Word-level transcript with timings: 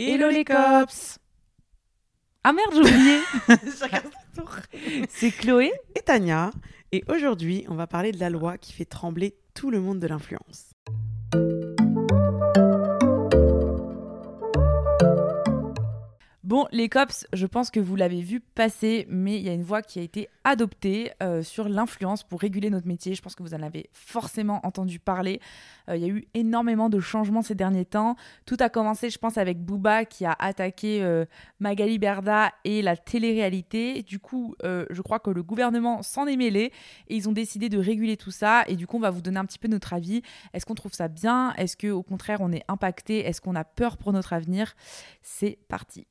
Hello 0.00 0.28
les 0.28 0.44
cops 0.44 1.18
Ah 2.44 2.52
merde, 2.52 2.70
j'ai 2.72 2.80
oublié. 2.82 3.18
C'est 5.08 5.32
Chloé 5.32 5.72
Et 5.96 6.02
Tania. 6.02 6.52
Et 6.92 7.02
aujourd'hui, 7.08 7.64
on 7.68 7.74
va 7.74 7.88
parler 7.88 8.12
de 8.12 8.20
la 8.20 8.30
loi 8.30 8.58
qui 8.58 8.72
fait 8.72 8.84
trembler 8.84 9.34
tout 9.54 9.72
le 9.72 9.80
monde 9.80 9.98
de 9.98 10.06
l'influence. 10.06 10.70
Bon, 16.48 16.66
les 16.72 16.88
cops, 16.88 17.26
je 17.34 17.44
pense 17.44 17.70
que 17.70 17.78
vous 17.78 17.94
l'avez 17.94 18.22
vu 18.22 18.40
passer, 18.40 19.06
mais 19.10 19.36
il 19.36 19.42
y 19.42 19.50
a 19.50 19.52
une 19.52 19.62
voie 19.62 19.82
qui 19.82 19.98
a 19.98 20.02
été 20.02 20.30
adoptée 20.44 21.12
euh, 21.22 21.42
sur 21.42 21.68
l'influence 21.68 22.22
pour 22.22 22.40
réguler 22.40 22.70
notre 22.70 22.86
métier. 22.86 23.14
Je 23.14 23.20
pense 23.20 23.34
que 23.34 23.42
vous 23.42 23.52
en 23.52 23.62
avez 23.62 23.90
forcément 23.92 24.64
entendu 24.64 24.98
parler. 24.98 25.42
Euh, 25.90 25.96
il 25.98 26.02
y 26.02 26.06
a 26.06 26.08
eu 26.08 26.26
énormément 26.32 26.88
de 26.88 27.00
changements 27.00 27.42
ces 27.42 27.54
derniers 27.54 27.84
temps. 27.84 28.16
Tout 28.46 28.56
a 28.60 28.70
commencé, 28.70 29.10
je 29.10 29.18
pense, 29.18 29.36
avec 29.36 29.62
Booba 29.62 30.06
qui 30.06 30.24
a 30.24 30.34
attaqué 30.38 31.02
euh, 31.02 31.26
Magali 31.60 31.98
Berda 31.98 32.50
et 32.64 32.80
la 32.80 32.96
télé-réalité. 32.96 34.02
Du 34.02 34.18
coup, 34.18 34.54
je 34.62 35.02
crois 35.02 35.18
que 35.18 35.28
le 35.28 35.42
gouvernement 35.42 36.02
s'en 36.02 36.26
est 36.26 36.36
mêlé 36.36 36.72
et 37.08 37.16
ils 37.16 37.28
ont 37.28 37.32
décidé 37.32 37.68
de 37.68 37.76
réguler 37.76 38.16
tout 38.16 38.30
ça. 38.30 38.64
Et 38.68 38.76
du 38.76 38.86
coup, 38.86 38.96
on 38.96 39.00
va 39.00 39.10
vous 39.10 39.20
donner 39.20 39.38
un 39.38 39.44
petit 39.44 39.58
peu 39.58 39.68
notre 39.68 39.92
avis. 39.92 40.22
Est-ce 40.54 40.64
qu'on 40.64 40.74
trouve 40.74 40.94
ça 40.94 41.08
bien? 41.08 41.52
Est-ce 41.58 41.76
qu'au 41.76 42.02
contraire, 42.02 42.38
on 42.40 42.52
est 42.52 42.64
impacté? 42.68 43.18
Est-ce 43.18 43.42
qu'on 43.42 43.54
a 43.54 43.64
peur 43.64 43.98
pour 43.98 44.14
notre 44.14 44.32
avenir? 44.32 44.74
C'est 45.20 45.58
parti. 45.68 46.06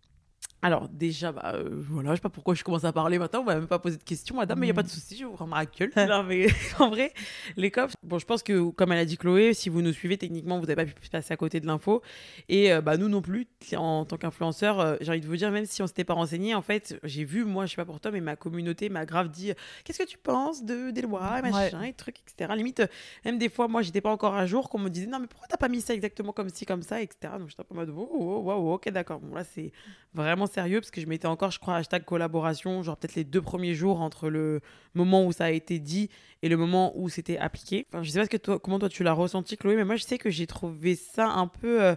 Alors 0.68 0.90
déjà, 0.90 1.32
bah, 1.32 1.54
euh, 1.56 1.70
voilà, 1.72 2.10
je 2.10 2.16
sais 2.16 2.22
pas 2.22 2.28
pourquoi 2.28 2.54
je 2.54 2.62
commence 2.62 2.84
à 2.84 2.92
parler 2.92 3.18
maintenant, 3.18 3.40
on 3.40 3.46
m'a 3.46 3.56
même 3.56 3.68
pas 3.68 3.80
posé 3.80 3.96
de 3.96 4.04
questions, 4.04 4.36
madame, 4.36 4.60
mais 4.60 4.66
il 4.66 4.68
n'y 4.68 4.72
a 4.72 4.74
pas 4.74 4.84
de 4.84 4.90
souci, 4.90 5.16
je 5.16 5.24
vous 5.24 5.34
rends 5.34 5.48
ma 5.48 5.66
gueule. 5.66 5.94
non, 6.10 6.24
mais 6.24 6.48
en 6.80 6.90
vrai, 6.90 7.14
les 7.56 7.72
cops, 7.72 7.94
bon, 8.04 8.20
je 8.20 8.26
pense 8.26 8.44
que, 8.44 8.70
comme 8.72 8.92
elle 8.92 9.00
a 9.00 9.06
dit 9.06 9.16
Chloé, 9.16 9.54
si 9.54 9.70
vous 9.70 9.82
nous 9.82 9.94
suivez, 9.94 10.18
techniquement, 10.18 10.60
vous 10.60 10.66
n'avez 10.66 10.76
pas 10.76 10.86
pu 10.86 11.10
passer 11.10 11.34
à 11.34 11.38
côté 11.38 11.62
de 11.62 11.68
l'info. 11.68 12.02
Et 12.50 12.74
euh, 12.74 12.82
bah, 12.82 12.98
nous 12.98 13.08
non 13.08 13.22
plus, 13.22 13.48
en 13.78 14.04
tant 14.04 14.18
qu'influenceurs, 14.18 14.82
euh, 14.82 14.96
j'ai 15.00 15.10
envie 15.10 15.22
de 15.22 15.28
vous 15.28 15.38
dire, 15.38 15.52
même 15.52 15.66
si 15.66 15.82
on 15.82 15.88
s'était 15.88 16.04
pas 16.04 16.16
renseigné, 16.16 16.54
en 16.54 16.62
fait, 16.62 17.00
j'ai 17.02 17.24
vu, 17.24 17.46
moi, 17.46 17.66
je 17.66 17.72
sais 17.72 17.78
pas 17.78 17.86
pour 17.86 18.02
toi, 18.02 18.12
mais 18.12 18.20
ma 18.20 18.36
communauté 18.36 18.90
m'a 18.90 19.06
grave 19.06 19.30
dit, 19.30 19.54
qu'est-ce 19.86 20.00
que 20.00 20.08
tu 20.08 20.18
penses 20.18 20.66
de, 20.66 20.92
des 20.92 21.02
lois, 21.02 21.42
machin, 21.42 21.84
et 21.84 21.94
trucs, 21.94 22.20
etc. 22.20 22.52
Limite, 22.58 22.84
même 23.24 23.38
des 23.38 23.48
fois, 23.48 23.70
moi, 23.70 23.84
j'étais 23.84 24.02
pas 24.02 24.12
encore 24.12 24.36
à 24.36 24.46
jour, 24.46 24.70
qu'on 24.70 24.80
me 24.80 24.90
disait, 24.90 25.08
non, 25.08 25.20
mais 25.20 25.28
pourquoi 25.28 25.48
t'as 25.48 25.56
pas 25.56 25.70
mis 25.70 25.80
ça 25.80 25.94
exactement 25.94 26.34
comme 26.34 26.50
ci, 26.50 26.66
comme 26.66 26.82
ça, 26.82 27.02
etc. 27.02 27.36
Donc 27.40 27.48
j'étais 27.48 27.62
un 27.62 27.64
peu 27.64 27.74
en 27.74 27.78
mode, 27.78 27.94
oh, 27.96 28.10
oh, 28.12 28.44
oh, 28.46 28.52
oh, 28.52 28.74
ok, 28.74 28.90
d'accord. 28.90 29.22
Bon, 29.22 29.34
là, 29.34 29.46
c'est 29.46 29.72
vraiment 30.14 30.48
sérieux 30.58 30.80
parce 30.82 30.90
que 30.90 31.00
je 31.02 31.06
m'étais 31.06 31.28
encore, 31.28 31.52
je 31.52 31.60
crois, 31.60 31.76
hashtag 31.76 32.04
collaboration, 32.04 32.82
genre 32.82 32.98
peut-être 32.98 33.14
les 33.16 33.24
deux 33.24 33.42
premiers 33.44 33.76
jours 33.76 34.02
entre 34.02 34.28
le 34.30 34.60
moment 34.96 35.24
où 35.24 35.32
ça 35.32 35.46
a 35.46 35.50
été 35.52 35.78
dit 35.78 36.10
et 36.42 36.50
le 36.50 36.58
moment 36.58 36.94
où 36.96 37.10
c'était 37.10 37.38
appliqué. 37.38 37.86
Je 38.02 38.10
sais 38.10 38.18
pas 38.20 38.26
ce 38.26 38.30
que 38.30 38.38
toi, 38.38 38.60
comment 38.60 38.80
toi 38.80 38.90
tu 38.90 39.04
l'as 39.04 39.14
ressenti, 39.14 39.56
Chloé, 39.56 39.76
mais 39.76 39.86
moi 39.86 39.98
je 39.98 40.04
sais 40.04 40.18
que 40.18 40.32
j'ai 40.32 40.48
trouvé 40.48 40.96
ça 40.96 41.30
un 41.30 41.48
peu. 41.48 41.84
euh, 41.84 41.96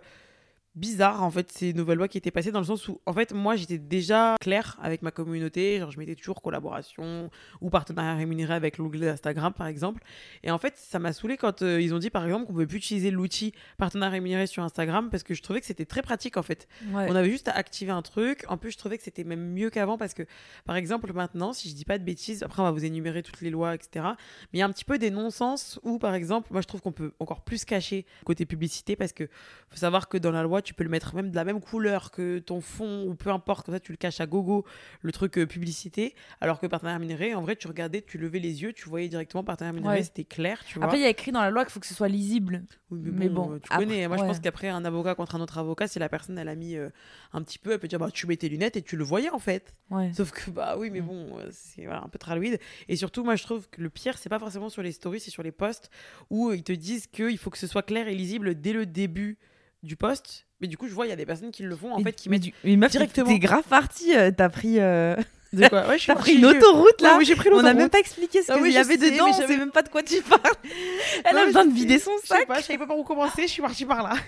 bizarre 0.75 1.23
en 1.23 1.31
fait 1.31 1.51
ces 1.51 1.73
nouvelles 1.73 1.99
lois 1.99 2.09
qui 2.09 2.19
étaient 2.19 2.31
passées 2.31 2.53
dans 2.53 2.61
le 2.61 2.67
sens 2.67 2.89
où 2.89 3.01
en 3.07 3.13
fait 3.13 3.33
moi 3.33 3.57
j'étais 3.57 3.79
déjà 3.79 4.37
claire 4.41 4.79
avec 4.81 5.03
ma 5.03 5.11
communauté 5.11 5.79
genre 5.79 5.91
je 5.91 5.99
mettais 5.99 6.15
toujours 6.15 6.43
collaboration 6.43 7.31
ou 7.61 7.71
partenariat 7.71 8.15
rémunéré 8.15 8.55
avec 8.55 8.79
l'onglet 8.79 9.09
Instagram 9.09 9.53
par 9.53 9.67
exemple 9.67 10.03
et 10.43 10.51
en 10.51 10.59
fait 10.59 10.75
ça 10.77 10.99
m'a 10.99 11.13
saoulé 11.13 11.37
quand 11.37 11.63
euh, 11.63 11.81
ils 11.81 11.95
ont 11.95 11.99
dit 11.99 12.11
par 12.11 12.25
exemple 12.25 12.47
qu'on 12.47 12.53
pouvait 12.53 12.67
plus 12.67 12.79
utiliser 12.79 13.11
l'outil 13.11 13.53
partenariat 13.79 14.13
rémunéré 14.13 14.47
sur 14.47 14.63
Instagram 14.63 15.11
parce 15.11 15.23
que 15.23 15.35
je 15.35 15.43
trouvais 15.43 15.61
que 15.61 15.67
c'était 15.67 15.87
très 15.87 16.03
pratique 16.03 16.37
en 16.37 16.43
fait 16.43 16.69
on 16.95 17.17
avait 17.17 17.31
juste 17.31 17.49
à 17.49 17.53
activer 17.53 17.93
un 17.93 18.03
truc. 18.03 18.45
En 18.49 18.57
plus, 18.57 18.73
je 18.73 18.79
trouvais 18.79 18.99
que 18.99 19.05
c'était 19.05 19.25
même 19.25 19.53
mieux 19.53 19.71
qu'avant 19.71 19.99
parce 19.99 20.15
que, 20.15 20.23
par 20.65 20.77
exemple, 20.77 21.13
maintenant, 21.13 21.53
si 21.53 21.69
je 21.69 21.75
dis 21.75 21.85
pas 21.85 21.99
de 21.99 22.05
bêtises, 22.05 22.43
après 22.43 22.63
on 22.63 22.65
va 22.65 22.71
vous 22.71 22.85
énumérer 22.85 23.23
toutes 23.23 23.41
les 23.41 23.51
lois, 23.51 23.75
etc. 23.75 24.07
Mais 24.53 24.59
il 24.59 24.61
y 24.61 24.63
a 24.63 24.67
un 24.67 24.73
petit 24.73 24.85
peu 24.85 24.99
des 24.99 25.11
non-sens 25.11 25.81
où, 25.83 25.99
par 25.99 26.15
exemple, 26.15 26.49
moi 26.51 26.61
je 26.61 26.67
trouve 26.67 26.81
qu'on 26.81 26.93
peut 26.93 27.13
encore 27.19 27.43
plus 27.43 27.65
cacher 27.65 28.07
côté 28.25 28.47
publicité 28.47 28.97
parce 28.97 29.13
que 29.13 29.29
faut 29.69 29.77
savoir 29.77 30.09
que 30.09 30.19
dans 30.19 30.31
la 30.31 30.43
loi, 30.43 30.60
tu 30.63 30.75
peux 30.75 30.85
le 30.85 30.91
mettre 30.91 31.15
même 31.15 31.31
de 31.31 31.37
la 31.37 31.45
même 31.45 31.61
couleur 31.61 32.11
que 32.11 32.39
ton 32.39 32.61
fond 32.61 33.05
ou 33.07 33.15
peu 33.15 33.31
importe, 33.31 33.67
comme 33.67 33.75
ça 33.75 33.81
tu 33.81 33.93
le 33.93 33.97
caches 33.97 34.21
à 34.21 34.27
gogo, 34.27 34.65
le 35.03 35.13
truc 35.13 35.39
euh, 35.39 35.47
publicité. 35.47 36.15
Alors 36.41 36.61
que 36.61 36.67
partenaire 36.67 36.95
rémunéré, 36.95 37.35
en 37.35 37.43
vrai, 37.43 37.57
tu 37.57 37.67
regardais, 37.69 38.03
tu 38.03 38.19
levais 38.19 38.39
les 38.39 38.63
yeux, 38.63 38.73
tu 38.73 38.89
voyais 38.89 39.09
directement 39.09 39.45
partenaire 39.45 39.75
Ouais. 39.85 40.03
c'était 40.03 40.25
clair, 40.25 40.63
tu 40.65 40.79
vois. 40.79 40.87
Après, 40.87 40.99
il 40.99 41.03
y 41.03 41.05
a 41.05 41.09
écrit 41.09 41.33
dans 41.33 41.41
la 41.43 41.51
loi 41.51 41.65
qu'il 41.65 41.73
faut 41.73 41.81
que 41.81 41.87
ce 41.87 41.95
soit 41.95 42.09
lisible. 42.09 42.65
Oui, 42.91 43.01
Mais 43.13 43.29
bon, 43.29 43.53
euh, 43.53 43.59
tu 43.59 43.65
après- 43.73 43.85
connais. 43.85 44.09
Moi, 44.09 44.17
je 44.17 44.23
pense 44.23 44.41
qu'après, 44.41 44.69
un 44.69 44.85
avocat 44.85 45.15
contre 45.15 45.37
un 45.37 45.41
autre 45.41 45.59
avocat, 45.59 45.87
si 45.89 45.99
la 45.99 46.09
personne, 46.09 46.37
elle 46.39 46.49
a 46.49 46.55
mis 46.55 46.77
euh, 46.77 46.91
un 47.33 47.43
petit 47.43 47.59
peu, 47.59 47.73
elle 47.73 47.79
peut 47.79 47.89
dire, 47.89 47.99
bah, 47.99 48.11
tu 48.13 48.27
mets 48.27 48.37
tes 48.37 48.49
lunettes 48.49 48.77
et 48.77 48.83
tu 48.83 48.97
le 48.97 49.05
voyais, 49.05 49.31
en 49.31 49.39
fait. 49.39 49.75
Ouais. 49.91 50.13
Sauf 50.13 50.33
que, 50.33 50.51
bah 50.51 50.77
oui, 50.79 50.91
mais 50.91 51.01
Mm. 51.01 51.07
bon, 51.07 51.39
c'est 51.53 51.85
voilà, 51.85 52.03
un 52.03 52.09
peu 52.09 52.19
tralouide. 52.19 52.59
Et 52.89 52.97
surtout, 52.97 53.23
moi, 53.25 53.37
je 53.37 53.45
trouve 53.45 53.69
que 53.71 53.81
le 53.81 53.91
pire, 53.91 54.19
c'est 54.19 54.29
pas 54.29 54.39
forcément 54.39 54.69
sur 54.69 54.83
les 54.83 54.93
stories, 54.93 55.21
c'est 55.21 55.31
sur 55.31 55.43
les 55.43 55.53
posts 55.53 55.91
où 56.31 56.53
ils 56.53 56.63
te 56.65 56.73
disent 56.73 57.07
qu'il 57.07 57.39
faut 57.39 57.51
que 57.51 57.59
ce 57.59 57.67
soit 57.67 57.83
clair 57.83 58.09
et 58.09 58.15
lisible 58.15 58.61
dès 58.61 58.73
le 58.73 58.87
début 58.87 59.39
du 59.83 59.97
post. 59.97 60.47
Mais 60.61 60.69
du 60.69 60.77
coup, 60.77 60.89
je 60.89 60.95
vois, 60.95 61.07
il 61.07 61.09
y 61.09 61.13
a 61.13 61.17
des 61.17 61.27
personnes 61.27 61.51
qui 61.51 61.63
le 61.63 61.75
font, 61.75 61.93
en 61.93 61.99
Mais- 61.99 62.05
fait, 62.05 62.13
qui 62.13 62.29
mais 62.29 62.37
mettent 62.37 62.43
du- 62.43 62.55
mais 62.65 62.77
meuf, 62.77 62.91
directement- 62.93 63.29
T'es 63.29 63.39
grave 63.39 63.65
parti. 63.69 64.15
euh, 64.17 64.31
T'as 64.37 64.49
pris. 64.51 64.79
De 65.53 65.69
quoi 65.69 65.89
Ouais, 65.89 65.97
T'as 66.05 66.15
pris 66.15 66.35
une 66.35 66.47
autoroute 66.47 67.01
là. 67.01 67.17
Ouais, 67.19 67.25
j'ai 67.25 67.35
pris 67.35 67.49
On 67.53 67.63
n'a 67.63 67.75
même 67.75 67.89
pas 67.91 67.99
expliqué 67.99 68.43
ce 68.43 68.53
Ah 68.53 68.55
qu'il 68.55 68.63
oui, 68.65 68.73
y 68.73 68.77
avait 68.79 68.97
sais, 68.99 69.11
dedans. 69.11 69.27
On 69.31 69.49
même 69.49 69.71
pas 69.73 69.83
de 69.83 69.89
quoi 69.89 70.03
tu 70.03 70.21
parles. 70.23 70.41
Elle 71.25 71.37
a 71.37 71.41
Ouais, 71.41 71.47
besoin 71.47 71.65
de 71.65 71.73
vider 71.73 71.99
son 71.99 72.13
Je 72.23 72.29
sais 72.29 72.35
sac. 72.37 72.47
pas, 72.47 72.61
je 72.61 72.65
savais 72.67 72.79
pas 72.79 72.87
par 72.87 72.99
où 72.99 73.05
commencer, 73.05 73.43
je 73.43 73.47
suis 73.49 73.63
partie 73.63 73.85
par 73.85 74.03
là. 74.03 74.13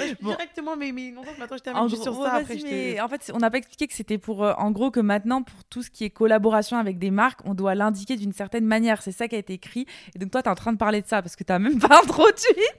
Ouais, 0.00 0.14
Bon. 0.20 0.28
Directement, 0.30 0.76
mais, 0.76 0.92
mais 0.92 1.10
non, 1.10 1.22
maintenant, 1.38 1.56
je 1.56 1.62
termine 1.62 1.88
juste 1.88 2.02
sur 2.02 2.14
ça. 2.22 2.34
Après, 2.34 2.58
mais 2.62 3.00
en 3.00 3.08
fait, 3.08 3.30
on 3.32 3.38
n'a 3.38 3.50
pas 3.50 3.56
expliqué 3.56 3.86
que 3.86 3.94
c'était 3.94 4.18
pour, 4.18 4.44
euh, 4.44 4.52
en 4.58 4.70
gros, 4.70 4.90
que 4.90 5.00
maintenant, 5.00 5.42
pour 5.42 5.64
tout 5.64 5.82
ce 5.82 5.88
qui 5.90 6.04
est 6.04 6.10
collaboration 6.10 6.76
avec 6.76 6.98
des 6.98 7.10
marques, 7.10 7.40
on 7.46 7.54
doit 7.54 7.74
l'indiquer 7.74 8.16
d'une 8.16 8.34
certaine 8.34 8.66
manière. 8.66 9.00
C'est 9.00 9.12
ça 9.12 9.26
qui 9.26 9.34
a 9.34 9.38
été 9.38 9.54
écrit. 9.54 9.86
Et 10.14 10.18
donc, 10.18 10.30
toi, 10.30 10.42
t'es 10.42 10.50
en 10.50 10.54
train 10.54 10.72
de 10.74 10.76
parler 10.76 11.00
de 11.00 11.06
ça 11.06 11.22
parce 11.22 11.36
que 11.36 11.42
t'as 11.44 11.58
même 11.58 11.78
pas 11.88 12.00
introduit. 12.02 12.34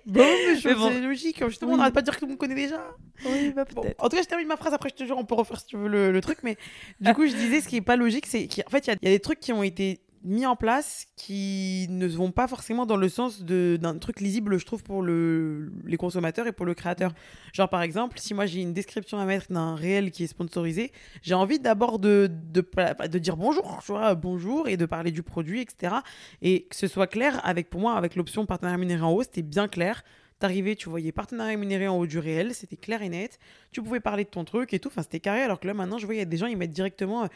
Bon, 0.05 0.23
mais, 0.23 0.59
Mais 0.65 0.75
bon. 0.75 0.89
c'est 0.91 1.01
logique. 1.01 1.43
Justement, 1.47 1.73
on 1.73 1.77
n'arrête 1.77 1.95
pas 1.95 2.01
de 2.01 2.05
dire 2.05 2.13
que 2.13 2.19
tout 2.19 2.25
le 2.25 2.29
monde 2.33 2.39
connaît 2.39 2.53
déjà. 2.53 2.85
Oui, 3.23 3.51
bah 3.55 3.65
Bon, 3.73 3.83
en 3.99 4.09
tout 4.09 4.15
cas, 4.17 4.21
je 4.23 4.27
termine 4.27 4.47
ma 4.47 4.57
phrase. 4.57 4.73
Après, 4.73 4.89
je 4.89 4.95
te 4.95 5.03
jure, 5.05 5.17
on 5.17 5.25
peut 5.25 5.35
refaire 5.35 5.59
si 5.59 5.65
tu 5.67 5.77
veux 5.77 5.87
le, 5.87 6.11
le 6.11 6.21
truc. 6.21 6.39
Mais 6.43 6.57
du 6.99 7.13
coup, 7.13 7.25
je 7.27 7.33
disais, 7.33 7.61
ce 7.61 7.67
qui 7.67 7.77
est 7.77 7.81
pas 7.81 7.95
logique, 7.95 8.25
c'est 8.25 8.47
qu'en 8.47 8.69
fait, 8.69 8.87
il 8.87 8.89
y, 8.89 8.93
a- 8.93 8.97
il 9.01 9.07
y 9.07 9.11
a 9.11 9.15
des 9.15 9.19
trucs 9.21 9.39
qui 9.39 9.53
ont 9.53 9.63
été 9.63 10.01
mis 10.27 10.47
en 10.47 10.55
place 10.55 11.05
qui 11.15 11.85
ne 11.91 12.07
vont 12.07 12.31
pas 12.31 12.47
forcément 12.47 12.87
dans 12.87 12.97
le 12.97 13.09
sens 13.09 13.43
de- 13.43 13.77
d'un 13.79 13.95
truc 13.99 14.19
lisible, 14.19 14.57
je 14.57 14.65
trouve, 14.65 14.81
pour 14.83 15.03
le, 15.03 15.71
les 15.85 15.97
consommateurs 15.97 16.47
et 16.47 16.51
pour 16.51 16.65
le 16.65 16.73
créateur. 16.73 17.13
Genre, 17.53 17.69
par 17.69 17.83
exemple, 17.83 18.17
si 18.17 18.33
moi 18.33 18.47
j'ai 18.47 18.61
une 18.61 18.73
description 18.73 19.19
à 19.19 19.25
mettre 19.25 19.51
d'un 19.53 19.75
réel 19.75 20.09
qui 20.09 20.23
est 20.23 20.27
sponsorisé, 20.27 20.91
j'ai 21.21 21.35
envie 21.35 21.59
d'abord 21.59 21.99
de, 21.99 22.27
de, 22.51 22.67
de 23.07 23.19
dire 23.19 23.37
bonjour, 23.37 23.79
tu 23.85 23.91
vois, 23.91 24.15
bonjour, 24.15 24.67
et 24.67 24.77
de 24.77 24.87
parler 24.87 25.11
du 25.11 25.21
produit, 25.21 25.61
etc. 25.61 25.97
Et 26.41 26.63
que 26.71 26.75
ce 26.75 26.87
soit 26.87 27.05
clair, 27.05 27.39
avec 27.45 27.69
pour 27.69 27.79
moi, 27.81 27.93
avec 27.93 28.15
l'option 28.15 28.47
partenaire 28.47 28.71
rémunéré 28.73 29.03
en 29.03 29.11
haut, 29.11 29.21
c'était 29.21 29.43
bien 29.43 29.67
clair. 29.67 30.03
T'arrivais, 30.37 30.75
tu 30.75 30.89
voyais 30.89 31.13
partenaire 31.13 31.45
rémunéré 31.47 31.87
en 31.87 31.97
haut 31.97 32.05
du 32.05 32.19
réel, 32.19 32.53
c'était 32.53 32.75
clair 32.75 33.01
et 33.01 33.07
net. 33.07 33.39
Tu 33.71 33.81
pouvais 33.81 34.01
parler 34.01 34.25
de 34.25 34.29
ton 34.29 34.43
truc 34.43 34.73
et 34.73 34.79
tout, 34.79 34.89
enfin 34.89 35.01
c'était 35.01 35.21
carré. 35.21 35.41
Alors 35.41 35.61
que 35.61 35.67
là 35.67 35.73
maintenant, 35.73 35.97
je 35.97 36.05
vois, 36.05 36.13
il 36.13 36.17
y 36.17 36.21
a 36.21 36.25
des 36.25 36.35
gens, 36.35 36.47
ils 36.47 36.57
mettent 36.57 36.71
directement 36.71 37.23
euh, 37.23 37.27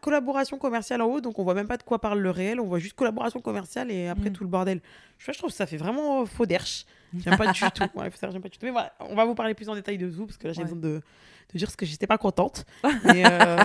collaboration 0.00 0.58
commerciale 0.58 1.02
en 1.02 1.06
haut, 1.06 1.20
donc 1.20 1.38
on 1.38 1.44
voit 1.44 1.54
même 1.54 1.68
pas 1.68 1.76
de 1.76 1.82
quoi 1.82 2.00
parle 2.00 2.20
le 2.20 2.30
réel, 2.30 2.60
on 2.60 2.64
voit 2.66 2.78
juste 2.78 2.94
collaboration 2.96 3.40
commerciale 3.40 3.90
et 3.90 4.08
après 4.08 4.30
Mm. 4.30 4.32
tout 4.32 4.44
le 4.44 4.48
bordel. 4.50 4.80
Je, 5.18 5.32
je 5.32 5.38
trouve 5.38 5.50
que 5.50 5.56
ça 5.56 5.66
fait 5.66 5.76
vraiment 5.76 6.22
euh, 6.22 6.24
faux 6.26 6.46
d'erche. 6.46 6.86
J'aime 7.18 7.36
pas 7.36 7.52
du 7.52 7.60
tout. 7.74 7.82
Ouais, 7.94 8.10
faut 8.10 8.16
savoir, 8.16 8.32
j'aime 8.32 8.42
pas 8.42 8.48
du 8.48 8.58
tout. 8.58 8.64
Mais 8.64 8.72
voilà, 8.72 8.92
on 9.00 9.14
va 9.14 9.24
vous 9.26 9.34
parler 9.34 9.54
plus 9.54 9.68
en 9.68 9.74
détail 9.74 9.98
de 9.98 10.08
tout 10.10 10.26
parce 10.26 10.38
que 10.38 10.46
là 10.48 10.52
j'ai 10.54 10.60
Ouais. 10.62 10.64
besoin 10.64 10.80
de, 10.80 11.02
de 11.52 11.58
dire 11.58 11.70
ce 11.70 11.76
que 11.76 11.84
j'étais 11.84 12.06
pas 12.06 12.16
contente. 12.18 12.64
Mais 13.04 13.22
euh, 13.26 13.64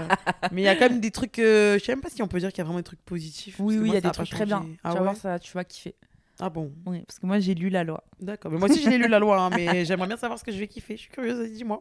mais 0.51 0.61
il 0.63 0.65
y 0.65 0.67
a 0.67 0.75
quand 0.75 0.89
même 0.89 0.99
des 0.99 1.11
trucs, 1.11 1.39
euh, 1.39 1.79
je 1.79 1.83
sais 1.85 1.93
même 1.93 2.01
pas 2.01 2.09
si 2.09 2.21
on 2.21 2.27
peut 2.27 2.39
dire 2.39 2.49
qu'il 2.49 2.57
y 2.57 2.61
a 2.61 2.65
vraiment 2.65 2.79
des 2.79 2.83
trucs 2.83 3.01
positifs. 3.05 3.55
Oui, 3.59 3.77
oui, 3.77 3.89
il 3.89 3.93
y 3.93 3.97
a 3.97 4.01
des 4.01 4.11
trucs 4.11 4.29
très 4.29 4.45
bien. 4.45 4.57
changé. 4.59 4.73
tu 4.73 4.79
Ah 4.83 4.89
vas 4.89 4.95
ouais 4.95 5.03
voir 5.03 5.15
ça, 5.15 5.39
tu 5.39 5.53
vas 5.53 5.63
kiffer. 5.63 5.95
Ah 6.41 6.49
bon, 6.49 6.71
Oui, 6.85 7.01
parce 7.05 7.19
que 7.19 7.25
moi, 7.25 7.39
j'ai 7.39 7.53
lu 7.53 7.69
la 7.69 7.83
loi. 7.83 8.03
d'accord. 8.21 8.51
Mais 8.51 8.57
moi 8.57 8.69
aussi 8.69 8.81
j'ai 8.81 8.97
lu 8.97 9.07
la 9.09 9.19
loi, 9.19 9.41
hein, 9.41 9.49
mais 9.55 9.83
j'aimerais 9.85 10.07
bien 10.07 10.17
savoir 10.17 10.39
ce 10.39 10.43
que 10.43 10.51
je 10.51 10.57
vais 10.57 10.67
kiffer. 10.67 10.95
Je 10.95 11.01
suis 11.01 11.09
curieuse, 11.11 11.51
dis-moi. 11.51 11.79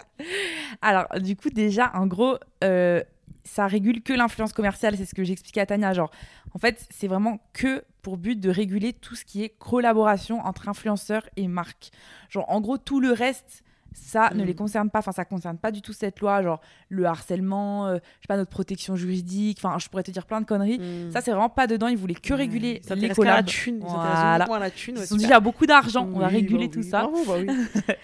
Alors, 0.82 1.06
du 1.20 1.36
coup, 1.36 1.50
déjà, 1.50 1.92
en 1.94 2.06
gros, 2.06 2.38
euh, 2.64 3.02
ça 3.44 3.66
régule 3.68 4.02
que 4.02 4.12
l'influence 4.12 4.52
commerciale. 4.52 4.96
C'est 4.96 5.04
ce 5.06 5.14
que 5.14 5.22
j'expliquais 5.24 5.60
à 5.60 5.66
Tania. 5.66 5.92
Genre, 5.92 6.10
en 6.54 6.58
fait, 6.58 6.86
c'est 6.90 7.06
vraiment 7.06 7.38
que 7.52 7.84
pour 8.02 8.16
but 8.16 8.38
de 8.40 8.50
réguler 8.50 8.92
tout 8.92 9.14
ce 9.14 9.24
qui 9.24 9.44
est 9.44 9.48
collaboration 9.50 10.40
entre 10.40 10.68
influenceurs 10.68 11.28
et 11.36 11.46
marques. 11.46 11.90
Genre, 12.28 12.48
en 12.50 12.60
gros, 12.60 12.78
tout 12.78 12.98
le 13.00 13.12
reste 13.12 13.62
ça 13.92 14.30
ne 14.34 14.42
Mm. 14.42 14.46
les 14.46 14.54
concerne 14.54 14.90
pas. 14.90 14.98
Enfin, 15.00 15.12
ça 15.12 15.24
concerne 15.24 15.58
pas 15.58 15.70
du 15.70 15.82
tout 15.82 15.92
cette 15.92 16.20
loi, 16.20 16.42
genre 16.42 16.60
le 16.88 17.04
harcèlement, 17.06 17.86
euh, 17.86 17.94
je 17.96 18.00
sais 18.22 18.28
pas, 18.28 18.36
notre 18.36 18.50
protection 18.50 18.96
juridique. 18.96 19.58
Enfin, 19.62 19.78
je 19.78 19.88
pourrais 19.88 20.02
te 20.02 20.10
dire 20.10 20.26
plein 20.26 20.40
de 20.40 20.46
conneries. 20.46 20.78
Mm. 20.78 21.10
Ça, 21.10 21.20
c'est 21.20 21.30
vraiment 21.30 21.48
pas 21.48 21.66
dedans. 21.66 21.88
Ils 21.88 21.96
voulaient 21.96 22.14
que 22.14 22.34
réguler 22.34 22.80
Ça 22.86 22.94
les 22.94 23.02
qu'à 23.02 23.08
la 23.08 23.14
collabs. 23.14 23.46
thune. 23.46 23.78
Voilà. 23.80 24.44
à 24.44 24.58
la 24.58 24.70
thune. 24.70 24.94
Ils 24.96 25.00
ouais, 25.00 25.06
sont 25.06 25.14
dit, 25.16 25.22
il 25.22 25.24
super. 25.26 25.36
y 25.36 25.36
a 25.36 25.40
beaucoup 25.40 25.66
d'argent, 25.66 26.08
on 26.14 26.18
va 26.18 26.28
réguler 26.28 26.68
bah 26.68 26.72
tout 26.74 26.80
oui. 26.80 26.88
ça. 26.88 27.02
Bravo, 27.06 27.24
bah 27.26 27.34
oui. 27.40 27.46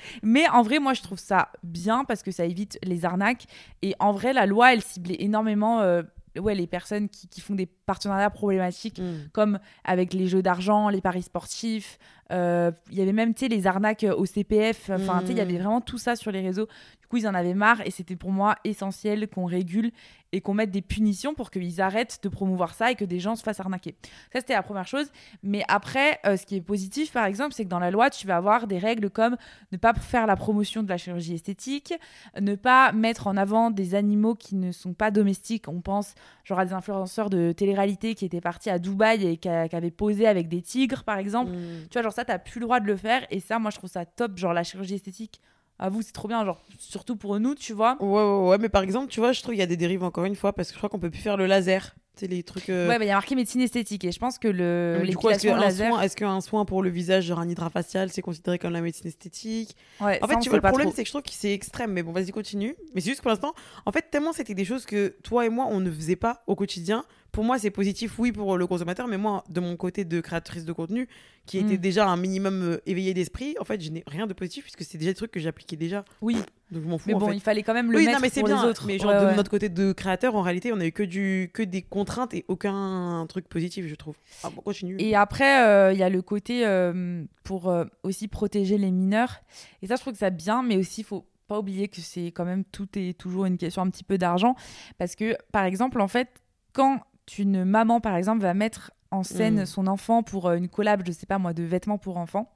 Mais 0.22 0.48
en 0.48 0.62
vrai, 0.62 0.78
moi, 0.78 0.94
je 0.94 1.02
trouve 1.02 1.18
ça 1.18 1.48
bien 1.62 2.04
parce 2.04 2.22
que 2.22 2.30
ça 2.30 2.44
évite 2.44 2.78
les 2.82 3.04
arnaques. 3.04 3.44
Et 3.82 3.94
en 3.98 4.12
vrai, 4.12 4.32
la 4.32 4.46
loi, 4.46 4.72
elle 4.72 4.82
ciblait 4.82 5.16
énormément 5.20 5.80
euh, 5.80 6.02
ouais, 6.38 6.54
les 6.54 6.66
personnes 6.66 7.08
qui, 7.08 7.28
qui 7.28 7.40
font 7.40 7.54
des 7.54 7.66
partenariats 7.66 8.30
problématiques, 8.30 8.98
Mm. 8.98 9.28
comme 9.32 9.58
avec 9.84 10.12
les 10.12 10.26
jeux 10.26 10.42
d'argent, 10.42 10.88
les 10.88 11.00
paris 11.00 11.22
sportifs. 11.22 11.98
Euh, 12.32 12.70
Il 12.90 12.98
y 12.98 13.02
avait 13.02 13.12
même, 13.12 13.34
les 13.48 13.66
arnaques 13.66 14.06
au 14.16 14.24
CPF. 14.26 14.90
Enfin, 14.90 15.22
il 15.28 15.36
y 15.36 15.40
avait 15.40 15.52
Mm. 15.54 15.56
vraiment 15.58 15.80
tout 15.80 15.98
ça 15.98 16.16
sur 16.16 16.30
les 16.32 16.40
réseaux. 16.40 16.66
Coup, 17.14 17.18
ils 17.18 17.28
en 17.28 17.34
avaient 17.34 17.54
marre 17.54 17.80
et 17.84 17.92
c'était 17.92 18.16
pour 18.16 18.32
moi 18.32 18.56
essentiel 18.64 19.28
qu'on 19.28 19.44
régule 19.44 19.92
et 20.32 20.40
qu'on 20.40 20.52
mette 20.52 20.72
des 20.72 20.82
punitions 20.82 21.32
pour 21.32 21.52
qu'ils 21.52 21.80
arrêtent 21.80 22.18
de 22.24 22.28
promouvoir 22.28 22.74
ça 22.74 22.90
et 22.90 22.96
que 22.96 23.04
des 23.04 23.20
gens 23.20 23.36
se 23.36 23.44
fassent 23.44 23.60
arnaquer. 23.60 23.94
Ça, 24.32 24.40
c'était 24.40 24.54
la 24.54 24.64
première 24.64 24.88
chose. 24.88 25.12
Mais 25.44 25.62
après, 25.68 26.18
euh, 26.26 26.36
ce 26.36 26.44
qui 26.44 26.56
est 26.56 26.60
positif, 26.60 27.12
par 27.12 27.26
exemple, 27.26 27.54
c'est 27.54 27.62
que 27.62 27.68
dans 27.68 27.78
la 27.78 27.92
loi, 27.92 28.10
tu 28.10 28.26
vas 28.26 28.36
avoir 28.36 28.66
des 28.66 28.78
règles 28.78 29.10
comme 29.10 29.36
ne 29.70 29.76
pas 29.76 29.94
faire 29.94 30.26
la 30.26 30.34
promotion 30.34 30.82
de 30.82 30.88
la 30.88 30.96
chirurgie 30.96 31.34
esthétique, 31.34 31.94
ne 32.40 32.56
pas 32.56 32.90
mettre 32.90 33.28
en 33.28 33.36
avant 33.36 33.70
des 33.70 33.94
animaux 33.94 34.34
qui 34.34 34.56
ne 34.56 34.72
sont 34.72 34.92
pas 34.92 35.12
domestiques. 35.12 35.68
On 35.68 35.80
pense 35.80 36.16
genre 36.42 36.58
à 36.58 36.66
des 36.66 36.72
influenceurs 36.72 37.30
de 37.30 37.52
télé-réalité 37.52 38.16
qui 38.16 38.24
étaient 38.24 38.40
partis 38.40 38.70
à 38.70 38.80
Dubaï 38.80 39.24
et 39.24 39.36
qui, 39.36 39.48
avaient 39.48 39.92
posé 39.92 40.26
avec 40.26 40.48
des 40.48 40.62
tigres, 40.62 41.04
par 41.04 41.18
exemple. 41.18 41.52
Mm. 41.52 41.86
Tu 41.90 41.92
vois, 41.92 42.02
genre 42.02 42.12
ça, 42.12 42.24
t'as 42.24 42.40
plus 42.40 42.58
le 42.58 42.66
droit 42.66 42.80
de 42.80 42.86
le 42.86 42.96
faire. 42.96 43.24
Et 43.30 43.38
ça, 43.38 43.60
moi, 43.60 43.70
je 43.70 43.78
trouve 43.78 43.90
ça 43.90 44.04
top. 44.04 44.36
Genre 44.36 44.52
la 44.52 44.64
chirurgie 44.64 44.94
esthétique, 44.94 45.40
à 45.78 45.88
vous, 45.88 46.02
c'est 46.02 46.12
trop 46.12 46.28
bien. 46.28 46.44
Genre, 46.44 46.60
surtout 46.78 47.16
pour 47.16 47.38
nous, 47.40 47.54
tu 47.54 47.72
vois. 47.72 47.96
Ouais, 48.00 48.06
ouais, 48.08 48.48
ouais, 48.50 48.58
mais 48.58 48.68
par 48.68 48.82
exemple, 48.82 49.08
tu 49.08 49.20
vois, 49.20 49.32
je 49.32 49.40
trouve 49.42 49.52
qu'il 49.54 49.60
y 49.60 49.62
a 49.62 49.66
des 49.66 49.76
dérives 49.76 50.04
encore 50.04 50.24
une 50.24 50.36
fois 50.36 50.52
parce 50.52 50.68
que 50.68 50.74
je 50.74 50.78
crois 50.78 50.88
qu'on 50.88 50.98
peut 51.00 51.10
plus 51.10 51.20
faire 51.20 51.36
le 51.36 51.46
laser. 51.46 51.94
C'est 52.16 52.28
les 52.28 52.44
trucs. 52.44 52.68
euh, 52.70 52.88
Ouais, 52.88 52.96
bah, 53.00 53.04
il 53.04 53.08
y 53.08 53.10
a 53.10 53.14
marqué 53.14 53.34
médecine 53.34 53.60
esthétique. 53.60 54.04
Et 54.04 54.12
je 54.12 54.20
pense 54.20 54.38
que 54.38 54.46
le 54.46 54.62
euh, 54.62 55.04
du 55.04 55.16
coup, 55.16 55.28
est-ce 55.30 55.42
qu'un 55.48 55.58
laser. 55.58 55.90
soin, 55.90 56.00
est-ce 56.02 56.14
qu'un 56.14 56.40
soin 56.40 56.64
pour 56.64 56.80
le 56.80 56.88
visage, 56.88 57.24
genre 57.24 57.40
un 57.40 57.48
hydrafacial, 57.48 58.08
c'est 58.10 58.22
considéré 58.22 58.60
comme 58.60 58.72
la 58.72 58.82
médecine 58.82 59.08
esthétique? 59.08 59.74
Ouais, 60.00 60.18
En 60.22 60.28
ça, 60.28 60.28
fait, 60.28 60.36
on 60.36 60.38
tu 60.38 60.48
vois, 60.48 60.58
le 60.58 60.62
pas 60.62 60.68
problème, 60.68 60.92
c'est 60.94 61.02
que 61.02 61.08
je 61.08 61.12
trouve 61.12 61.22
que 61.22 61.30
c'est 61.32 61.52
extrême. 61.52 61.90
Mais 61.90 62.04
bon, 62.04 62.12
vas-y, 62.12 62.30
continue. 62.30 62.76
Mais 62.94 63.00
c'est 63.00 63.08
juste 63.08 63.18
que 63.18 63.22
pour 63.24 63.30
l'instant, 63.30 63.52
en 63.84 63.90
fait, 63.90 64.10
tellement 64.12 64.32
c'était 64.32 64.54
des 64.54 64.64
choses 64.64 64.86
que 64.86 65.16
toi 65.24 65.44
et 65.44 65.48
moi, 65.48 65.66
on 65.68 65.80
ne 65.80 65.90
faisait 65.90 66.14
pas 66.14 66.44
au 66.46 66.54
quotidien. 66.54 67.04
Pour 67.34 67.42
moi, 67.44 67.58
c'est 67.58 67.70
positif, 67.70 68.18
oui, 68.20 68.30
pour 68.30 68.56
le 68.56 68.66
consommateur, 68.66 69.08
mais 69.08 69.18
moi, 69.18 69.42
de 69.48 69.58
mon 69.60 69.76
côté 69.76 70.04
de 70.04 70.20
créatrice 70.20 70.64
de 70.64 70.72
contenu, 70.72 71.08
qui 71.46 71.58
était 71.58 71.74
Mm. 71.74 71.78
déjà 71.78 72.06
un 72.08 72.16
minimum 72.16 72.62
euh, 72.62 72.80
éveillé 72.86 73.12
d'esprit, 73.12 73.56
en 73.60 73.64
fait, 73.64 73.80
je 73.80 73.90
n'ai 73.90 74.04
rien 74.06 74.26
de 74.28 74.32
positif 74.32 74.62
puisque 74.62 74.84
c'est 74.84 74.98
déjà 74.98 75.10
des 75.10 75.16
trucs 75.16 75.32
que 75.32 75.40
j'appliquais 75.40 75.74
déjà. 75.76 76.04
Oui, 76.22 76.36
Donc, 76.70 76.84
je 76.84 76.88
m'en 76.88 76.96
fous. 76.96 77.08
mais 77.08 77.14
en 77.14 77.18
bon, 77.18 77.28
fait. 77.30 77.34
il 77.34 77.40
fallait 77.40 77.62
quand 77.64 77.74
même 77.74 77.90
le 77.90 77.98
oui, 77.98 78.04
mettre 78.06 78.18
non, 78.18 78.22
mais 78.22 78.28
c'est 78.30 78.40
pour 78.40 78.48
bien. 78.48 78.62
les 78.62 78.68
autres. 78.68 78.86
Mais 78.86 78.98
genre, 78.98 79.10
Ouais, 79.10 79.20
de 79.20 79.26
ouais. 79.26 79.34
notre 79.36 79.50
côté 79.50 79.68
de 79.68 79.92
créateur, 79.92 80.36
en 80.36 80.42
réalité, 80.42 80.72
on 80.72 80.78
a 80.80 80.86
eu 80.86 80.92
que, 80.92 81.02
du, 81.02 81.50
que 81.52 81.62
des 81.64 81.82
contraintes 81.82 82.32
et 82.34 82.44
aucun 82.46 83.26
truc 83.28 83.48
positif, 83.48 83.86
je 83.88 83.94
trouve. 83.96 84.14
Ah, 84.44 84.50
bon, 84.54 84.62
continue. 84.62 84.94
Et 85.00 85.16
après, 85.16 85.66
euh, 85.66 85.92
il 85.92 85.98
y 85.98 86.02
a 86.04 86.08
le 86.08 86.22
côté 86.22 86.64
euh, 86.64 87.24
pour 87.42 87.68
euh, 87.68 87.84
aussi 88.04 88.28
protéger 88.28 88.78
les 88.78 88.92
mineurs. 88.92 89.40
Et 89.82 89.88
ça, 89.88 89.96
je 89.96 90.00
trouve 90.02 90.12
que 90.12 90.20
ça 90.20 90.30
bien, 90.30 90.62
mais 90.62 90.76
aussi, 90.76 91.00
il 91.00 91.04
faut 91.04 91.26
pas 91.48 91.58
oublier 91.58 91.88
que 91.88 92.00
c'est 92.00 92.26
quand 92.28 92.44
même 92.44 92.64
tout 92.64 92.88
est 92.96 93.18
toujours 93.18 93.44
une 93.44 93.58
question 93.58 93.82
un 93.82 93.90
petit 93.90 94.04
peu 94.04 94.18
d'argent. 94.18 94.54
Parce 94.98 95.16
que, 95.16 95.36
par 95.52 95.64
exemple, 95.64 96.00
en 96.00 96.08
fait, 96.08 96.28
quand 96.72 97.00
une 97.38 97.64
maman, 97.64 98.00
par 98.00 98.16
exemple, 98.16 98.42
va 98.42 98.54
mettre 98.54 98.92
en 99.10 99.22
scène 99.22 99.62
Mm. 99.62 99.66
son 99.66 99.86
enfant 99.86 100.22
pour 100.22 100.46
euh, 100.48 100.56
une 100.56 100.68
collab, 100.68 101.02
je 101.06 101.12
sais 101.12 101.26
pas 101.26 101.38
moi, 101.38 101.52
de 101.52 101.62
vêtements 101.62 101.98
pour 101.98 102.16
enfants, 102.16 102.52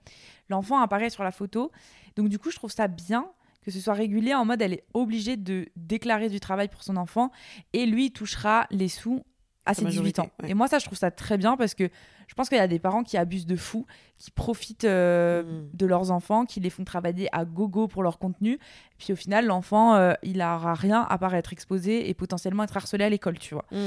l'enfant 0.49 0.81
apparaît 0.81 1.11
sur 1.11 1.23
la 1.23 1.31
photo. 1.31 1.71
Donc, 2.17 2.29
du 2.29 2.39
coup, 2.39 2.51
je 2.51 2.57
trouve 2.57 2.73
ça 2.73 2.89
bien 2.89 3.27
que 3.63 3.71
ce 3.71 3.81
soit 3.81 3.95
régulé 3.95 4.35
en 4.35 4.45
mode 4.47 4.63
elle 4.63 4.73
est 4.73 4.85
obligée 4.95 5.37
de 5.37 5.69
déclarer 5.77 6.29
du 6.31 6.41
travail 6.41 6.69
pour 6.69 6.83
son 6.83 6.97
enfant 6.97 7.31
et 7.75 7.85
lui 7.85 8.07
il 8.07 8.13
touchera 8.13 8.67
les 8.71 8.89
sous 8.89 9.25
à 9.69 9.75
ses 9.75 9.83
18 9.85 9.87
majorité, 9.87 10.21
ans. 10.23 10.31
ouais. 10.43 10.51
Et 10.51 10.55
moi 10.55 10.67
ça 10.69 10.79
je 10.79 10.85
trouve 10.87 10.99
ça 10.99 11.11
très 11.11 11.37
bien 11.39 11.57
parce 11.57 11.75
que 11.75 11.89
je 12.27 12.35
pense 12.35 12.49
qu'il 12.49 12.59
y 12.59 12.61
a 12.61 12.69
des 12.69 12.79
parents 12.79 13.03
qui 13.05 13.17
abusent 13.17 13.47
de 13.47 13.57
fou, 13.57 13.87
qui 14.19 14.31
profitent 14.31 14.85
euh, 14.85 15.43
Mm. 15.43 15.69
de 15.75 15.87
leurs 15.87 16.11
enfants, 16.11 16.45
qui 16.45 16.61
les 16.61 16.71
font 16.71 16.85
travailler 16.85 17.29
à 17.33 17.45
gogo 17.45 17.87
pour 17.89 18.03
leur 18.03 18.19
contenu. 18.19 18.59
Puis 18.99 19.13
au 19.13 19.17
final 19.17 19.47
l'enfant 19.47 19.95
euh, 19.95 20.13
il 20.23 20.41
aura 20.43 20.75
rien 20.75 21.03
à 21.09 21.17
part 21.19 21.35
être 21.35 21.53
exposé 21.53 22.09
et 22.11 22.15
potentiellement 22.15 22.65
être 22.65 22.77
harcelé 22.77 23.05
à 23.05 23.09
l'école, 23.09 23.39
tu 23.39 23.55
vois. 23.55 23.65
Mm. 23.73 23.79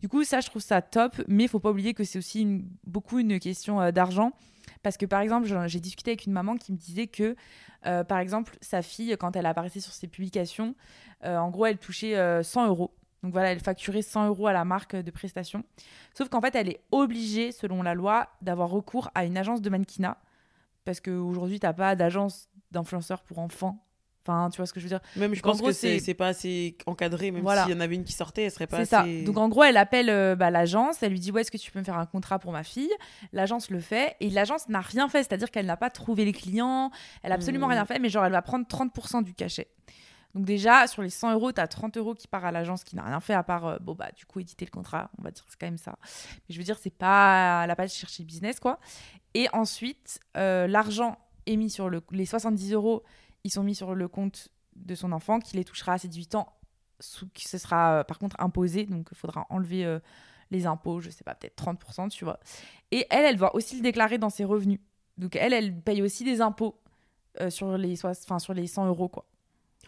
Du 0.00 0.08
coup, 0.08 0.24
ça, 0.24 0.40
je 0.40 0.46
trouve 0.48 0.62
ça 0.62 0.82
top, 0.82 1.20
mais 1.28 1.44
il 1.44 1.48
faut 1.48 1.60
pas 1.60 1.70
oublier 1.70 1.94
que 1.94 2.04
c'est 2.04 2.18
aussi 2.18 2.40
une- 2.42 2.66
beaucoup 2.86 3.18
une 3.18 3.38
question 3.38 3.80
euh, 3.80 3.90
d'argent. 3.90 4.32
Parce 4.82 4.96
que, 4.98 5.06
par 5.06 5.20
exemple, 5.20 5.46
j'ai 5.66 5.80
discuté 5.80 6.10
avec 6.10 6.26
une 6.26 6.32
maman 6.32 6.56
qui 6.56 6.70
me 6.72 6.76
disait 6.76 7.06
que, 7.06 7.36
par 8.08 8.18
exemple, 8.18 8.56
sa 8.60 8.82
fille, 8.82 9.16
quand 9.18 9.34
elle 9.34 9.46
apparaissait 9.46 9.80
sur 9.80 9.92
ses 9.94 10.08
publications, 10.08 10.74
en 11.22 11.48
gros, 11.50 11.64
elle 11.66 11.78
touchait 11.78 12.16
euh, 12.16 12.42
100 12.42 12.66
euros. 12.66 12.90
Donc 13.24 13.32
voilà, 13.32 13.52
elle 13.52 13.58
facturait 13.60 14.02
100 14.02 14.26
euros 14.28 14.46
à 14.48 14.52
la 14.52 14.66
marque 14.66 14.94
de 14.94 15.10
prestation. 15.10 15.64
Sauf 16.12 16.28
qu'en 16.28 16.42
fait, 16.42 16.54
elle 16.54 16.68
est 16.68 16.80
obligée, 16.92 17.52
selon 17.52 17.82
la 17.82 17.94
loi, 17.94 18.28
d'avoir 18.42 18.68
recours 18.68 19.10
à 19.14 19.24
une 19.24 19.38
agence 19.38 19.62
de 19.62 19.70
mannequinat. 19.70 20.18
Parce 20.84 21.00
qu'aujourd'hui, 21.00 21.58
tu 21.58 21.64
n'as 21.64 21.72
pas 21.72 21.96
d'agence 21.96 22.50
d'influenceurs 22.70 23.22
pour 23.22 23.38
enfants. 23.38 23.82
Enfin, 24.26 24.50
tu 24.50 24.58
vois 24.58 24.66
ce 24.66 24.74
que 24.74 24.80
je 24.80 24.84
veux 24.84 24.90
dire? 24.90 25.00
Même 25.16 25.32
je 25.34 25.40
Donc, 25.42 25.52
pense 25.52 25.58
gros, 25.58 25.68
que 25.68 25.72
c'est 25.72 25.98
c'est- 26.00 26.12
pas 26.14 26.28
assez 26.28 26.76
encadré, 26.86 27.30
même 27.30 27.42
Voilà. 27.42 27.64
s'il 27.64 27.72
y 27.72 27.76
en 27.76 27.80
avait 27.80 27.94
une 27.94 28.04
qui 28.04 28.12
sortait, 28.12 28.42
elle 28.44 28.50
serait 28.50 28.66
pas 28.66 28.84
C'est 28.84 28.94
assez. 28.94 29.20
ça. 29.20 29.24
Donc 29.24 29.38
en 29.38 29.48
gros, 29.48 29.64
elle 29.64 29.76
appelle 29.78 30.10
euh, 30.10 30.36
bah, 30.36 30.50
l'agence, 30.50 31.02
elle 31.02 31.12
lui 31.12 31.20
dit 31.20 31.30
ouais, 31.30 31.40
est-ce 31.42 31.50
que 31.50 31.56
tu 31.56 31.70
peux 31.70 31.78
me 31.78 31.84
faire 31.84 31.96
un 31.98 32.06
contrat 32.06 32.38
pour 32.38 32.52
ma 32.52 32.62
fille? 32.62 32.90
L'agence 33.32 33.70
le 33.70 33.80
fait 33.80 34.16
et 34.20 34.28
l'agence 34.28 34.68
n'a 34.68 34.80
rien 34.82 35.08
fait, 35.08 35.18
c'est-à-dire 35.22 35.50
qu'elle 35.50 35.66
n'a 35.66 35.76
pas 35.78 35.88
trouvé 35.90 36.26
les 36.26 36.32
clients, 36.32 36.90
elle 37.22 37.32
a 37.32 37.34
absolument 37.36 37.66
Mhm. 37.68 37.72
rien 37.72 37.84
fait, 37.86 37.98
mais 37.98 38.10
genre 38.10 38.24
elle 38.26 38.32
va 38.32 38.42
prendre 38.42 38.66
30% 38.66 39.22
du 39.22 39.32
cachet. 39.34 39.68
Donc 40.34 40.44
déjà, 40.44 40.86
sur 40.86 41.02
les 41.02 41.10
100 41.10 41.32
euros, 41.34 41.52
tu 41.52 41.60
as 41.60 41.68
30 41.68 41.96
euros 41.96 42.14
qui 42.14 42.26
part 42.26 42.44
à 42.44 42.50
l'agence 42.50 42.82
qui 42.82 42.96
n'a 42.96 43.04
rien 43.04 43.20
fait 43.20 43.34
à 43.34 43.42
part, 43.44 43.66
euh, 43.66 43.78
bon 43.80 43.94
bah 43.94 44.10
du 44.16 44.26
coup, 44.26 44.40
éditer 44.40 44.64
le 44.64 44.70
contrat, 44.70 45.10
on 45.18 45.22
va 45.22 45.30
dire 45.30 45.44
c'est 45.48 45.58
quand 45.58 45.66
même 45.66 45.78
ça. 45.78 45.96
Mais 46.02 46.54
je 46.54 46.58
veux 46.58 46.64
dire, 46.64 46.76
c'est 46.78 46.90
pas, 46.90 47.62
elle 47.64 47.70
a 47.70 47.76
pas 47.76 47.86
cherché 47.86 48.22
le 48.22 48.26
business 48.26 48.58
quoi. 48.58 48.80
Et 49.34 49.48
ensuite, 49.52 50.18
euh, 50.36 50.66
l'argent 50.66 51.18
est 51.46 51.56
mis 51.56 51.70
sur 51.70 51.88
le, 51.88 52.02
les 52.10 52.26
70 52.26 52.72
euros, 52.72 53.04
ils 53.44 53.50
sont 53.50 53.62
mis 53.62 53.74
sur 53.76 53.94
le 53.94 54.08
compte 54.08 54.48
de 54.74 54.94
son 54.96 55.12
enfant 55.12 55.38
qui 55.38 55.56
les 55.56 55.64
touchera 55.64 55.92
à 55.94 55.98
ses 55.98 56.08
18 56.08 56.34
ans 56.34 56.52
sous, 56.98 57.28
qui 57.28 57.46
ce 57.46 57.58
sera 57.58 58.00
euh, 58.00 58.04
par 58.04 58.18
contre 58.18 58.36
imposé, 58.40 58.86
donc 58.86 59.08
il 59.12 59.16
faudra 59.16 59.46
enlever 59.50 59.98
les 60.50 60.66
impôts, 60.66 61.00
je 61.00 61.10
sais 61.10 61.24
pas, 61.24 61.34
peut-être 61.34 61.62
30%, 61.62 62.08
tu 62.08 62.24
vois. 62.24 62.40
Et 62.90 63.06
elle, 63.10 63.24
elle 63.24 63.36
doit 63.36 63.54
aussi 63.54 63.76
le 63.76 63.82
déclarer 63.82 64.18
dans 64.18 64.30
ses 64.30 64.44
revenus. 64.44 64.80
Donc 65.16 65.36
elle, 65.36 65.52
elle 65.52 65.80
paye 65.80 66.02
aussi 66.02 66.24
des 66.24 66.40
impôts 66.40 66.80
sur, 67.50 67.76
les, 67.78 67.96
sur 67.96 68.54
les 68.54 68.66
100 68.66 68.86
euros, 68.86 69.08
quoi. 69.08 69.26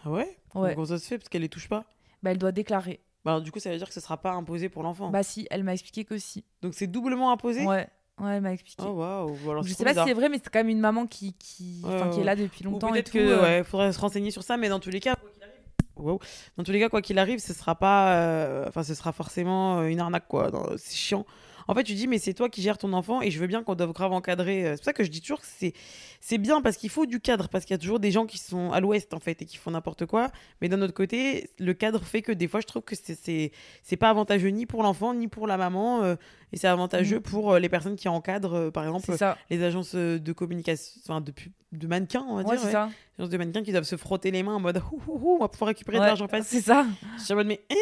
Ah 0.07 0.11
ouais, 0.11 0.39
Ouais. 0.55 0.75
Comment 0.75 0.87
ça 0.87 0.99
se 0.99 1.07
fait 1.07 1.19
Parce 1.19 1.29
qu'elle 1.29 1.43
les 1.43 1.49
touche 1.49 1.69
pas 1.69 1.85
Bah, 2.23 2.31
elle 2.31 2.39
doit 2.39 2.53
déclarer. 2.53 3.01
bah, 3.25 3.33
alors, 3.33 3.43
Du 3.43 3.51
coup, 3.53 3.59
ça 3.59 3.71
veut 3.71 3.77
dire 3.77 3.89
que 3.89 3.93
ce 3.95 4.01
sera 4.01 4.17
pas 4.17 4.33
imposé 4.33 4.69
pour 4.69 4.83
l'enfant. 4.83 5.11
Bah 5.11 5.23
si, 5.23 5.47
elle 5.51 5.65
m'a 5.65 5.73
expliqué 5.75 6.05
que 6.05 6.17
si. 6.17 6.45
Donc 6.63 6.75
c'est 6.75 6.87
doublement 6.87 7.33
imposé 7.33 7.67
Ouais, 7.67 7.89
ouais, 8.21 8.37
elle 8.37 8.41
m'a 8.41 8.53
expliqué. 8.53 8.83
Oh 8.87 8.93
waouh 8.93 9.51
Alors, 9.51 9.63
je 9.65 9.73
sais 9.73 9.83
pas 9.85 9.91
bizarre. 9.91 10.05
si 10.07 10.11
c'est 10.11 10.15
vrai, 10.15 10.29
mais 10.29 10.37
c'est 10.43 10.49
quand 10.49 10.61
même 10.61 10.69
une 10.69 10.81
maman 10.81 11.07
qui, 11.07 11.33
qui, 11.35 11.83
Ouais, 11.85 11.97
qui 12.11 12.17
est 12.17 12.19
ouais. 12.21 12.25
là 12.25 12.37
depuis 12.37 12.63
longtemps 12.65 12.93
peut-être 12.93 13.11
que 13.11 13.19
euh. 13.19 13.43
ouais, 13.43 13.65
faudrait 13.65 13.93
se 13.93 13.99
renseigner 14.01 14.31
sur 14.31 14.43
ça, 14.45 14.57
mais 14.57 14.69
dans 14.69 14.79
tous 14.81 14.91
les 14.91 15.01
cas, 15.01 15.17
quoi 15.17 15.29
qu'il 15.31 15.43
arrive. 15.43 15.53
Wow. 15.97 16.21
Dans 16.57 16.63
tous 16.65 16.73
les 16.73 16.79
cas, 16.81 16.89
quoi 16.89 17.03
qu'il 17.03 17.19
arrive, 17.19 17.39
ce 17.41 17.53
sera 17.55 17.75
pas, 17.75 18.15
euh, 18.15 18.65
enfin, 18.69 18.83
ce 18.85 18.95
sera 18.95 19.13
forcément 19.13 19.81
euh, 19.81 19.87
une 19.89 19.99
arnaque, 20.01 20.29
quoi. 20.29 20.51
C'est 20.77 20.95
chiant. 20.97 21.27
En 21.69 21.75
fait, 21.75 21.83
tu 21.83 21.95
dis, 21.95 22.07
mais 22.07 22.19
c'est 22.19 22.33
toi 22.35 22.49
qui 22.49 22.63
gères 22.63 22.79
ton 22.79 22.93
enfant 22.93 23.21
et 23.23 23.31
je 23.31 23.41
veux 23.41 23.47
bien 23.49 23.63
qu'on 23.65 23.75
doive 23.75 23.93
grave 23.93 24.13
encadrer. 24.13 24.65
euh, 24.67 24.71
C'est 24.73 24.77
pour 24.79 24.85
ça 24.85 24.93
que 24.93 25.03
je 25.05 25.11
dis 25.11 25.21
toujours 25.21 25.41
que 25.41 25.47
c'est, 25.49 25.73
c'est 26.21 26.39
bien 26.39 26.61
parce 26.63 26.77
qu'il 26.77 26.91
faut 26.91 27.07
du 27.07 27.19
cadre, 27.21 27.49
parce 27.49 27.65
qu'il 27.65 27.75
y 27.75 27.79
a 27.79 27.79
toujours 27.79 27.99
des 27.99 28.11
gens 28.13 28.25
qui 28.27 28.39
sont 28.39 28.71
à 28.73 28.81
l'ouest, 28.81 29.13
en 29.15 29.19
fait, 29.19 29.43
et 29.43 29.45
qui 29.45 29.57
font 29.57 29.73
n'importe 29.73 30.07
quoi. 30.07 30.31
Mais 30.61 30.69
d'un 30.69 30.81
autre 30.83 30.95
côté, 30.95 31.51
le 31.59 31.75
cadre 31.75 32.03
fait 32.05 32.23
que 32.23 32.31
des 32.33 32.47
fois, 32.49 32.61
je 32.61 32.67
trouve 32.67 32.83
que 32.83 32.95
c'est, 32.95 33.19
c'est, 33.21 33.51
c'est 33.83 33.97
pas 33.97 34.11
avantageux 34.11 34.49
ni 34.51 34.65
pour 34.67 34.83
l'enfant, 34.85 35.13
ni 35.15 35.27
pour 35.29 35.47
la 35.47 35.57
maman. 35.57 36.03
euh, 36.05 36.15
et 36.53 36.57
c'est 36.57 36.69
avantageux 36.69 37.17
Mhm. 37.17 37.23
pour 37.23 37.53
euh, 37.55 37.59
les 37.59 37.69
personnes 37.69 37.97
qui 37.97 38.09
encadrent, 38.09 38.55
euh, 38.55 38.71
par 38.71 38.85
exemple, 38.85 39.17
ça. 39.17 39.37
les 39.51 39.63
agences 39.65 39.95
de 39.97 40.33
communication, 40.33 41.01
enfin, 41.05 41.21
de, 41.21 41.33
de 41.73 41.87
mannequins, 41.89 42.25
on 42.29 42.37
va 42.37 42.43
Ouais, 42.43 42.51
dire. 42.53 42.61
c'est 42.61 42.67
ouais. 42.67 42.73
ça. 42.73 42.89
Les 43.19 43.23
agences 43.25 43.31
de 43.33 43.39
mannequins 43.39 43.63
qui 43.65 43.73
doivent 43.73 43.83
se 43.85 43.97
frotter 43.97 44.31
les 44.31 44.45
mains 44.45 44.55
en 44.55 44.61
mode 44.61 44.81
ouh, 44.93 45.03
ouh, 45.09 45.19
ouh, 45.21 45.37
on 45.37 45.39
va 45.41 45.49
pouvoir 45.49 45.69
récupérer 45.69 45.99
de 45.99 46.05
l'argent 46.05 46.29
facile. 46.29 46.61
C'est 46.61 46.65
ça. 46.67 46.87
Je 47.19 47.23
suis 47.25 47.33
en 47.33 47.37
mode 47.37 47.49
mais 47.49 47.61
hein? 47.71 47.75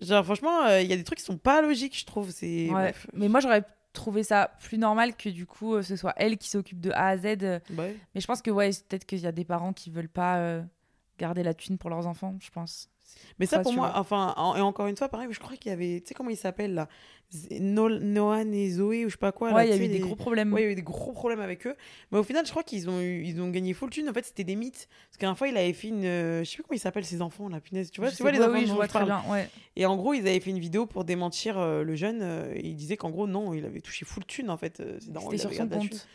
Genre 0.00 0.24
franchement, 0.24 0.64
euh, 0.64 0.80
il 0.80 0.88
y 0.88 0.92
a 0.92 0.96
des 0.96 1.04
trucs 1.04 1.18
qui 1.18 1.24
sont 1.24 1.38
pas 1.38 1.62
logiques, 1.62 1.98
je 1.98 2.04
trouve. 2.04 2.30
C'est 2.30 2.70
Ouais. 2.70 2.94
Mais 3.14 3.28
moi, 3.28 3.40
j'aurais 3.40 3.64
trouvé 3.92 4.22
ça 4.22 4.50
plus 4.60 4.76
normal 4.78 5.16
que 5.16 5.30
du 5.30 5.46
coup, 5.46 5.74
euh, 5.74 5.82
ce 5.82 5.96
soit 5.96 6.12
elle 6.16 6.36
qui 6.36 6.48
s'occupe 6.50 6.80
de 6.80 6.90
A 6.90 7.08
à 7.08 7.16
Z. 7.16 7.24
euh, 7.42 7.58
ouais. 7.76 7.96
Mais 8.14 8.20
je 8.20 8.26
pense 8.26 8.42
que 8.42 8.50
ouais, 8.50 8.70
peut-être 8.88 9.06
qu'il 9.06 9.20
y 9.20 9.26
a 9.26 9.32
des 9.32 9.44
parents 9.44 9.72
qui 9.72 9.90
veulent 9.90 10.08
pas 10.08 10.38
euh, 10.38 10.62
garder 11.18 11.42
la 11.42 11.54
thune 11.54 11.78
pour 11.78 11.88
leurs 11.90 12.06
enfants, 12.06 12.36
je 12.40 12.50
pense. 12.50 12.90
Mais 13.38 13.46
ça 13.46 13.56
Ça, 13.58 13.62
pour 13.62 13.72
moi, 13.72 13.88
vois? 13.90 13.98
enfin, 13.98 14.34
en- 14.36 14.56
et 14.56 14.60
encore 14.60 14.86
une 14.86 14.96
fois, 14.96 15.08
pareil, 15.08 15.28
je 15.30 15.38
crois 15.38 15.56
qu'il 15.56 15.70
y 15.70 15.72
avait, 15.72 16.00
tu 16.00 16.08
sais 16.08 16.14
comment 16.14 16.30
il 16.30 16.36
s'appelle 16.36 16.74
là? 16.74 16.88
Noan 17.50 18.52
et 18.52 18.70
Zoé 18.70 19.04
ou 19.04 19.08
je 19.08 19.14
sais 19.14 19.18
pas 19.18 19.32
quoi. 19.32 19.50
là, 19.50 19.56
ouais, 19.56 19.66
il 19.66 19.70
y 19.70 19.72
a 19.72 19.84
eu 19.84 19.88
des 19.88 19.98
gros 20.00 20.16
problèmes. 20.16 20.52
Ouais, 20.52 20.62
il 20.62 20.64
y 20.64 20.68
a 20.68 20.72
eu 20.72 20.74
des 20.74 20.82
gros 20.82 21.12
problèmes 21.12 21.40
avec 21.40 21.66
eux. 21.66 21.74
Mais 22.12 22.18
au 22.18 22.22
final, 22.22 22.44
je 22.46 22.50
crois 22.50 22.62
qu'ils 22.62 22.88
ont, 22.88 23.00
eu- 23.00 23.24
ils 23.24 23.40
ont 23.40 23.50
gagné 23.50 23.74
full 23.74 23.90
thune. 23.90 24.08
En 24.08 24.12
fait, 24.12 24.24
c'était 24.24 24.44
des 24.44 24.56
mythes. 24.56 24.88
Parce 25.08 25.18
qu'un 25.18 25.34
fois, 25.34 25.48
il 25.48 25.56
avait 25.56 25.72
fait 25.72 25.88
une. 25.88 26.04
euh, 26.04 26.44
je 26.44 26.50
sais 26.50 26.54
plus 26.56 26.62
comment 26.62 26.76
ils 26.76 26.80
s'appellent 26.80 27.04
ces 27.04 27.22
enfants, 27.22 27.48
la 27.48 27.60
punaise. 27.60 27.90
Tu 27.90 28.00
vois, 28.00 28.10
tu 28.12 28.22
vois 28.22 28.30
les 28.32 28.40
enfants 28.40 28.52
oui, 28.52 28.66
je 28.66 28.72
vois 28.72 28.84
je 28.84 28.90
très 28.90 29.04
bien. 29.04 29.22
Ouais. 29.28 29.48
Et 29.76 29.86
en 29.86 29.96
gros, 29.96 30.14
ils 30.14 30.20
avaient 30.20 30.40
fait 30.40 30.50
une 30.50 30.58
vidéo 30.58 30.86
pour 30.86 31.04
démentir 31.04 31.58
euh, 31.58 31.82
le 31.82 31.94
jeune. 31.96 32.20
euh, 32.22 32.52
et 32.54 32.66
il 32.68 32.76
disait 32.76 32.96
qu'en 32.96 33.10
gros, 33.10 33.26
non, 33.26 33.52
il 33.54 33.64
avait 33.64 33.80
touché 33.80 34.04
full 34.04 34.24
thune 34.24 34.50
en 34.50 34.56
fait. 34.56 34.80
euh, 34.80 34.98
C'était 35.00 35.38
sur 35.38 35.50
son 35.52 35.68
compte. 35.68 36.08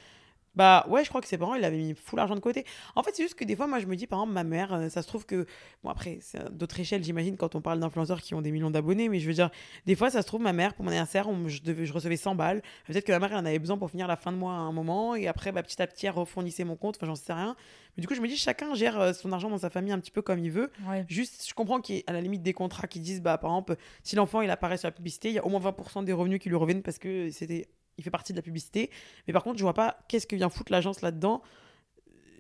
Bah 0.54 0.86
ouais, 0.90 1.04
je 1.04 1.10
crois 1.10 1.22
que 1.22 1.28
ses 1.28 1.38
parents, 1.38 1.56
il 1.56 1.64
avait 1.64 1.78
mis 1.78 1.94
full 1.96 2.20
argent 2.20 2.36
de 2.36 2.42
côté. 2.42 2.66
En 2.96 3.04
fait, 3.04 3.12
c'est 3.16 3.24
juste 3.24 3.36
que 3.36 3.46
des 3.46 3.56
fois, 3.56 3.68
moi, 3.68 3.80
je 3.80 3.86
me 3.86 3.96
dis, 3.96 4.06
par 4.06 4.20
exemple, 4.20 4.34
ma 4.34 4.44
mère, 4.44 4.74
euh, 4.74 4.90
ça 4.90 5.02
se 5.02 5.08
trouve 5.08 5.26
que. 5.26 5.46
Bon, 5.84 5.90
après, 5.90 6.18
c'est 6.22 6.54
d'autres 6.56 6.78
échelles, 6.80 7.04
j'imagine, 7.04 7.38
quand 7.38 7.56
on 7.56 7.62
parle 7.62 7.80
d'influenceurs 7.80 8.22
qui 8.22 8.34
ont 8.36 8.42
des 8.42 8.52
millions 8.52 8.70
d'abonnés, 8.70 9.08
mais 9.08 9.20
je 9.20 9.28
veux 9.28 9.34
dire, 9.34 9.50
des 9.86 9.96
fois, 9.96 10.10
ça 10.10 10.22
se 10.22 10.28
trouve, 10.28 10.42
ma 10.42 10.52
mère, 10.52 10.74
pour 10.74 10.84
mon 10.84 10.92
anniversaire, 10.92 11.30
on- 11.30 11.48
je, 11.48 11.62
devais, 11.62 11.86
je 11.86 11.94
recevais 11.94 12.18
100 12.18 12.36
balles. 12.36 12.62
Peut-être 12.86 13.06
que 13.06 13.12
ma 13.14 13.20
mère, 13.20 13.32
elle 13.32 13.38
en 13.38 13.46
avait 13.46 13.60
besoin 13.60 13.78
pour 13.78 13.90
finir 13.90 14.08
la 14.08 14.18
fin 14.18 14.32
de 14.34 14.38
mois 14.38 14.52
à 14.54 14.58
un 14.58 14.74
moment, 14.74 15.16
et 15.16 15.28
après, 15.28 15.52
bah, 15.54 15.64
petit 15.64 15.82
à 15.82 15.88
petit, 15.88 16.06
elle 16.08 16.12
refournissait 16.14 16.66
mon 16.66 16.76
compte, 16.76 16.98
enfin, 16.98 17.08
j'en 17.08 17.16
sais 17.16 17.32
rien. 17.34 17.56
Mais 17.96 18.02
du 18.02 18.08
coup, 18.08 18.16
je 18.16 18.22
me 18.22 18.28
dis, 18.28 18.36
chacun 18.38 18.74
gère 18.76 19.00
euh, 19.00 19.14
son 19.14 19.32
argent 19.32 19.50
dans 19.50 19.58
sa 19.58 19.70
famille 19.70 19.94
un 19.94 20.00
petit 20.00 20.12
peu 20.12 20.22
comme 20.22 20.40
il 20.40 20.52
veut. 20.52 20.70
Ouais. 20.88 21.06
Juste, 21.08 21.46
je 21.48 21.54
comprends 21.54 21.80
qu'il 21.80 21.96
y 21.96 22.00
ait 22.00 22.04
à 22.08 22.14
la 22.14 22.20
limite 22.22 22.42
des 22.44 22.54
contrats 22.54 22.88
qui 22.88 23.00
disent, 23.00 23.22
bah, 23.22 23.38
par 23.38 23.52
exemple, 23.52 23.76
si 24.04 24.18
l'enfant 24.18 24.42
il 24.42 24.50
apparaît 24.50 24.78
sur 24.78 24.88
la 24.88 24.92
publicité, 24.92 25.30
il 25.30 25.36
y 25.36 25.40
a 25.40 25.46
au 25.46 25.50
moins 25.50 25.62
20% 25.62 26.04
des 26.04 26.12
revenus 26.14 26.40
qui 26.40 26.50
lui 26.50 26.56
reviennent 26.58 26.82
parce 26.84 26.98
que 27.00 27.30
c'était, 27.32 27.68
il 27.98 28.04
fait 28.04 28.10
partie 28.10 28.34
de 28.34 28.38
la 28.38 28.42
publicité. 28.42 28.90
Mais 29.28 29.34
par 29.34 29.44
contre, 29.44 29.58
je 29.58 29.64
vois 29.64 29.74
pas 29.74 29.98
qu'est-ce 30.08 30.28
que 30.28 30.36
vient 30.36 30.50
foutre 30.50 30.72
l'agence 30.72 31.02
là-dedans. 31.02 31.42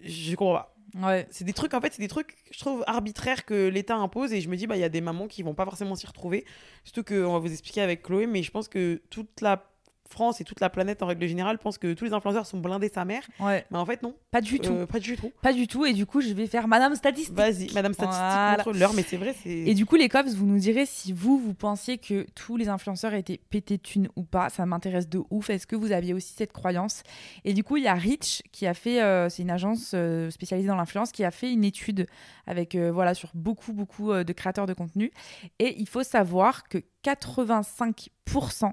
Je 0.03 0.35
comprends 0.35 0.55
pas. 0.55 0.75
Ouais. 0.95 1.27
C'est 1.31 1.45
des 1.45 1.53
trucs, 1.53 1.73
en 1.73 1.81
fait, 1.81 1.93
c'est 1.93 2.01
des 2.01 2.07
trucs, 2.07 2.35
je 2.51 2.59
trouve, 2.59 2.83
arbitraires 2.87 3.45
que 3.45 3.67
l'État 3.67 3.95
impose. 3.95 4.33
Et 4.33 4.41
je 4.41 4.49
me 4.49 4.57
dis, 4.57 4.67
bah, 4.67 4.75
il 4.75 4.81
y 4.81 4.85
a 4.85 4.89
des 4.89 5.01
mamans 5.01 5.27
qui 5.27 5.43
vont 5.43 5.53
pas 5.53 5.65
forcément 5.65 5.95
s'y 5.95 6.07
retrouver. 6.07 6.45
Surtout 6.83 7.03
qu'on 7.03 7.33
va 7.33 7.39
vous 7.39 7.51
expliquer 7.51 7.81
avec 7.81 8.03
Chloé, 8.03 8.27
mais 8.27 8.43
je 8.43 8.51
pense 8.51 8.67
que 8.67 9.01
toute 9.09 9.41
la 9.41 9.70
France 10.11 10.41
et 10.41 10.43
toute 10.43 10.59
la 10.59 10.69
planète 10.69 11.01
en 11.01 11.07
règle 11.07 11.25
générale 11.27 11.57
pense 11.57 11.77
que 11.77 11.93
tous 11.93 12.05
les 12.05 12.13
influenceurs 12.13 12.45
sont 12.45 12.59
blindés 12.59 12.89
sa 12.93 13.05
mère. 13.05 13.23
Ouais. 13.39 13.65
Mais 13.71 13.77
en 13.77 13.85
fait, 13.85 14.03
non. 14.03 14.15
Pas 14.31 14.41
du 14.41 14.59
tout. 14.59 14.71
Euh, 14.73 14.85
pas 14.85 14.99
du 14.99 15.15
tout. 15.15 15.31
Pas 15.41 15.53
du 15.53 15.67
tout. 15.67 15.85
Et 15.85 15.93
du 15.93 16.05
coup, 16.05 16.21
je 16.21 16.33
vais 16.33 16.47
faire 16.47 16.67
Madame 16.67 16.95
Statistique. 16.95 17.35
Vas-y, 17.35 17.71
Madame 17.73 17.93
Statistique 17.93 18.21
Voilà. 18.23 18.63
contre 18.63 18.77
l'heure, 18.77 18.93
mais 18.93 19.03
c'est 19.03 19.17
vrai, 19.17 19.35
c'est. 19.41 19.49
Et 19.49 19.73
du 19.73 19.85
coup, 19.85 19.95
les 19.95 20.09
cops, 20.09 20.33
vous 20.33 20.45
nous 20.45 20.59
direz 20.59 20.85
si 20.85 21.13
vous, 21.13 21.37
vous 21.39 21.53
pensiez 21.53 21.97
que 21.97 22.25
tous 22.35 22.57
les 22.57 22.69
influenceurs 22.69 23.13
étaient 23.13 23.39
pétés 23.49 23.77
thunes 23.77 24.09
ou 24.15 24.23
pas. 24.23 24.49
Ça 24.49 24.65
m'intéresse 24.65 25.09
de 25.09 25.21
ouf. 25.29 25.49
Est-ce 25.49 25.67
que 25.67 25.75
vous 25.75 25.91
aviez 25.91 26.13
aussi 26.13 26.33
cette 26.35 26.51
croyance? 26.53 27.03
Et 27.45 27.53
du 27.53 27.63
coup, 27.63 27.77
il 27.77 27.83
y 27.83 27.87
a 27.87 27.93
Rich 27.93 28.43
qui 28.51 28.67
a 28.67 28.73
fait, 28.73 29.01
euh, 29.01 29.29
c'est 29.29 29.41
une 29.43 29.51
agence 29.51 29.91
euh, 29.93 30.29
spécialisée 30.29 30.67
dans 30.67 30.75
l'influence, 30.75 31.11
qui 31.11 31.23
a 31.23 31.31
fait 31.31 31.51
une 31.51 31.63
étude 31.63 32.07
avec, 32.47 32.75
voilà, 32.75 33.13
sur 33.13 33.29
beaucoup, 33.33 33.73
beaucoup 33.73 34.11
de 34.13 34.33
créateurs 34.33 34.65
de 34.65 34.73
contenu. 34.73 35.11
Et 35.59 35.75
il 35.79 35.87
faut 35.87 36.03
savoir 36.03 36.67
que 36.67 36.79
85% 37.05 38.71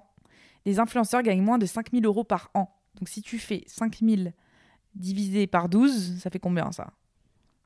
des 0.69 0.79
influenceurs 0.79 1.23
gagnent 1.23 1.43
moins 1.43 1.59
de 1.59 1.67
5000 1.67 2.05
euros 2.05 2.25
par 2.25 2.51
an. 2.55 2.69
Donc 2.99 3.09
si 3.09 3.23
tu 3.23 3.39
fais 3.39 3.65
5000 3.67 4.33
divisé 4.95 5.47
par 5.47 5.69
12, 5.69 6.19
ça 6.21 6.29
fait 6.31 6.39
combien 6.39 6.71
ça? 6.73 6.93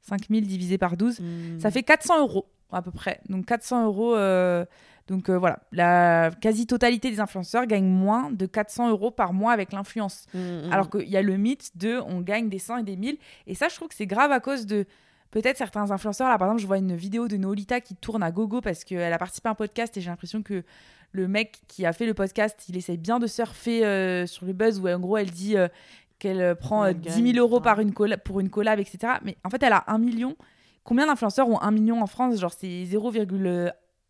5000 0.02 0.47
divisé 0.47 0.78
par 0.78 0.97
12, 0.97 1.21
Hmm. 1.21 1.59
ça 1.61 1.71
fait 1.71 1.82
400 1.82 2.21
euros 2.21 2.47
à 2.71 2.80
peu 2.82 2.90
près. 2.90 3.21
Donc 3.28 3.47
400 3.47 3.85
euros. 3.87 4.14
euh, 4.16 4.64
donc 5.09 5.28
euh, 5.28 5.37
voilà, 5.37 5.59
la 5.73 6.30
quasi-totalité 6.40 7.11
des 7.11 7.18
influenceurs 7.18 7.66
gagnent 7.66 7.88
moins 7.88 8.30
de 8.30 8.47
400 8.47 8.90
euros 8.90 9.11
par 9.11 9.32
mois 9.32 9.52
avec 9.52 9.73
l'influence. 9.73 10.26
Mm, 10.32 10.38
mm. 10.38 10.73
Alors 10.73 10.88
qu'il 10.90 11.09
y 11.09 11.16
a 11.16 11.23
le 11.23 11.37
mythe 11.37 11.76
de 11.76 11.99
on 12.06 12.21
gagne 12.21 12.49
des 12.49 12.61
100 12.61 12.78
et 12.78 12.82
des 12.85 12.97
1000. 12.97 13.18
Et 13.49 13.54
ça, 13.56 13.68
je 13.68 13.75
trouve 13.75 13.88
que 13.88 13.94
c'est 13.97 14.06
grave 14.06 14.30
à 14.30 14.38
cause 14.38 14.64
de 14.66 14.87
peut-être 15.33 15.57
certains 15.59 15.91
influenceurs. 15.91 16.29
Là, 16.29 16.39
par 16.39 16.47
exemple, 16.47 16.62
je 16.62 16.67
vois 16.69 16.79
une 16.79 16.95
vidéo 16.95 17.27
de 17.27 17.37
Nolita 17.37 17.81
qui 17.81 17.97
tourne 17.97 18.23
à 18.23 18.31
gogo 18.31 18.61
parce 18.61 18.85
qu'elle 18.85 19.12
a 19.12 19.19
participé 19.19 19.49
à 19.49 19.53
un 19.53 19.57
podcast 19.57 19.97
et 19.97 20.01
j'ai 20.01 20.11
l'impression 20.11 20.43
que 20.43 20.62
le 21.11 21.29
mec 21.29 21.62
qui 21.67 21.85
a 21.85 21.93
fait 21.93 22.07
le 22.07 22.15
podcast, 22.15 22.65
il 22.69 22.77
essaye 22.77 22.97
bien 22.99 23.19
de 23.19 23.27
surfer 23.27 23.85
euh, 23.85 24.27
sur 24.27 24.47
le 24.47 24.53
buzz 24.53 24.79
où 24.79 24.89
en 24.89 24.99
gros 25.01 25.17
elle 25.17 25.31
dit 25.31 25.57
euh, 25.57 25.69
qu'elle 26.19 26.41
euh, 26.41 26.55
prend 26.55 26.85
Elle 26.85 26.97
euh, 26.97 27.01
10 27.01 27.09
gagne, 27.09 27.35
000 27.35 27.47
euros 27.47 27.61
par 27.61 27.81
une 27.81 27.93
pour 27.93 28.41
une 28.41 28.49
collab, 28.49 28.79
etc. 28.79 29.15
Mais 29.25 29.37
en 29.45 29.51
fait, 29.51 29.62
elle 29.62 29.73
a 29.73 29.85
un 29.89 29.99
million. 29.99 30.37
Combien 30.85 31.07
d'influenceurs 31.07 31.49
ont 31.49 31.61
un 31.61 31.71
million 31.71 32.01
en 32.01 32.07
France? 32.07 32.39
Genre, 32.39 32.53
c'est 32.53 32.85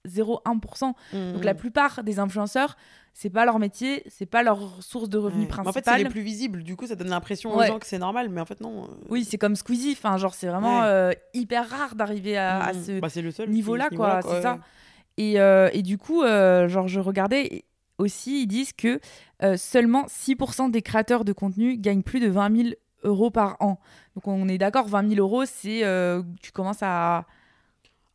0,01%. 0.09 0.94
Mm, 1.12 1.32
Donc 1.32 1.44
la 1.44 1.54
plupart 1.54 2.02
des 2.02 2.18
influenceurs, 2.18 2.76
c'est 3.14 3.30
pas 3.30 3.44
leur 3.44 3.59
métier, 3.59 4.02
c'est 4.09 4.26
pas 4.26 4.42
leur 4.42 4.82
source 4.82 5.09
de 5.09 5.18
revenus 5.18 5.49
Ouais. 5.49 5.54
Mais 5.54 5.61
En 5.61 5.64
fait, 5.64 5.80
principale. 5.82 5.99
c'est 5.99 6.04
les 6.04 6.11
plus 6.11 6.23
visibles. 6.23 6.62
Du 6.62 6.76
coup, 6.76 6.87
ça 6.87 6.97
donne 6.97 7.11
l'impression 7.11 7.52
aux 7.54 7.59
Ouais. 7.59 7.66
gens 7.68 7.78
que 7.78 7.87
c'est 7.87 7.99
normal, 7.99 8.28
mais 8.30 8.40
en 8.40 8.47
fait, 8.47 8.61
non. 8.61 8.85
euh, 8.85 8.87
Oui, 9.11 9.25
c'est 9.25 9.38
comme 9.38 9.54
Squeezie. 9.56 9.92
Enfin, 9.92 10.16
genre, 10.16 10.35
c'est 10.35 10.47
vraiment 10.49 10.80
Ouais. 10.80 10.87
euh, 10.87 11.12
hyper 11.35 11.68
rare 11.68 11.94
d'arriver 11.94 12.37
à, 12.37 12.59
à 12.62 12.73
mm, 12.73 12.82
ce 12.82 13.00
bah, 13.00 13.47
niveau-là, 13.47 13.90
quoi. 13.94 14.21
C'est 14.23 14.42
ça. 14.42 14.59
Et, 15.18 15.38
euh, 15.40 15.68
et 15.75 15.82
du 15.82 15.99
coup, 15.99 16.23
genre, 16.23 16.88
je 16.88 17.00
regardais 17.00 17.64
aussi, 17.99 18.42
ils 18.42 18.47
disent 18.47 18.73
que 18.73 18.99
seulement 19.56 20.06
6% 20.09 20.71
des 20.71 20.82
créateurs 20.82 21.25
de 21.25 21.32
contenu 21.32 21.76
gagnent 21.76 22.02
plus 22.02 22.21
de 22.21 22.28
20 22.28 22.56
000 22.56 22.68
euros 23.04 23.30
par 23.30 23.56
an. 23.61 23.78
Donc, 24.14 24.26
on 24.26 24.49
est 24.49 24.59
d'accord, 24.59 24.88
20 24.88 25.11
000 25.14 25.21
euros, 25.21 25.44
c'est. 25.44 25.82
tu 26.40 26.50
commences 26.52 26.82
à. 26.82 27.26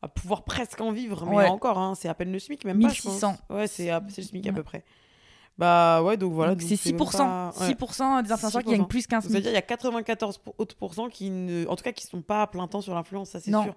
À 0.01 0.07
pouvoir 0.07 0.43
presque 0.43 0.79
en 0.79 0.91
vivre, 0.91 1.25
mais 1.25 1.35
Ouais. 1.37 1.47
encore, 1.47 1.77
hein, 1.79 1.93
c'est 1.95 2.07
à 2.07 2.13
peine 2.13 2.31
le 2.31 2.37
SMIC, 2.39 2.63
même 2.65 2.79
pas, 2.79 2.89
je 2.89 3.01
1600. 3.07 3.35
pense. 3.47 3.57
Ouais, 3.57 3.67
c'est 3.67 3.89
le 3.91 4.23
SMIC 4.23 4.47
à 4.47 4.53
peu 4.53 4.63
près. 4.63 4.83
Bah 5.57 6.03
ouais, 6.03 6.17
donc 6.17 6.33
voilà. 6.33 6.53
c'est 6.59 6.75
6%. 6.75 7.17
même 7.23 7.51
pas- 7.51 7.59
ouais. 7.61 7.65
6% 7.65 8.21
des 8.21 8.31
influenceurs 8.31 8.61
qui 8.61 8.69
gagnent 8.69 8.81
6%. 8.81 8.87
plus 8.87 9.07
qu'un 9.07 9.17
Donc, 9.17 9.23
C'est-à-dire 9.31 9.41
SMIC. 9.49 9.53
il 9.53 9.55
y 9.55 9.57
a 9.57 9.61
94 9.63 10.37
pour- 10.37 10.53
autres 10.59 10.75
pourcents 10.75 11.09
qui 11.09 11.31
ne, 11.31 11.65
en 11.67 11.75
tout 11.75 11.83
cas 11.83 11.93
qui 11.93 12.05
sont 12.05 12.21
pas 12.21 12.43
à 12.43 12.47
plein 12.47 12.67
temps 12.67 12.81
sur 12.81 12.93
l'influence, 12.93 13.29
ça 13.31 13.39
c'est 13.39 13.49
sûr. 13.49 13.63
Donc 13.63 13.73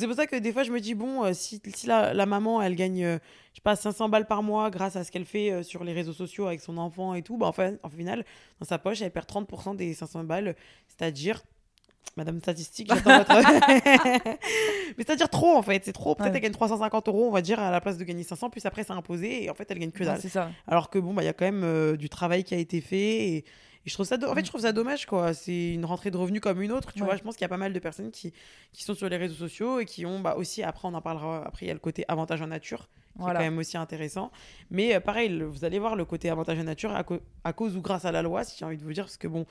c'est 0.00 0.06
pour 0.06 0.16
ça 0.16 0.26
que 0.26 0.36
des 0.36 0.52
fois 0.54 0.62
je 0.62 0.72
me 0.72 0.80
dis 0.80 0.94
bon 0.94 1.24
euh, 1.24 1.34
si, 1.34 1.60
si 1.74 1.86
la, 1.86 2.14
la 2.14 2.24
maman 2.24 2.62
elle 2.62 2.74
gagne 2.76 3.04
euh, 3.04 3.18
je 3.52 3.56
sais 3.56 3.62
pas 3.62 3.76
500 3.76 4.08
balles 4.08 4.26
par 4.26 4.42
mois 4.42 4.70
grâce 4.70 4.96
à 4.96 5.04
ce 5.04 5.12
qu'elle 5.12 5.26
fait 5.26 5.50
euh, 5.52 5.62
sur 5.62 5.84
les 5.84 5.92
réseaux 5.92 6.14
sociaux 6.14 6.46
avec 6.46 6.62
son 6.62 6.78
enfant 6.78 7.12
et 7.12 7.20
tout, 7.20 7.36
bah 7.36 7.46
en 7.46 7.52
fait 7.52 7.78
en 7.82 7.90
final 7.90 8.24
dans 8.58 8.66
sa 8.66 8.78
poche 8.78 9.02
elle 9.02 9.10
perd 9.10 9.26
30% 9.26 9.76
des 9.76 9.92
500 9.92 10.24
balles, 10.24 10.56
c'est-à-dire 10.86 11.42
Madame 12.16 12.40
statistique, 12.40 12.88
j'attends 12.92 13.18
votre. 13.18 13.30
Mais 14.98 15.04
c'est-à-dire 15.04 15.28
trop 15.28 15.56
en 15.56 15.62
fait, 15.62 15.84
c'est 15.84 15.92
trop. 15.92 16.14
Peut-être 16.14 16.30
Ouais. 16.30 16.36
elle 16.36 16.42
gagne 16.42 16.52
350 16.52 17.08
euros, 17.08 17.26
on 17.28 17.30
va 17.30 17.42
dire, 17.42 17.60
à 17.60 17.70
la 17.70 17.80
place 17.80 17.96
de 17.98 18.04
gagner 18.04 18.24
500, 18.24 18.50
puis 18.50 18.60
après 18.64 18.82
c'est 18.84 18.92
imposé 18.92 19.44
et 19.44 19.50
en 19.50 19.54
fait 19.54 19.70
elle 19.70 19.78
gagne 19.78 19.90
que 19.92 20.00
Ouais, 20.00 20.06
dalle. 20.06 20.20
c'est 20.20 20.28
ça. 20.28 20.50
Alors 20.66 20.90
que 20.90 20.98
bon, 20.98 21.14
bah, 21.14 21.22
il 21.22 21.26
y 21.26 21.28
a 21.28 21.32
quand 21.32 21.44
même 21.44 21.62
euh, 21.64 21.96
du 21.96 22.08
travail 22.08 22.42
qui 22.44 22.54
a 22.54 22.58
été 22.58 22.80
fait. 22.80 22.96
Et, 22.98 23.36
et 23.38 23.44
je 23.90 23.94
trouve 23.94 24.06
ça, 24.06 24.16
do- 24.16 24.26
en 24.28 24.34
fait, 24.34 24.44
je 24.44 24.48
trouve 24.50 24.62
ça 24.62 24.72
dommage, 24.72 25.06
quoi. 25.06 25.32
C'est 25.32 25.74
une 25.74 25.84
rentrée 25.84 26.10
de 26.10 26.16
revenus 26.16 26.40
comme 26.40 26.60
une 26.60 26.72
autre, 26.72 26.92
tu 26.92 27.00
Ouais. 27.00 27.06
vois. 27.06 27.16
Je 27.16 27.22
pense 27.22 27.36
qu'il 27.36 27.42
y 27.42 27.46
a 27.46 27.48
pas 27.48 27.56
mal 27.56 27.72
de 27.72 27.78
personnes 27.78 28.10
qui, 28.10 28.32
qui 28.72 28.82
sont 28.82 28.94
sur 28.94 29.08
les 29.08 29.16
réseaux 29.16 29.36
sociaux 29.36 29.78
et 29.80 29.84
qui 29.84 30.04
ont, 30.04 30.18
bah, 30.20 30.34
aussi, 30.36 30.62
après, 30.64 30.88
on 30.88 30.94
en 30.94 31.00
parlera, 31.00 31.44
après, 31.46 31.66
il 31.66 31.68
y 31.68 31.70
a 31.70 31.74
le 31.74 31.80
côté 31.80 32.04
avantage 32.08 32.42
en 32.42 32.48
nature, 32.48 32.88
qui 33.18 33.22
Voilà. 33.24 33.40
est 33.40 33.44
quand 33.44 33.50
même 33.50 33.58
aussi 33.58 33.76
intéressant. 33.76 34.30
Mais 34.70 34.94
euh, 34.94 35.00
pareil, 35.00 35.42
vous 35.42 35.64
allez 35.64 35.78
voir 35.78 35.96
le 35.96 36.04
côté 36.04 36.30
avantage 36.30 36.58
en 36.58 36.64
nature 36.64 36.92
à, 36.92 37.04
à 37.44 37.52
cause 37.52 37.76
ou 37.76 37.82
grâce 37.82 38.04
à 38.04 38.12
la 38.12 38.22
loi, 38.22 38.44
si 38.44 38.56
j'ai 38.58 38.64
envie 38.64 38.76
de 38.78 38.82
vous 38.84 38.92
dire, 38.92 39.04
parce 39.04 39.16
que 39.16 39.28
bon, 39.28 39.44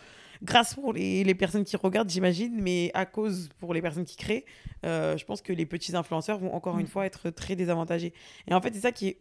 grâce 0.43 0.73
pour 0.75 0.93
les, 0.93 1.23
les 1.23 1.35
personnes 1.35 1.63
qui 1.65 1.75
regardent, 1.77 2.09
j'imagine, 2.09 2.53
mais 2.59 2.91
à 2.93 3.05
cause 3.05 3.49
pour 3.59 3.73
les 3.73 3.81
personnes 3.81 4.05
qui 4.05 4.15
créent, 4.17 4.45
euh, 4.85 5.17
je 5.17 5.25
pense 5.25 5.41
que 5.41 5.53
les 5.53 5.65
petits 5.65 5.95
influenceurs 5.95 6.39
vont 6.39 6.53
encore 6.53 6.75
Mm. 6.77 6.81
une 6.81 6.87
fois 6.87 7.05
être 7.05 7.29
très 7.29 7.55
désavantagés. 7.55 8.13
Et 8.47 8.53
en 8.53 8.61
fait, 8.61 8.73
c'est 8.73 8.81
ça 8.81 8.91
qui 8.91 9.07
est 9.09 9.17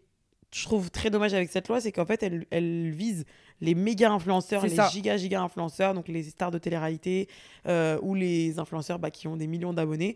je 0.55 0.63
trouve 0.65 0.91
très 0.93 1.11
dommage 1.11 1.35
avec 1.35 1.51
cette 1.51 1.67
loi, 1.69 1.81
c'est 1.81 1.91
qu'en 1.91 2.07
fait, 2.07 2.23
elle, 2.23 2.47
elle 2.51 2.91
vise 2.91 3.27
les 3.61 3.75
méga 3.75 4.13
influenceurs, 4.13 4.63
les 4.63 4.77
ça. 4.77 4.89
giga 4.89 5.17
giga 5.17 5.43
influenceurs, 5.43 5.93
donc 5.93 6.07
les 6.07 6.23
stars 6.23 6.53
de 6.53 6.59
télé-réalité 6.59 7.29
euh, 7.67 7.99
ou 8.01 8.15
les 8.15 8.59
influenceurs 8.61 8.99
bah, 9.01 9.11
qui 9.11 9.27
ont 9.27 9.37
des 9.37 9.49
millions 9.49 9.73
d'abonnés. 9.75 10.15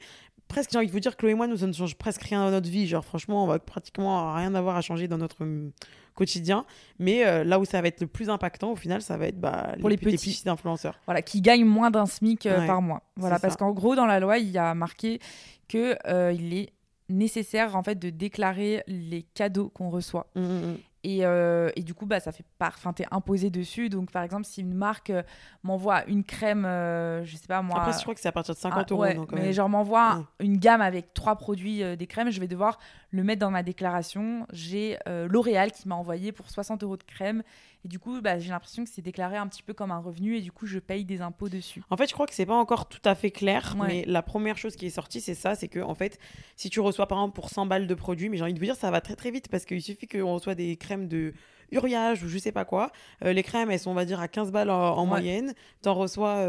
Presque, 0.51 0.73
j'ai 0.73 0.79
envie 0.79 0.89
de 0.89 0.93
vous 0.93 0.99
dire, 0.99 1.17
Chloé 1.17 1.31
et 1.31 1.35
moi, 1.35 1.47
nous, 1.47 1.59
ça 1.59 1.69
ne 1.69 1.73
change 1.73 1.95
presque 1.95 2.23
rien 2.23 2.45
dans 2.45 2.51
notre 2.51 2.69
vie. 2.69 2.89
Genre, 2.89 3.05
franchement, 3.05 3.45
on 3.45 3.47
va 3.47 3.61
pratiquement 3.61 4.35
rien 4.35 4.53
avoir 4.57 4.77
à 4.77 4.81
changer 4.81 5.07
dans 5.07 5.17
notre 5.17 5.43
hum, 5.43 5.71
quotidien. 6.17 6.67
Mais 6.99 7.25
euh, 7.25 7.45
là 7.45 7.61
où 7.61 7.65
ça 7.65 7.81
va 7.81 7.87
être 7.87 8.01
le 8.01 8.09
plus 8.09 8.29
impactant, 8.29 8.73
au 8.73 8.77
final, 8.77 9.01
ça 9.01 9.17
va 9.17 9.29
être 9.29 9.39
bah, 9.39 9.77
Pour 9.79 9.89
les 9.89 9.97
petits. 9.97 10.43
influenceurs. 10.47 10.99
Voilà, 11.07 11.23
qui 11.23 11.41
gagnent 11.41 11.65
moins 11.65 11.93
d'un 11.93 12.05
SMIC 12.05 12.47
euh, 12.47 12.59
Ouais, 12.61 12.67
par 12.67 12.83
mois. 12.83 13.03
Voilà, 13.15 13.39
parce 13.39 13.57
qu'en 13.57 13.71
gros, 13.71 13.95
dans 13.95 14.07
la 14.07 14.19
loi, 14.19 14.39
il 14.39 14.51
y 14.51 14.59
a 14.59 14.75
marqué 14.75 15.21
que 15.69 15.97
euh, 16.09 16.33
il 16.33 16.53
est 16.53 16.73
nécessaire 17.09 17.77
en 17.77 17.85
fait 17.85 17.97
de 17.97 18.11
déclarer 18.11 18.83
les 18.89 19.23
cadeaux 19.23 19.69
qu'on 19.69 19.89
reçoit. 19.89 20.27
Hum, 20.35 20.45
hum, 20.45 20.65
hum. 20.65 20.79
Et, 21.03 21.25
euh, 21.25 21.71
et 21.77 21.83
du 21.83 21.95
coup, 21.95 22.05
bah, 22.05 22.21
ça 22.21 22.31
fait 22.31 22.45
par... 22.59 22.75
enfin, 22.77 22.93
t'es 22.93 23.07
imposé 23.11 23.49
dessus. 23.49 23.89
Donc, 23.89 24.11
par 24.11 24.23
exemple, 24.23 24.45
si 24.45 24.61
une 24.61 24.75
marque 24.75 25.11
euh, 25.11 25.23
m'envoie 25.63 26.05
une 26.07 26.25
crème, 26.25 26.65
euh, 26.67 27.25
je 27.25 27.37
sais 27.37 27.47
pas 27.47 27.63
moi. 27.63 27.79
Après, 27.79 27.93
je 27.97 28.03
crois 28.03 28.15
que 28.15 28.21
c'est 28.21 28.29
à 28.29 28.33
partir 28.33 28.55
de 28.55 28.61
50 28.61 28.79
Ah, 28.79 28.87
euros. 28.95 29.03
ouais, 29.03 29.15
donc, 29.15 29.31
quand 29.31 29.37
mais 29.37 29.53
genre 29.55 29.69
m'envoie 29.71 30.17
Ouais. 30.19 30.25
une 30.47 30.59
gamme 30.59 30.83
avec 30.83 31.15
trois 31.15 31.37
produits 31.37 31.83
euh, 31.83 31.97
des 31.97 32.07
crèmes, 32.07 32.31
je 32.31 32.39
vais 32.41 32.49
devoir 32.49 32.79
le 33.13 33.25
mettre 33.25 33.41
dans 33.41 33.51
ma 33.51 33.63
déclaration. 33.63 34.47
J'ai 34.53 34.99
euh, 35.09 35.27
L'Oréal 35.29 35.73
qui 35.73 35.89
m'a 35.89 35.95
envoyé 35.97 36.33
pour 36.33 36.49
60 36.51 36.83
euros 36.85 36.97
de 36.97 37.03
crème. 37.03 37.43
Et 37.85 37.89
du 37.89 37.99
coup, 37.99 38.21
bah, 38.21 38.39
j'ai 38.39 38.51
l'impression 38.51 38.85
que 38.85 38.91
c'est 38.91 39.03
déclaré 39.03 39.37
un 39.37 39.47
petit 39.49 39.63
peu 39.63 39.73
comme 39.75 39.91
un 39.91 39.99
revenu 39.99 40.37
et 40.37 40.41
du 40.43 40.53
coup, 40.53 40.67
je 40.67 40.79
paye 40.79 41.05
des 41.05 41.23
impôts 41.23 41.49
dessus. 41.49 41.83
En 41.91 41.97
fait, 41.97 42.07
je 42.09 42.13
crois 42.13 42.27
que 42.27 42.35
c'est 42.35 42.45
pas 42.47 42.55
encore 42.55 42.89
tout 42.89 43.01
à 43.05 43.15
fait 43.15 43.31
clair, 43.31 43.75
Ouais. 43.81 43.87
mais 43.87 44.05
la 44.07 44.23
première 44.23 44.59
chose 44.59 44.77
qui 44.77 44.87
est 44.87 44.91
sortie, 44.91 45.21
c'est 45.21 45.35
ça, 45.35 45.55
c'est 45.55 45.69
que 45.69 45.81
en 45.81 45.95
fait, 45.95 46.19
si 46.57 46.69
tu 46.71 46.81
reçois 46.81 47.07
par 47.09 47.19
exemple 47.19 47.35
pour 47.35 47.49
100 47.49 47.67
balles 47.67 47.87
de 47.87 47.95
produits, 47.95 48.29
mais 48.29 48.37
j'ai 48.37 48.43
envie 48.45 48.53
de 48.55 48.59
vous 48.59 48.65
dire, 48.67 48.77
ça 48.77 48.91
va 48.91 49.01
très 49.01 49.17
très 49.17 49.31
vite 49.31 49.49
parce 49.49 49.65
qu'il 49.65 49.81
suffit 49.83 50.07
qu'on 50.07 50.35
reçoit 50.35 50.55
des 50.55 50.77
crèmes 50.77 51.09
de 51.09 51.33
uriage 51.73 52.23
ou 52.23 52.29
je 52.29 52.37
sais 52.37 52.53
pas 52.53 52.65
quoi. 52.67 52.91
Euh, 53.25 53.33
les 53.33 53.43
crèmes, 53.43 53.71
elles 53.71 53.79
sont, 53.79 53.93
on 53.93 53.95
va 53.95 54.05
dire, 54.05 54.21
à 54.21 54.29
15 54.29 54.53
balles 54.53 54.71
en, 54.71 54.97
en 54.99 55.03
Ouais. 55.05 55.09
moyenne. 55.09 55.55
T'en 55.83 55.95
reçois 55.95 56.47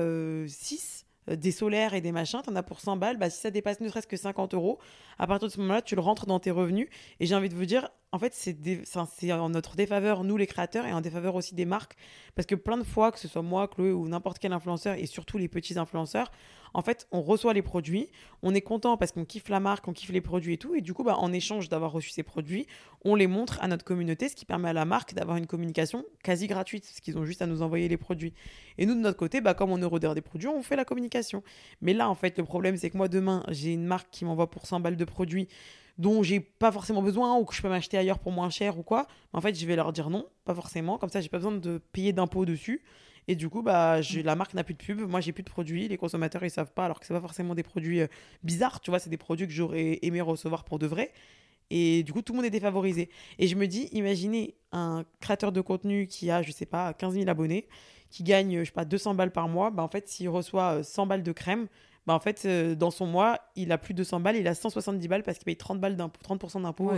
6 0.47 1.05
des 1.27 1.51
solaires 1.51 1.93
et 1.93 2.01
des 2.01 2.11
machins, 2.11 2.41
t'en 2.43 2.55
as 2.55 2.63
pour 2.63 2.79
100 2.79 2.97
balles. 2.97 3.17
Bah, 3.17 3.29
si 3.29 3.39
ça 3.39 3.51
dépasse 3.51 3.79
ne 3.79 3.89
serait-ce 3.89 4.07
que 4.07 4.17
50 4.17 4.53
euros, 4.53 4.79
à 5.19 5.27
partir 5.27 5.47
de 5.47 5.53
ce 5.53 5.59
moment-là, 5.59 5.81
tu 5.81 5.95
le 5.95 6.01
rentres 6.01 6.25
dans 6.25 6.39
tes 6.39 6.51
revenus. 6.51 6.87
Et 7.19 7.25
j'ai 7.25 7.35
envie 7.35 7.49
de 7.49 7.55
vous 7.55 7.65
dire, 7.65 7.89
en 8.13 8.19
fait, 8.19 8.33
c'est 8.33 9.31
en 9.31 9.49
notre 9.49 9.77
défaveur, 9.77 10.25
nous 10.25 10.35
les 10.35 10.47
créateurs, 10.47 10.85
et 10.85 10.91
en 10.91 10.99
défaveur 10.99 11.35
aussi 11.35 11.55
des 11.55 11.65
marques. 11.65 11.95
Parce 12.35 12.45
que 12.45 12.55
plein 12.55 12.77
de 12.77 12.83
fois, 12.83 13.11
que 13.11 13.19
ce 13.19 13.29
soit 13.29 13.41
moi, 13.41 13.69
Chloé 13.69 13.93
ou 13.93 14.07
n'importe 14.09 14.39
quel 14.39 14.51
influenceur, 14.51 14.95
et 14.95 15.05
surtout 15.05 15.37
les 15.37 15.47
petits 15.47 15.79
influenceurs, 15.79 16.29
en 16.73 16.81
fait, 16.81 17.07
on 17.11 17.21
reçoit 17.21 17.53
les 17.53 17.61
produits, 17.61 18.09
on 18.43 18.53
est 18.53 18.61
content 18.61 18.95
parce 18.97 19.11
qu'on 19.11 19.25
kiffe 19.25 19.49
la 19.49 19.59
marque, 19.59 19.87
on 19.87 19.93
kiffe 19.93 20.11
les 20.11 20.21
produits 20.21 20.53
et 20.53 20.57
tout, 20.57 20.75
et 20.75 20.81
du 20.81 20.93
coup, 20.93 21.03
bah, 21.03 21.17
en 21.17 21.31
échange 21.31 21.69
d'avoir 21.69 21.91
reçu 21.91 22.09
ces 22.09 22.23
produits, 22.23 22.67
on 23.03 23.15
les 23.15 23.27
montre 23.27 23.61
à 23.61 23.67
notre 23.67 23.83
communauté, 23.85 24.29
ce 24.29 24.35
qui 24.35 24.45
permet 24.45 24.69
à 24.69 24.73
la 24.73 24.85
marque 24.85 25.13
d'avoir 25.13 25.37
une 25.37 25.47
communication 25.47 26.05
quasi 26.23 26.47
gratuite, 26.47 26.83
parce 26.83 26.99
qu'ils 26.99 27.17
ont 27.17 27.25
juste 27.25 27.41
à 27.41 27.45
nous 27.45 27.61
envoyer 27.61 27.87
les 27.87 27.97
produits. 27.97 28.33
Et 28.77 28.85
nous, 28.85 28.93
de 28.93 28.99
notre 28.99 29.17
côté, 29.17 29.41
bah, 29.41 29.53
comme 29.53 29.71
on 29.71 29.81
est 29.81 29.85
rodeur 29.85 30.15
des 30.15 30.21
produits, 30.21 30.47
on 30.47 30.63
fait 30.63 30.75
la 30.75 30.85
communication. 30.85 31.43
Mais 31.81 31.93
là, 31.93 32.09
en 32.09 32.15
fait, 32.15 32.37
le 32.37 32.43
problème, 32.43 32.77
c'est 32.77 32.89
que 32.89 32.97
moi, 32.97 33.07
demain, 33.07 33.43
j'ai 33.49 33.73
une 33.73 33.85
marque 33.85 34.09
qui 34.11 34.25
m'envoie 34.25 34.49
pour 34.49 34.65
100 34.65 34.81
balles 34.81 34.97
de 34.97 35.05
produits 35.05 35.47
dont 35.97 36.23
j'ai 36.23 36.39
pas 36.39 36.71
forcément 36.71 37.01
besoin 37.01 37.37
ou 37.37 37.45
que 37.45 37.53
je 37.53 37.61
peux 37.61 37.69
m'acheter 37.69 37.97
ailleurs 37.97 38.19
pour 38.19 38.31
moins 38.31 38.49
cher 38.49 38.77
ou 38.77 38.83
quoi. 38.83 39.07
En 39.33 39.41
fait, 39.41 39.53
je 39.57 39.65
vais 39.65 39.75
leur 39.75 39.93
dire 39.93 40.09
non, 40.09 40.25
pas 40.45 40.55
forcément. 40.55 40.97
Comme 40.97 41.09
ça, 41.09 41.21
j'ai 41.21 41.29
pas 41.29 41.37
besoin 41.37 41.53
de 41.53 41.77
payer 41.91 42.13
d'impôts 42.13 42.45
dessus. 42.45 42.81
Et 43.27 43.35
du 43.35 43.49
coup, 43.49 43.61
bah, 43.61 43.99
la 44.23 44.35
marque 44.35 44.53
n'a 44.53 44.63
plus 44.63 44.73
de 44.73 44.79
pub. 44.79 45.01
Moi, 45.01 45.21
j'ai 45.21 45.31
plus 45.31 45.43
de 45.43 45.49
produits. 45.49 45.87
Les 45.87 45.97
consommateurs, 45.97 46.43
ils 46.43 46.49
savent 46.49 46.73
pas, 46.73 46.85
alors 46.85 46.99
que 46.99 47.05
c'est 47.05 47.13
pas 47.13 47.21
forcément 47.21 47.55
des 47.55 47.63
produits 47.63 48.01
euh, 48.01 48.07
bizarres. 48.43 48.81
Tu 48.81 48.89
vois, 48.89 48.99
c'est 48.99 49.09
des 49.09 49.17
produits 49.17 49.47
que 49.47 49.53
j'aurais 49.53 49.99
aimé 50.01 50.21
recevoir 50.21 50.63
pour 50.63 50.79
de 50.79 50.87
vrai. 50.87 51.11
Et 51.69 52.03
du 52.03 52.11
coup, 52.11 52.21
tout 52.21 52.33
le 52.33 52.37
monde 52.37 52.45
est 52.45 52.51
défavorisé. 52.51 53.09
Et 53.39 53.47
je 53.47 53.55
me 53.55 53.67
dis, 53.67 53.89
imaginez 53.93 54.55
un 54.71 55.05
créateur 55.21 55.51
de 55.51 55.61
contenu 55.61 56.07
qui 56.07 56.29
a, 56.29 56.41
je 56.41 56.51
sais 56.51 56.65
pas, 56.65 56.93
15 56.93 57.13
000 57.13 57.29
abonnés, 57.29 57.67
qui 58.09 58.23
gagne, 58.23 58.59
je 58.59 58.65
sais 58.65 58.71
pas, 58.71 58.85
200 58.85 59.15
balles 59.15 59.31
par 59.31 59.47
mois. 59.47 59.69
Bah, 59.69 59.83
en 59.83 59.87
fait, 59.87 60.09
s'il 60.09 60.27
reçoit 60.27 60.83
100 60.83 61.03
euh, 61.03 61.05
balles 61.05 61.23
de 61.23 61.31
crème, 61.31 61.67
bah, 62.11 62.15
en 62.15 62.19
fait, 62.19 62.43
euh, 62.45 62.75
dans 62.75 62.91
son 62.91 63.05
mois, 63.05 63.39
il 63.55 63.71
a 63.71 63.77
plus 63.77 63.93
de 63.93 63.99
200 63.99 64.19
balles, 64.19 64.35
il 64.35 64.47
a 64.47 64.53
170 64.53 65.07
balles 65.07 65.23
parce 65.23 65.37
qu'il 65.37 65.45
paye 65.45 65.55
30 65.55 65.79
balles 65.79 65.95
30% 65.95 66.61
d'impôts 66.61 66.91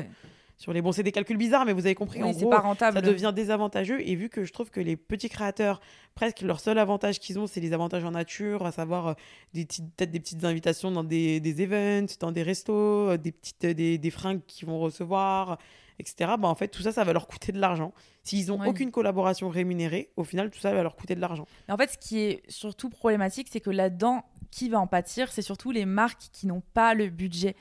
sur 0.58 0.74
les 0.74 0.82
bons. 0.82 0.92
C'est 0.92 1.04
des 1.04 1.12
calculs 1.12 1.38
bizarres, 1.38 1.66
mais 1.66 1.74
vous 1.74 1.86
avez 1.86 1.94
compris. 1.94 2.24
en 2.24 2.32
gros, 2.32 2.50
pas 2.50 2.62
rentable. 2.62 2.96
ça 2.96 3.02
devient 3.02 3.32
désavantageux. 3.36 4.02
Et 4.08 4.16
vu 4.16 4.30
que 4.30 4.44
je 4.44 4.52
trouve 4.52 4.72
que 4.72 4.80
les 4.80 4.96
petits 4.96 5.30
créateurs, 5.30 5.82
presque 6.16 6.42
leur 6.42 6.60
seul 6.60 6.80
avantage 6.80 7.20
qu'ils 7.20 7.38
ont, 7.38 7.46
c'est 7.46 7.60
les 7.60 7.74
avantages 7.74 8.04
en 8.04 8.12
nature, 8.12 8.66
à 8.66 8.72
savoir 8.72 9.08
euh, 9.08 9.14
des 9.54 9.66
peut-être 9.66 10.12
des 10.12 10.20
petites 10.20 10.44
invitations 10.46 10.90
dans 10.90 11.04
des, 11.04 11.40
des 11.40 11.62
events, 11.62 12.16
dans 12.20 12.32
des 12.32 12.44
restos, 12.44 12.74
euh, 13.12 13.18
des 13.18 13.32
petites 13.32 13.66
des, 13.66 13.98
des 14.00 14.12
fringues 14.12 14.42
qu'ils 14.48 14.68
vont 14.68 14.80
recevoir, 14.80 15.60
etc. 16.00 16.34
Bah, 16.40 16.48
en 16.48 16.56
fait, 16.56 16.70
tout 16.70 16.82
ça, 16.82 16.92
ça 16.92 17.04
va 17.04 17.14
leur 17.14 17.28
coûter 17.28 17.52
de 17.52 17.60
l'argent. 17.60 17.94
S'ils 18.24 18.48
n'ont 18.48 18.66
aucune 18.66 18.92
collaboration 18.92 19.50
rémunérée, 19.50 20.12
au 20.16 20.24
final, 20.24 20.50
tout 20.50 20.60
ça 20.60 20.74
va 20.74 20.82
leur 20.82 20.96
coûter 20.96 21.16
de 21.16 21.22
l'argent. 21.22 21.46
En 21.70 21.78
fait, 21.78 21.92
ce 21.92 21.98
qui 21.98 22.20
est 22.20 22.44
surtout 22.48 22.90
problématique, 22.90 23.50
c'est 23.52 23.60
que 23.60 23.70
là-dedans, 23.70 24.24
qui 24.54 24.70
va 24.70 24.80
en 24.80 24.88
pâtir 24.88 25.32
C'est 25.32 25.42
surtout 25.42 25.72
les 25.72 25.86
marques 25.86 26.30
qui 26.32 26.46
n'ont 26.46 26.62
pas 26.74 26.94
le 26.94 27.10
budget. 27.10 27.56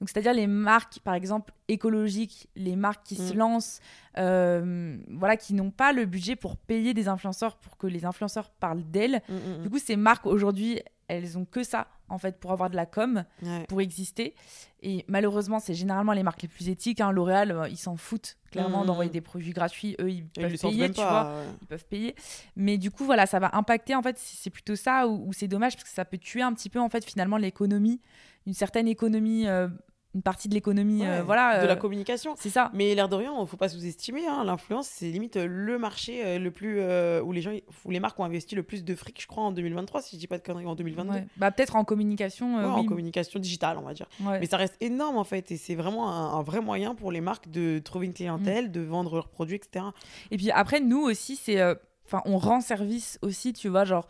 Donc, 0.00 0.08
c'est-à-dire 0.08 0.32
les 0.32 0.46
marques, 0.46 1.00
par 1.00 1.14
exemple, 1.14 1.52
écologiques, 1.68 2.48
les 2.54 2.76
marques 2.76 3.04
qui 3.04 3.16
se 3.16 3.34
mm. 3.34 3.36
lancent, 3.36 3.80
euh, 4.18 4.96
voilà, 5.10 5.36
qui 5.36 5.54
n'ont 5.54 5.72
pas 5.72 5.92
le 5.92 6.04
budget 6.04 6.36
pour 6.36 6.56
payer 6.56 6.94
des 6.94 7.08
influenceurs 7.08 7.56
pour 7.56 7.76
que 7.76 7.88
les 7.88 8.04
influenceurs 8.04 8.50
parlent 8.50 8.84
d'elles. 8.84 9.22
Mm, 9.28 9.34
mm, 9.34 9.62
du 9.62 9.70
coup, 9.70 9.78
ces 9.78 9.96
marques 9.96 10.26
aujourd'hui, 10.26 10.80
elles 11.08 11.38
ont 11.38 11.44
que 11.44 11.62
ça 11.62 11.88
en 12.08 12.18
fait 12.18 12.38
pour 12.38 12.52
avoir 12.52 12.70
de 12.70 12.76
la 12.76 12.86
com, 12.86 13.24
pour 13.68 13.80
exister. 13.80 14.34
Et 14.82 15.04
malheureusement, 15.08 15.58
c'est 15.58 15.74
généralement 15.74 16.12
les 16.12 16.22
marques 16.22 16.42
les 16.42 16.48
plus 16.48 16.68
éthiques. 16.68 17.00
Hein. 17.00 17.10
L'Oréal, 17.10 17.50
euh, 17.50 17.68
ils 17.68 17.76
s'en 17.76 17.96
foutent 17.96 18.36
clairement 18.52 18.84
mmh. 18.84 18.86
d'envoyer 18.86 19.10
des 19.10 19.20
produits 19.20 19.52
gratuits. 19.52 19.96
Eux, 20.00 20.10
ils 20.10 20.28
peuvent 20.28 20.58
payer, 20.58 20.90
tu 20.92 21.00
vois. 21.00 21.42
Ils 21.62 21.66
peuvent 21.66 21.86
payer. 21.86 22.14
Mais 22.54 22.78
du 22.78 22.90
coup, 22.90 23.04
voilà, 23.04 23.26
ça 23.26 23.38
va 23.38 23.50
impacter. 23.56 23.94
En 23.94 24.02
fait, 24.02 24.18
c'est 24.18 24.50
plutôt 24.50 24.76
ça 24.76 25.08
où, 25.08 25.32
c'est 25.32 25.48
dommage 25.48 25.74
parce 25.74 25.84
que 25.84 25.94
ça 25.94 26.04
peut 26.04 26.18
tuer 26.18 26.42
un 26.42 26.52
petit 26.52 26.70
peu 26.70 26.78
en 26.78 26.88
fait 26.88 27.04
finalement 27.04 27.36
l'économie, 27.36 28.00
une 28.46 28.54
certaine 28.54 28.86
économie 28.86 29.48
euh, 29.48 29.68
une 30.16 30.22
partie 30.22 30.48
de 30.48 30.54
l'économie, 30.54 31.04
euh, 31.04 31.22
voilà. 31.22 31.60
de 31.60 31.66
la 31.66 31.74
euh, 31.74 31.76
communication. 31.76 32.34
C'est 32.38 32.48
ça. 32.48 32.70
Mais 32.72 32.94
l'air 32.94 33.10
de 33.10 33.14
rien, 33.14 33.32
faut 33.44 33.58
pas 33.58 33.68
sous-estimer. 33.68 34.26
Hein, 34.26 34.44
L'influence, 34.44 34.88
c'est 34.88 35.10
limite 35.10 35.36
le 35.36 35.78
marché 35.78 36.22
euh, 36.24 36.38
le 36.38 36.50
plus 36.50 36.80
où 37.22 37.32
les 37.32 37.42
gens, 37.42 37.52
où 37.84 37.90
les 37.90 38.00
marques 38.00 38.18
ont 38.18 38.24
investi 38.24 38.54
le 38.54 38.62
plus 38.62 38.82
de 38.82 38.94
fric, 38.94 39.20
je 39.20 39.26
crois, 39.26 39.44
en 39.44 39.52
2023, 39.52 40.00
si 40.00 40.16
je 40.16 40.20
dis 40.20 40.26
pas 40.26 40.38
de 40.38 40.42
conneries, 40.42 40.64
en 40.64 40.74
2022. 40.74 41.12
Bah 41.36 41.50
peut-être 41.50 41.76
en 41.76 41.84
communication. 41.84 42.56
en 42.56 42.84
communication 42.84 43.38
digitale, 43.38 43.76
on 43.78 43.82
va 43.82 43.92
dire. 43.92 44.06
Mais 44.20 44.46
ça 44.46 44.56
reste 44.56 44.76
énorme 44.80 45.18
en 45.18 45.24
fait, 45.24 45.52
et 45.52 45.58
c'est 45.58 45.74
vraiment 45.74 46.10
un, 46.10 46.42
vrai 46.42 46.60
moyen 46.60 46.94
pour 46.94 47.12
les 47.12 47.20
marques 47.20 47.50
de 47.50 47.78
trouver 47.78 48.06
une 48.06 48.14
clientèle, 48.14 48.68
mm. 48.68 48.72
de 48.72 48.80
vendre 48.80 49.14
leurs 49.14 49.28
produits, 49.28 49.56
etc. 49.56 49.84
Et 50.30 50.38
puis 50.38 50.50
après, 50.50 50.80
nous 50.80 51.00
aussi, 51.00 51.36
c'est, 51.36 51.62
enfin, 52.06 52.22
on 52.24 52.38
rend 52.38 52.62
service 52.62 53.18
aussi, 53.20 53.52
tu 53.52 53.68
vois, 53.68 53.84
genre 53.84 54.08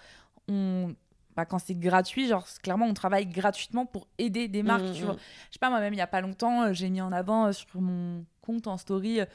on 0.48 0.94
bah, 1.36 1.44
quand 1.44 1.58
c'est 1.58 1.74
gratuit, 1.74 2.26
genre 2.26 2.46
clairement 2.62 2.86
on 2.86 2.94
travaille 2.94 3.26
gratuitement 3.26 3.84
pour 3.84 4.08
aider 4.18 4.48
des 4.48 4.62
marques. 4.62 4.92
tu 4.92 5.02
mmh, 5.02 5.04
vois. 5.04 5.14
Mmh. 5.14 5.18
Je 5.48 5.52
sais 5.52 5.58
pas, 5.58 5.68
moi-même 5.68 5.92
il 5.92 5.98
y 5.98 6.02
a 6.02 6.06
pas 6.06 6.22
longtemps, 6.22 6.62
euh, 6.62 6.72
j'ai 6.72 6.88
mis 6.88 7.02
en 7.02 7.12
avant 7.12 7.46
euh, 7.46 7.52
sur 7.52 7.80
mon 7.80 8.24
compte 8.40 8.66
en 8.66 8.78
story 8.78 9.20
euh, 9.20 9.26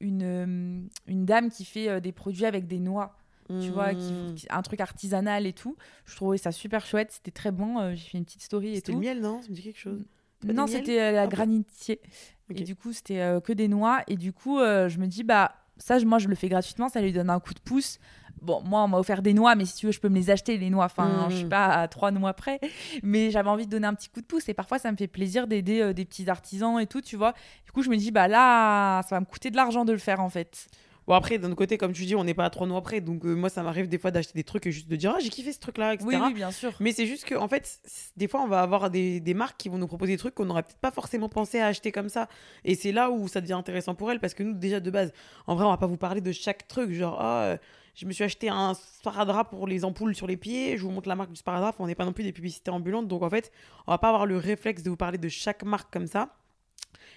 une, 0.00 0.88
une 1.06 1.26
dame 1.26 1.50
qui 1.50 1.66
fait 1.66 2.00
des 2.00 2.12
produits 2.12 2.46
avec 2.46 2.66
des 2.66 2.78
noix. 2.78 3.16
Tu 3.60 3.70
vois, 3.70 3.92
mmh. 3.92 4.34
qui, 4.36 4.46
un 4.48 4.62
truc 4.62 4.80
artisanal 4.80 5.44
et 5.44 5.52
tout. 5.52 5.76
Je 6.04 6.14
trouvais 6.14 6.38
ça 6.38 6.52
super 6.52 6.86
chouette, 6.86 7.10
c'était 7.10 7.32
très 7.32 7.50
bon. 7.50 7.96
j'ai 7.96 8.08
fait 8.08 8.18
une 8.18 8.24
petite 8.24 8.42
story 8.42 8.68
et 8.68 8.72
tout. 8.74 8.76
C'était 8.76 8.92
le 8.92 8.98
miel, 8.98 9.20
non? 9.20 9.42
Ça 9.42 9.48
me 9.48 9.54
dit 9.54 9.62
quelque 9.62 9.80
chose 9.80 10.04
Non, 10.44 10.68
c'était 10.68 11.10
la 11.10 11.22
ah 11.22 11.26
granitier. 11.26 12.00
Et 12.48 12.62
du 12.62 12.76
coup, 12.76 12.92
c'était 12.92 13.40
que 13.42 13.52
des 13.52 13.66
noix. 13.66 14.04
Et 14.06 14.14
du 14.14 14.32
coup, 14.32 14.60
je 14.60 14.96
me 14.98 15.08
dis, 15.08 15.24
bah, 15.24 15.52
ça, 15.78 15.98
moi, 16.04 16.20
je 16.20 16.28
le 16.28 16.36
fais 16.36 16.48
gratuitement, 16.48 16.88
ça 16.88 17.00
lui 17.00 17.12
donne 17.12 17.28
un 17.28 17.40
coup 17.40 17.52
de 17.52 17.58
pouce. 17.58 17.98
Bon, 18.42 18.62
moi, 18.62 18.84
on 18.84 18.88
m'a 18.88 18.98
offert 18.98 19.22
des 19.22 19.34
noix, 19.34 19.54
mais 19.54 19.64
si 19.64 19.76
tu 19.76 19.86
veux, 19.86 19.92
je 19.92 20.00
peux 20.00 20.08
me 20.08 20.16
les 20.16 20.30
acheter, 20.30 20.56
les 20.56 20.70
noix. 20.70 20.86
Enfin, 20.86 21.26
je 21.30 21.36
suis 21.36 21.44
mmh. 21.44 21.50
pas 21.50 21.66
à 21.68 21.88
trois 21.88 22.10
noix 22.10 22.32
près. 22.32 22.60
Mais 23.02 23.30
j'avais 23.30 23.50
envie 23.50 23.66
de 23.66 23.70
donner 23.70 23.86
un 23.86 23.94
petit 23.94 24.08
coup 24.08 24.20
de 24.20 24.26
pouce. 24.26 24.48
Et 24.48 24.54
parfois, 24.54 24.78
ça 24.78 24.90
me 24.90 24.96
fait 24.96 25.08
plaisir 25.08 25.46
d'aider 25.46 25.80
euh, 25.80 25.92
des 25.92 26.04
petits 26.04 26.28
artisans 26.28 26.78
et 26.80 26.86
tout, 26.86 27.00
tu 27.00 27.16
vois. 27.16 27.34
Du 27.66 27.72
coup, 27.72 27.82
je 27.82 27.90
me 27.90 27.96
dis, 27.96 28.10
bah 28.10 28.28
là, 28.28 29.02
ça 29.02 29.16
va 29.16 29.20
me 29.20 29.26
coûter 29.26 29.50
de 29.50 29.56
l'argent 29.56 29.84
de 29.84 29.92
le 29.92 29.98
faire, 29.98 30.20
en 30.20 30.30
fait. 30.30 30.68
Bon, 31.06 31.14
après, 31.14 31.38
d'un 31.38 31.48
autre 31.48 31.56
côté, 31.56 31.76
comme 31.76 31.92
tu 31.92 32.04
dis, 32.04 32.14
on 32.14 32.22
n'est 32.22 32.34
pas 32.34 32.44
à 32.44 32.50
trois 32.50 32.68
mois 32.68 32.82
près. 32.82 33.00
Donc, 33.00 33.24
euh, 33.24 33.34
moi, 33.34 33.48
ça 33.48 33.62
m'arrive 33.62 33.88
des 33.88 33.98
fois 33.98 34.10
d'acheter 34.12 34.32
des 34.34 34.44
trucs 34.44 34.66
et 34.66 34.70
juste 34.70 34.88
de 34.88 34.96
dire, 34.96 35.12
ah, 35.16 35.18
j'ai 35.20 35.28
kiffé 35.28 35.52
ce 35.52 35.58
truc-là, 35.58 35.94
etc. 35.94 36.08
Oui, 36.08 36.16
oui, 36.22 36.34
bien 36.34 36.52
sûr. 36.52 36.72
Mais 36.78 36.92
c'est 36.92 37.06
juste 37.06 37.24
que, 37.24 37.34
en 37.34 37.48
fait, 37.48 37.80
des 38.16 38.28
fois, 38.28 38.42
on 38.42 38.46
va 38.46 38.60
avoir 38.60 38.90
des, 38.90 39.18
des 39.18 39.34
marques 39.34 39.56
qui 39.56 39.68
vont 39.68 39.78
nous 39.78 39.88
proposer 39.88 40.12
des 40.12 40.18
trucs 40.18 40.34
qu'on 40.34 40.44
n'aurait 40.44 40.62
peut-être 40.62 40.78
pas 40.78 40.92
forcément 40.92 41.28
pensé 41.28 41.58
à 41.58 41.66
acheter 41.66 41.90
comme 41.90 42.08
ça. 42.08 42.28
Et 42.64 42.76
c'est 42.76 42.92
là 42.92 43.10
où 43.10 43.26
ça 43.28 43.40
devient 43.40 43.54
intéressant 43.54 43.94
pour 43.96 44.12
elles 44.12 44.20
parce 44.20 44.34
que 44.34 44.42
nous, 44.42 44.54
déjà, 44.54 44.78
de 44.78 44.90
base, 44.90 45.12
en 45.48 45.56
vrai, 45.56 45.64
on 45.64 45.70
va 45.70 45.78
pas 45.78 45.88
vous 45.88 45.96
parler 45.96 46.20
de 46.20 46.32
chaque 46.32 46.68
truc. 46.68 46.92
Genre, 46.92 47.16
ah, 47.20 47.56
je 48.00 48.06
me 48.06 48.12
suis 48.12 48.24
acheté 48.24 48.48
un 48.48 48.72
sparadrap 48.72 49.50
pour 49.50 49.66
les 49.66 49.84
ampoules 49.84 50.14
sur 50.14 50.26
les 50.26 50.38
pieds. 50.38 50.78
Je 50.78 50.82
vous 50.82 50.90
montre 50.90 51.06
la 51.06 51.16
marque 51.16 51.28
du 51.28 51.36
sparadrap. 51.36 51.78
On 51.80 51.86
n'est 51.86 51.94
pas 51.94 52.06
non 52.06 52.14
plus 52.14 52.24
des 52.24 52.32
publicités 52.32 52.70
ambulantes. 52.70 53.08
Donc, 53.08 53.22
en 53.22 53.28
fait, 53.28 53.52
on 53.86 53.92
va 53.92 53.98
pas 53.98 54.08
avoir 54.08 54.24
le 54.24 54.38
réflexe 54.38 54.82
de 54.82 54.88
vous 54.88 54.96
parler 54.96 55.18
de 55.18 55.28
chaque 55.28 55.64
marque 55.64 55.92
comme 55.92 56.06
ça. 56.06 56.34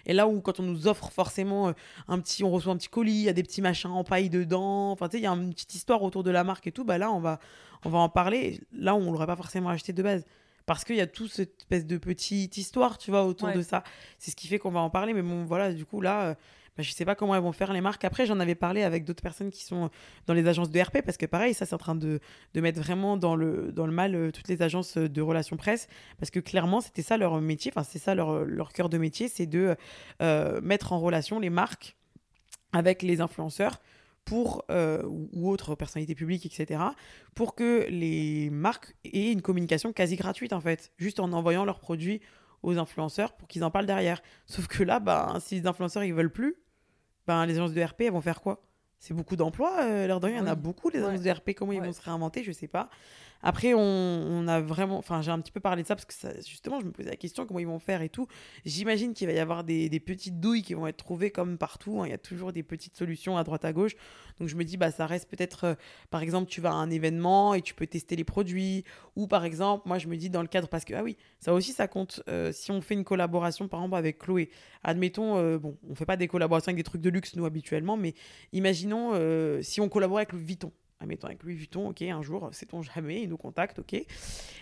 Et 0.05 0.11
là 0.11 0.27
où 0.27 0.41
quand 0.41 0.59
on 0.59 0.63
nous 0.63 0.87
offre 0.87 1.09
forcément 1.09 1.69
euh, 1.69 1.73
un 2.09 2.19
petit, 2.19 2.43
on 2.43 2.51
reçoit 2.51 2.73
un 2.73 2.77
petit 2.77 2.89
colis, 2.89 3.13
il 3.13 3.21
y 3.21 3.29
a 3.29 3.33
des 3.33 3.43
petits 3.43 3.61
machins 3.61 3.91
en 3.91 4.03
paille 4.03 4.29
dedans, 4.29 4.91
enfin 4.91 5.07
tu 5.07 5.13
sais, 5.13 5.21
il 5.21 5.23
y 5.23 5.27
a 5.27 5.31
une 5.31 5.53
petite 5.53 5.73
histoire 5.75 6.03
autour 6.03 6.23
de 6.23 6.31
la 6.31 6.43
marque 6.43 6.67
et 6.67 6.73
tout, 6.73 6.83
bah 6.83 6.97
là 6.97 7.09
on 7.09 7.21
va, 7.21 7.39
on 7.85 7.89
va 7.89 7.99
en 7.99 8.09
parler. 8.09 8.59
Là 8.73 8.95
on 8.95 9.13
l'aurait 9.13 9.27
pas 9.27 9.37
forcément 9.37 9.69
acheté 9.69 9.93
de 9.93 10.03
base. 10.03 10.25
Parce 10.65 10.83
qu'il 10.83 10.97
y 10.97 11.01
a 11.01 11.07
toute 11.07 11.31
cette 11.31 11.57
espèce 11.59 11.85
de 11.85 11.97
petite 11.97 12.57
histoire, 12.57 12.97
tu 12.97 13.11
vois, 13.11 13.23
autour 13.23 13.51
de 13.51 13.61
ça. 13.61 13.83
C'est 14.17 14.31
ce 14.31 14.35
qui 14.35 14.47
fait 14.47 14.59
qu'on 14.59 14.71
va 14.71 14.79
en 14.79 14.89
parler. 14.89 15.13
Mais 15.13 15.21
bon, 15.21 15.43
voilà, 15.43 15.73
du 15.73 15.85
coup, 15.85 15.99
là, 15.99 16.37
euh, 16.73 16.77
bah, 16.77 16.83
je 16.83 16.91
sais 16.91 17.05
pas 17.05 17.15
comment 17.15 17.35
elles 17.35 17.41
vont 17.41 17.51
faire 17.51 17.73
les 17.73 17.81
marques. 17.81 18.03
Après, 18.03 18.25
j'en 18.25 18.39
avais 18.39 18.55
parlé 18.55 18.83
avec 18.83 19.05
d'autres 19.05 19.21
personnes 19.21 19.51
qui 19.51 19.63
sont 19.63 19.89
dans 20.27 20.33
les 20.33 20.47
agences 20.47 20.69
de 20.69 20.79
RP, 20.79 21.01
parce 21.03 21.17
que 21.17 21.25
pareil, 21.25 21.53
ça, 21.53 21.65
c'est 21.65 21.75
en 21.75 21.79
train 21.79 21.95
de, 21.95 22.19
de, 22.53 22.61
mettre 22.61 22.79
vraiment 22.79 23.17
dans 23.17 23.35
le, 23.35 23.71
dans 23.71 23.85
le 23.85 23.93
mal 23.93 24.15
euh, 24.15 24.31
toutes 24.31 24.47
les 24.47 24.61
agences 24.61 24.97
de 24.97 25.21
relations 25.21 25.57
presse, 25.57 25.87
parce 26.19 26.31
que 26.31 26.39
clairement, 26.39 26.81
c'était 26.81 27.01
ça 27.01 27.17
leur 27.17 27.39
métier, 27.41 27.71
enfin, 27.75 27.83
c'est 27.83 27.99
ça 27.99 28.15
leur, 28.15 28.45
leur 28.45 28.73
cœur 28.73 28.89
de 28.89 28.97
métier, 28.97 29.27
c'est 29.27 29.45
de 29.47 29.75
euh, 30.21 30.61
mettre 30.61 30.93
en 30.93 30.99
relation 30.99 31.39
les 31.39 31.49
marques 31.49 31.95
avec 32.71 33.01
les 33.03 33.21
influenceurs 33.21 33.79
pour 34.25 34.63
euh, 34.71 35.03
ou 35.05 35.49
autres 35.49 35.75
personnalités 35.75 36.15
publiques, 36.15 36.45
etc., 36.45 36.81
pour 37.35 37.55
que 37.55 37.85
les 37.89 38.49
marques 38.49 38.95
aient 39.03 39.31
une 39.31 39.41
communication 39.41 39.91
quasi 39.91 40.15
gratuite 40.15 40.53
en 40.53 40.61
fait, 40.61 40.91
juste 40.97 41.19
en 41.19 41.31
envoyant 41.33 41.65
leurs 41.65 41.79
produits 41.79 42.21
aux 42.61 42.77
influenceurs 42.77 43.33
pour 43.33 43.47
qu'ils 43.47 43.63
en 43.63 43.71
parlent 43.71 43.85
derrière. 43.85 44.21
Sauf 44.45 44.67
que 44.67 44.83
là, 44.83 44.99
bah, 44.99 45.35
si 45.41 45.59
les 45.59 45.67
influenceurs 45.67 46.03
ils 46.03 46.13
veulent 46.13 46.31
plus, 46.31 46.55
ben, 47.27 47.45
les 47.45 47.55
agences 47.55 47.73
de 47.73 47.81
RP, 47.81 48.01
elles 48.01 48.11
vont 48.11 48.21
faire 48.21 48.41
quoi? 48.41 48.61
C'est 48.99 49.13
beaucoup 49.13 49.35
d'emplois, 49.35 49.81
euh, 49.81 50.07
rien, 50.21 50.29
il 50.29 50.37
y 50.37 50.39
en 50.39 50.47
a 50.47 50.55
beaucoup, 50.55 50.89
les 50.89 51.03
agences 51.03 51.21
de 51.21 51.29
RP, 51.29 51.53
comment 51.55 51.73
ils 51.73 51.81
vont 51.81 51.91
se 51.91 52.01
réinventer, 52.01 52.43
je 52.43 52.51
sais 52.51 52.67
pas. 52.67 52.89
Après, 53.43 53.73
on, 53.73 54.47
a 54.47 54.61
vraiment. 54.61 54.97
Enfin, 54.97 55.21
j'ai 55.21 55.31
un 55.31 55.39
petit 55.39 55.51
peu 55.51 55.59
parlé 55.59 55.83
de 55.83 55.87
ça 55.87 55.95
parce 55.95 56.05
que 56.05 56.41
justement, 56.47 56.79
je 56.79 56.85
me 56.85 56.91
posais 56.91 57.09
la 57.09 57.17
question 57.17 57.45
comment 57.45 57.59
ils 57.59 57.67
vont 57.67 57.79
faire 57.79 58.01
et 58.01 58.07
tout. 58.07 58.25
J'imagine 58.65 59.13
qu'il 59.13 59.27
va 59.27 59.33
y 59.33 59.39
avoir 59.39 59.65
des, 59.65 59.89
petites 59.99 60.39
douilles 60.39 60.63
qui 60.63 60.73
vont 60.73 60.87
être 60.87 60.97
trouvées 60.97 61.29
comme 61.29 61.57
partout. 61.57 62.01
Hein. 62.01 62.07
Il 62.07 62.11
y 62.11 62.13
a 62.13 62.17
toujours 62.17 62.53
des 62.53 62.63
petites 62.63 62.95
solutions 62.95 63.37
à 63.37 63.43
droite 63.43 63.65
à 63.65 63.73
gauche. 63.73 63.95
Donc, 64.39 64.47
je 64.47 64.55
me 64.55 64.63
dis, 64.63 64.77
bah, 64.77 64.91
ça 64.91 65.05
reste 65.05 65.29
peut-être. 65.29 65.65
Euh, 65.65 65.75
par 66.09 66.23
exemple, 66.23 66.49
tu 66.49 66.61
vas 66.61 66.71
à 66.71 66.75
un 66.75 66.89
événement 66.89 67.53
et 67.53 67.61
tu 67.61 67.73
peux 67.73 67.85
tester 67.85 68.15
les 68.15 68.23
produits. 68.23 68.85
Ou 69.17 69.27
par 69.27 69.43
exemple, 69.43 69.87
moi, 69.87 69.97
je 69.97 70.07
me 70.07 70.15
dis 70.15 70.29
dans 70.29 70.41
le 70.41 70.47
cadre. 70.47 70.69
Parce 70.69 70.85
que, 70.85 70.93
ah 70.93 71.03
oui, 71.03 71.17
ça 71.39 71.53
aussi, 71.53 71.73
ça 71.73 71.89
compte. 71.89 72.23
Euh, 72.29 72.53
si 72.53 72.71
on 72.71 72.79
fait 72.79 72.93
une 72.93 73.03
collaboration, 73.03 73.67
par 73.67 73.81
exemple, 73.81 73.97
avec 73.97 74.19
Chloé, 74.19 74.49
admettons, 74.83 75.37
euh, 75.37 75.57
bon, 75.57 75.77
on 75.89 75.95
fait 75.95 76.05
pas 76.05 76.17
des 76.17 76.29
collaborations 76.29 76.69
avec 76.69 76.77
des 76.77 76.83
trucs 76.83 77.01
de 77.01 77.09
luxe, 77.09 77.35
nous, 77.35 77.45
habituellement, 77.45 77.97
mais 77.97 78.13
imaginons 78.53 79.11
si 79.61 79.81
on 79.81 79.89
collaborait 79.89 80.21
avec 80.21 80.33
le 80.33 80.39
Vuitton 80.39 80.71
admettons 81.03 81.27
avec 81.27 81.43
Louis 81.43 81.55
Vuitton, 81.55 81.89
ok, 81.89 82.01
un 82.01 82.21
jour, 82.21 82.49
sait-on 82.51 82.81
jamais, 82.81 83.21
ils 83.21 83.29
nous 83.29 83.37
contactent, 83.37 83.79
ok. 83.79 83.95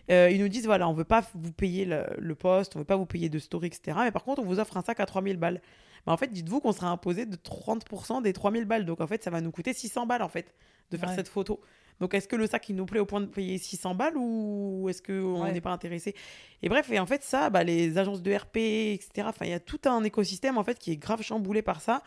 Euh, 0.10 0.30
ils 0.32 0.40
nous 0.42 0.50
disent, 0.50 0.66
voilà, 0.66 0.88
on 0.90 0.94
veut 0.94 1.04
pas 1.06 1.24
vous 1.36 1.52
payer 1.54 1.86
le, 1.86 2.06
le 2.18 2.36
poste, 2.36 2.76
on 2.76 2.80
veut 2.80 2.86
pas 2.86 2.96
vous 2.98 3.06
payer 3.06 3.30
de 3.30 3.40
story, 3.40 3.68
etc. 3.68 3.98
Mais 4.04 4.12
par 4.12 4.24
contre, 4.24 4.42
on 4.42 4.46
vous 4.46 4.60
offre 4.60 4.76
un 4.78 4.82
sac 4.82 5.00
à 5.00 5.06
3000 5.06 5.38
balles. 5.38 5.62
Mais 6.06 6.12
en 6.14 6.18
fait, 6.18 6.32
dites-vous 6.32 6.60
qu'on 6.60 6.72
sera 6.72 6.90
imposé 6.90 7.26
de 7.26 7.36
30% 7.36 8.22
des 8.24 8.34
3000 8.34 8.66
balles. 8.66 8.86
Donc 8.86 9.02
en 9.02 9.08
fait, 9.08 9.24
ça 9.24 9.30
va 9.30 9.40
nous 9.40 9.52
coûter 9.52 9.74
600 9.74 10.06
balles, 10.08 10.24
en 10.24 10.30
fait, 10.30 10.54
de 10.90 10.98
faire 10.98 11.10
Ouais. 11.10 11.16
cette 11.16 11.28
photo. 11.30 11.62
Donc 12.00 12.16
est-ce 12.16 12.28
que 12.28 12.36
le 12.36 12.48
sac, 12.48 12.68
il 12.70 12.76
nous 12.76 12.88
plaît 12.88 13.00
au 13.00 13.06
point 13.06 13.22
de 13.22 13.28
payer 13.28 13.60
600 13.60 13.94
balles 13.94 14.18
ou 14.18 14.88
est-ce 14.90 15.04
qu'on 15.04 15.44
Ouais. 15.44 15.52
n'est 15.52 15.62
pas 15.62 15.70
intéressé? 15.70 16.16
Et 16.64 16.70
bref, 16.70 16.90
et 16.92 16.98
en 17.00 17.06
fait, 17.06 17.24
ça, 17.24 17.52
bah, 17.52 17.64
les 17.64 18.00
agences 18.00 18.24
de 18.24 18.34
RP, 18.34 18.58
etc., 18.58 19.28
il 19.42 19.50
y 19.50 19.54
a 19.54 19.60
tout 19.60 19.80
un 19.86 20.04
écosystème, 20.04 20.58
en 20.58 20.64
fait, 20.64 20.80
qui 20.80 20.92
est 20.92 20.98
grave 20.98 21.22
chamboulé 21.22 21.62
par 21.62 21.80
ça. 21.82 22.02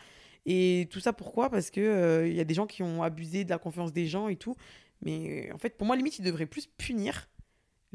Et 0.45 0.87
tout 0.91 0.99
ça, 0.99 1.13
pourquoi? 1.13 1.49
Parce 1.49 1.71
que 1.71 1.81
euh, 1.81 2.27
il 2.27 2.35
y 2.35 2.39
a 2.39 2.43
des 2.43 2.53
gens 2.53 2.67
qui 2.67 2.83
ont 2.83 3.01
abusé 3.03 3.43
de 3.43 3.49
la 3.49 3.57
confiance 3.57 3.91
des 3.93 4.07
gens 4.07 4.27
et 4.27 4.35
tout. 4.35 4.55
Mais 5.01 5.51
en 5.51 5.57
fait, 5.57 5.77
pour 5.77 5.87
moi, 5.87 5.95
limite, 5.95 6.19
ils 6.19 6.25
devraient 6.25 6.45
plus 6.45 6.67
punir 6.67 7.27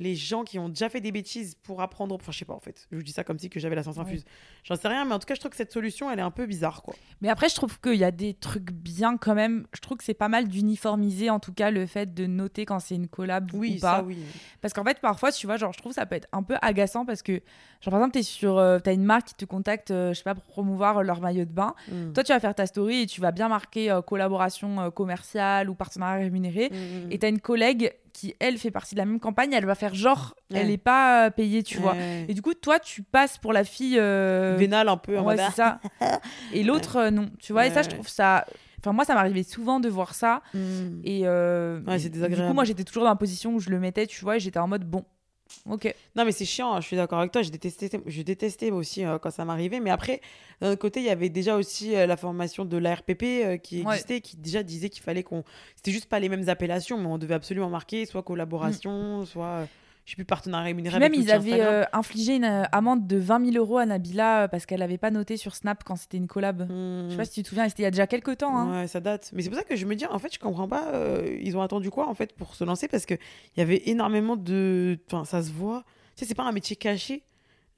les 0.01 0.17
gens 0.17 0.43
qui 0.43 0.59
ont 0.59 0.69
déjà 0.71 0.89
fait 0.89 1.01
des 1.01 1.13
bêtises 1.13 1.55
pour 1.55 1.81
apprendre. 1.83 2.15
Enfin, 2.17 2.33
je 2.33 2.39
sais 2.39 2.45
pas, 2.45 2.55
en 2.55 2.59
fait. 2.61 2.89
Je 2.91 2.97
vous 2.97 3.03
dis 3.03 3.13
ça 3.13 3.23
comme 3.23 3.39
si 3.39 3.49
que 3.51 3.61
j'avais 3.61 3.77
la 3.77 3.83
science 3.83 3.99
infuse. 3.99 4.25
J'en 4.65 4.75
sais 4.75 4.89
rien, 4.89 5.05
mais 5.05 5.13
en 5.15 5.19
tout 5.19 5.27
cas, 5.27 5.35
je 5.35 5.41
trouve 5.41 5.51
que 5.51 5.57
cette 5.57 5.73
solution, 5.73 6.11
elle 6.11 6.19
est 6.19 6.23
un 6.23 6.31
peu 6.31 6.47
bizarre, 6.47 6.83
quoi. 6.83 6.95
Mais 7.21 7.29
après, 7.29 7.49
je 7.51 7.55
trouve 7.55 7.79
qu'il 7.81 7.95
y 7.97 8.05
a 8.05 8.11
des 8.11 8.35
trucs 8.35 8.73
bien 8.73 9.17
quand 9.19 9.35
même. 9.35 9.67
Je 9.75 9.81
trouve 9.81 9.99
que 9.99 10.05
c'est 10.05 10.15
pas 10.15 10.29
mal 10.29 10.49
d'uniformiser, 10.49 11.29
en 11.31 11.39
tout 11.39 11.53
cas, 11.53 11.71
le 11.71 11.85
fait 11.87 12.15
de 12.15 12.27
noter 12.27 12.65
quand 12.65 12.81
c'est 12.81 12.95
une 12.95 13.09
collab 13.09 13.51
Oui, 13.53 13.77
ou 13.77 13.81
pas. 13.81 13.99
ça, 13.99 14.03
oui. 14.03 14.19
Parce 14.63 14.73
qu'en 14.75 14.85
fait, 14.85 14.99
parfois, 15.01 15.31
tu 15.33 15.47
vois, 15.47 15.57
genre, 15.59 15.73
je 15.73 15.79
trouve 15.79 15.93
que 15.93 15.97
ça 15.97 16.07
peut 16.07 16.17
être 16.17 16.29
un 16.33 16.43
peu 16.43 16.57
agaçant 16.63 17.05
parce 17.05 17.21
que, 17.23 17.33
genre, 17.81 17.91
par 17.91 17.97
exemple, 17.97 18.13
t'es 18.15 18.23
sur, 18.23 18.59
euh, 18.59 18.79
t'as 18.79 18.95
une 18.95 19.05
marque 19.05 19.29
qui 19.29 19.35
te 19.35 19.45
contacte, 19.45 19.91
euh, 19.91 20.13
je 20.15 20.19
sais 20.19 20.25
pas, 20.25 20.35
pour 20.35 20.45
promouvoir 20.45 21.03
leur 21.03 21.21
maillot 21.21 21.45
de 21.45 21.53
bain. 21.53 21.75
Mm. 21.91 22.13
Toi, 22.15 22.25
tu 22.25 22.33
vas 22.33 22.41
faire 22.41 22.55
ta 22.55 22.67
story 22.67 23.03
et 23.03 23.07
tu 23.07 23.21
vas 23.21 23.33
bien 23.33 23.49
marquer 23.49 23.91
euh, 23.91 24.01
collaboration 24.01 24.81
euh, 24.81 24.91
commerciale 24.91 25.69
ou 25.69 25.75
partenariat 25.75 26.23
rémunéré. 26.23 26.71
Mm, 26.71 27.11
Et 27.13 27.19
t'as 27.19 27.29
une 27.29 27.41
collègue 27.41 27.93
qui, 28.21 28.35
elle, 28.39 28.59
fait 28.59 28.71
partie 28.71 28.95
de 28.95 29.01
la 29.01 29.07
même 29.07 29.19
campagne, 29.21 29.53
elle 29.53 29.65
va 29.67 29.75
faire 29.75 29.95
genre, 29.95 30.35
Ouais. 30.51 30.59
elle 30.61 30.71
est 30.71 30.77
pas 30.79 31.27
euh, 31.27 31.31
payée, 31.31 31.63
tu 31.63 31.79
vois. 31.79 31.97
Et 32.29 32.35
du 32.35 32.43
coup, 32.43 32.55
toi, 32.55 32.79
tu 32.79 33.03
passes 33.03 33.39
pour 33.39 33.53
la 33.53 33.65
fille. 33.65 33.97
euh, 33.99 34.57
Vénal 34.59 34.89
un 34.89 34.97
peu 34.97 35.19
en 35.19 35.25
ouais, 35.25 35.37
c'est 35.37 35.53
ça. 35.53 35.81
Et 36.53 36.63
l'autre, 36.63 36.97
euh, 36.97 37.11
non. 37.11 37.31
Tu 37.39 37.53
vois, 37.53 37.67
et 37.67 37.71
ça, 37.71 37.83
je 37.83 37.89
trouve 37.89 38.09
ça. 38.09 38.45
Enfin, 38.81 38.93
moi, 38.93 39.05
ça 39.05 39.15
m'arrivait 39.15 39.43
souvent 39.43 39.79
de 39.81 39.89
voir 39.89 40.15
ça. 40.15 40.43
ah, 40.45 40.57
mm. 40.57 41.01
Et 41.05 41.23
euh, 41.25 41.81
Du 41.81 42.37
coup, 42.37 42.53
moi, 42.55 42.65
j'étais 42.65 42.85
toujours 42.85 43.05
dans 43.05 43.11
la 43.11 43.17
position 43.17 43.55
où 43.55 43.61
je 43.61 43.71
le 43.71 43.79
mettais, 43.79 44.07
tu 44.07 44.23
vois, 44.25 44.37
et 44.37 44.41
j'étais 44.41 44.59
en 44.59 44.69
mode 44.69 44.85
bon. 44.85 45.05
Ok. 45.69 45.95
Non, 46.17 46.25
mais 46.25 46.33
c'est 46.33 46.45
chiant, 46.45 46.73
hein, 46.75 46.81
je 46.81 46.87
suis 46.87 46.97
d'accord 46.97 47.19
avec 47.19 47.33
toi. 47.33 47.43
Je 47.43 47.51
détestais, 47.51 47.91
je 48.07 48.23
détestais 48.23 48.71
aussi 48.71 49.05
euh, 49.05 49.19
quand 49.19 49.31
ça 49.31 49.45
m'arrivait. 49.45 49.81
Mais 49.81 49.91
après, 49.91 50.21
d'un 50.61 50.73
autre 50.73 50.81
côté, 50.81 51.01
il 51.01 51.07
y 51.07 51.11
avait 51.11 51.29
déjà 51.29 51.57
aussi 51.57 51.95
euh, 51.97 52.07
la 52.07 52.17
formation 52.17 52.65
de 52.65 52.77
l'ARPP 52.77 53.23
euh, 53.23 53.57
qui 53.57 53.83
Ouais. 53.83 53.93
existait, 53.95 54.21
qui 54.21 54.37
déjà 54.37 54.63
disait 54.63 54.89
qu'il 54.89 55.03
fallait 55.03 55.23
qu'on. 55.23 55.45
C'était 55.77 55.93
juste 55.93 56.07
pas 56.07 56.19
les 56.21 56.29
mêmes 56.29 56.49
appellations, 56.49 56.99
mais 56.99 57.07
on 57.07 57.19
devait 57.19 57.35
absolument 57.35 57.69
marquer 57.71 58.07
soit 58.07 58.23
collaboration, 58.23 59.25
soit. 59.27 59.67
Je 60.11 60.17
sais 60.17 60.17
plus, 60.17 60.25
partenariat 60.25 60.65
rémunéré. 60.65 60.99
Puis 60.99 61.01
même, 61.01 61.13
avec 61.13 61.25
ils 61.25 61.31
avaient 61.31 61.63
euh, 61.63 61.85
infligé 61.93 62.35
une 62.35 62.45
euh, 62.45 62.65
amende 62.73 63.07
de 63.07 63.17
20 63.17 63.53
000 63.53 63.65
euros 63.65 63.79
à 63.79 63.87
Nabila 63.87 64.43
euh, 64.43 64.49
parce 64.49 64.67
qu'elle 64.67 64.83
avait 64.83 64.99
pas 64.99 65.13
noté 65.13 65.37
sur 65.37 65.55
Snap 65.55 65.85
quand 65.85 65.95
c'était 65.95 66.17
une 66.17 66.27
collab. 66.27 66.63
Hmm. 66.63 67.05
Je 67.07 67.11
sais 67.13 67.17
pas 67.17 67.25
si 67.25 67.31
tu 67.31 67.43
te 67.45 67.49
souviens, 67.49 67.69
c'était 67.69 67.83
il 67.83 67.85
y 67.85 67.87
a 67.87 67.93
déjà 67.93 68.09
quelques 68.09 68.39
temps. 68.39 68.57
Hein. 68.57 68.81
Ouais, 68.81 68.89
ça 68.89 68.99
date. 68.99 69.31
Mais 69.33 69.43
c'est 69.43 69.51
pour 69.51 69.59
ça 69.59 69.63
que 69.63 69.77
je 69.77 69.87
me 69.87 69.95
dis, 69.95 70.07
en 70.07 70.19
fait, 70.19 70.35
je 70.35 70.41
comprends 70.41 70.67
pas. 70.67 70.93
ils 71.41 71.57
ont 71.57 71.63
attendu 71.63 71.91
quoi, 71.91 72.09
en 72.09 72.15
fait, 72.15 72.35
pour 72.35 72.57
se 72.57 72.65
lancer? 72.65 72.89
Parce 72.89 73.07
qu'il 73.07 73.19
y 73.57 73.61
avait 73.61 73.83
énormément 73.87 74.35
de. 74.35 74.99
Enfin, 75.07 75.25
ça 75.25 75.45
se 75.45 75.53
voit. 75.53 75.85
Tu 76.17 76.25
sais, 76.25 76.29
c'est 76.29 76.35
pas 76.35 76.43
un 76.43 76.53
métier 76.53 76.75
caché. 76.75 77.23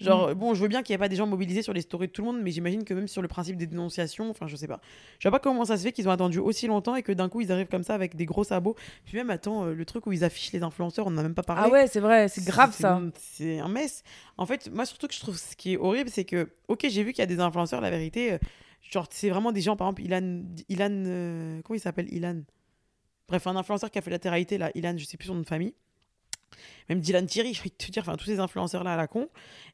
Genre, 0.00 0.34
bon, 0.34 0.52
je 0.54 0.62
veux 0.62 0.68
bien 0.68 0.82
qu'il 0.82 0.92
n'y 0.92 0.96
ait 0.96 0.98
pas 0.98 1.08
des 1.08 1.16
gens 1.16 1.26
mobilisés 1.26 1.62
sur 1.62 1.72
les 1.72 1.80
stories 1.80 2.08
de 2.08 2.12
tout 2.12 2.22
le 2.22 2.26
monde, 2.26 2.42
mais 2.42 2.50
j'imagine 2.50 2.84
que 2.84 2.92
même 2.92 3.06
sur 3.06 3.22
le 3.22 3.28
principe 3.28 3.56
des 3.56 3.66
dénonciations, 3.66 4.30
enfin, 4.30 4.48
je 4.48 4.56
sais 4.56 4.66
pas. 4.66 4.80
Je 5.18 5.28
sais 5.28 5.30
pas 5.30 5.38
comment 5.38 5.64
ça 5.64 5.76
se 5.76 5.82
fait 5.84 5.92
qu'ils 5.92 6.08
ont 6.08 6.10
attendu 6.10 6.38
aussi 6.38 6.66
longtemps 6.66 6.96
et 6.96 7.02
que 7.02 7.12
d'un 7.12 7.28
coup, 7.28 7.40
ils 7.40 7.52
arrivent 7.52 7.68
comme 7.68 7.84
ça 7.84 7.94
avec 7.94 8.16
des 8.16 8.24
gros 8.24 8.44
sabots. 8.44 8.74
Puis 9.04 9.16
même, 9.16 9.30
attends, 9.30 9.66
euh, 9.66 9.74
le 9.74 9.84
truc 9.84 10.06
où 10.06 10.12
ils 10.12 10.24
affichent 10.24 10.52
les 10.52 10.62
influenceurs, 10.62 11.06
on 11.06 11.10
n'en 11.10 11.18
a 11.18 11.22
même 11.22 11.34
pas 11.34 11.42
parlé. 11.44 11.62
Ah 11.66 11.72
ouais, 11.72 11.86
c'est 11.86 12.00
vrai, 12.00 12.28
c'est 12.28 12.44
grave 12.44 12.72
ça. 12.72 13.00
C'est 13.18 13.60
un 13.60 13.68
mess. 13.68 14.02
En 14.38 14.46
fait, 14.46 14.70
moi, 14.72 14.86
surtout 14.86 15.06
que 15.06 15.14
je 15.14 15.20
trouve 15.20 15.38
ce 15.38 15.54
qui 15.54 15.74
est 15.74 15.76
horrible, 15.76 16.10
c'est 16.10 16.24
que, 16.24 16.48
ok, 16.68 16.86
j'ai 16.88 17.04
vu 17.04 17.12
qu'il 17.12 17.20
y 17.20 17.22
a 17.22 17.26
des 17.26 17.40
influenceurs, 17.40 17.80
la 17.80 17.90
vérité, 17.90 18.32
euh, 18.32 18.38
genre, 18.80 19.06
c'est 19.10 19.30
vraiment 19.30 19.52
des 19.52 19.60
gens, 19.60 19.76
par 19.76 19.88
exemple, 19.88 20.02
Ilan. 20.02 20.42
Ilan 20.68 20.90
euh, 21.06 21.60
comment 21.62 21.76
il 21.76 21.80
s'appelle? 21.80 22.12
Ilan 22.12 22.42
Bref, 23.28 23.46
un 23.46 23.56
influenceur 23.56 23.90
qui 23.90 23.98
a 23.98 24.02
fait 24.02 24.10
la 24.10 24.18
télé 24.18 24.58
là, 24.58 24.70
Ilan, 24.74 24.94
je 24.98 25.04
sais 25.04 25.16
plus 25.16 25.28
son 25.28 25.34
nom 25.34 25.40
de 25.40 25.46
famille. 25.46 25.74
Même 26.88 27.00
Dylan 27.00 27.26
Thierry, 27.26 27.54
je 27.54 27.62
vais 27.62 27.70
te 27.70 27.90
dire, 27.90 28.02
enfin, 28.02 28.16
tous 28.16 28.26
ces 28.26 28.38
influenceurs-là 28.38 28.94
à 28.94 28.96
la 28.96 29.06
con. 29.06 29.28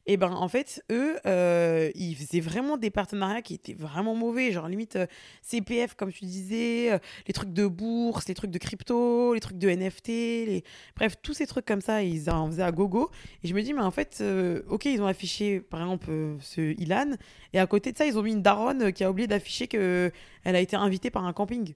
Et 0.05 0.17
ben, 0.17 0.31
en 0.31 0.47
fait, 0.47 0.83
eux, 0.91 1.19
euh, 1.25 1.91
ils 1.95 2.15
faisaient 2.15 2.39
vraiment 2.39 2.77
des 2.77 2.89
partenariats 2.89 3.41
qui 3.41 3.53
étaient 3.53 3.73
vraiment 3.73 4.15
mauvais. 4.15 4.51
Genre, 4.51 4.67
limite, 4.67 4.95
euh, 4.95 5.05
CPF, 5.41 5.95
comme 5.95 6.11
tu 6.11 6.25
disais, 6.25 6.91
euh, 6.91 6.99
les 7.27 7.33
trucs 7.33 7.53
de 7.53 7.67
bourse, 7.67 8.27
les 8.27 8.33
trucs 8.33 8.51
de 8.51 8.57
crypto, 8.57 9.33
les 9.33 9.39
trucs 9.39 9.57
de 9.57 9.69
NFT, 9.69 10.07
les... 10.07 10.63
bref, 10.95 11.15
tous 11.21 11.33
ces 11.33 11.47
trucs 11.47 11.65
comme 11.65 11.81
ça, 11.81 12.03
ils 12.03 12.29
en 12.29 12.47
faisaient 12.47 12.63
à 12.63 12.71
gogo. 12.71 13.11
Et 13.43 13.47
je 13.47 13.53
me 13.53 13.61
dis, 13.61 13.73
mais 13.73 13.81
en 13.81 13.91
fait, 13.91 14.23
ok, 14.67 14.85
ils 14.85 15.01
ont 15.01 15.07
affiché, 15.07 15.59
par 15.59 15.81
exemple, 15.81 16.11
ce 16.41 16.61
Ilan, 16.79 17.11
et 17.53 17.59
à 17.59 17.67
côté 17.67 17.91
de 17.91 17.97
ça, 17.97 18.05
ils 18.05 18.17
ont 18.17 18.23
mis 18.23 18.31
une 18.31 18.41
daronne 18.41 18.93
qui 18.93 19.03
a 19.03 19.09
oublié 19.09 19.27
d'afficher 19.27 19.67
que 19.67 20.11
elle 20.43 20.55
a 20.55 20.59
été 20.59 20.75
invitée 20.75 21.09
par 21.09 21.25
un 21.25 21.33
camping. 21.33 21.73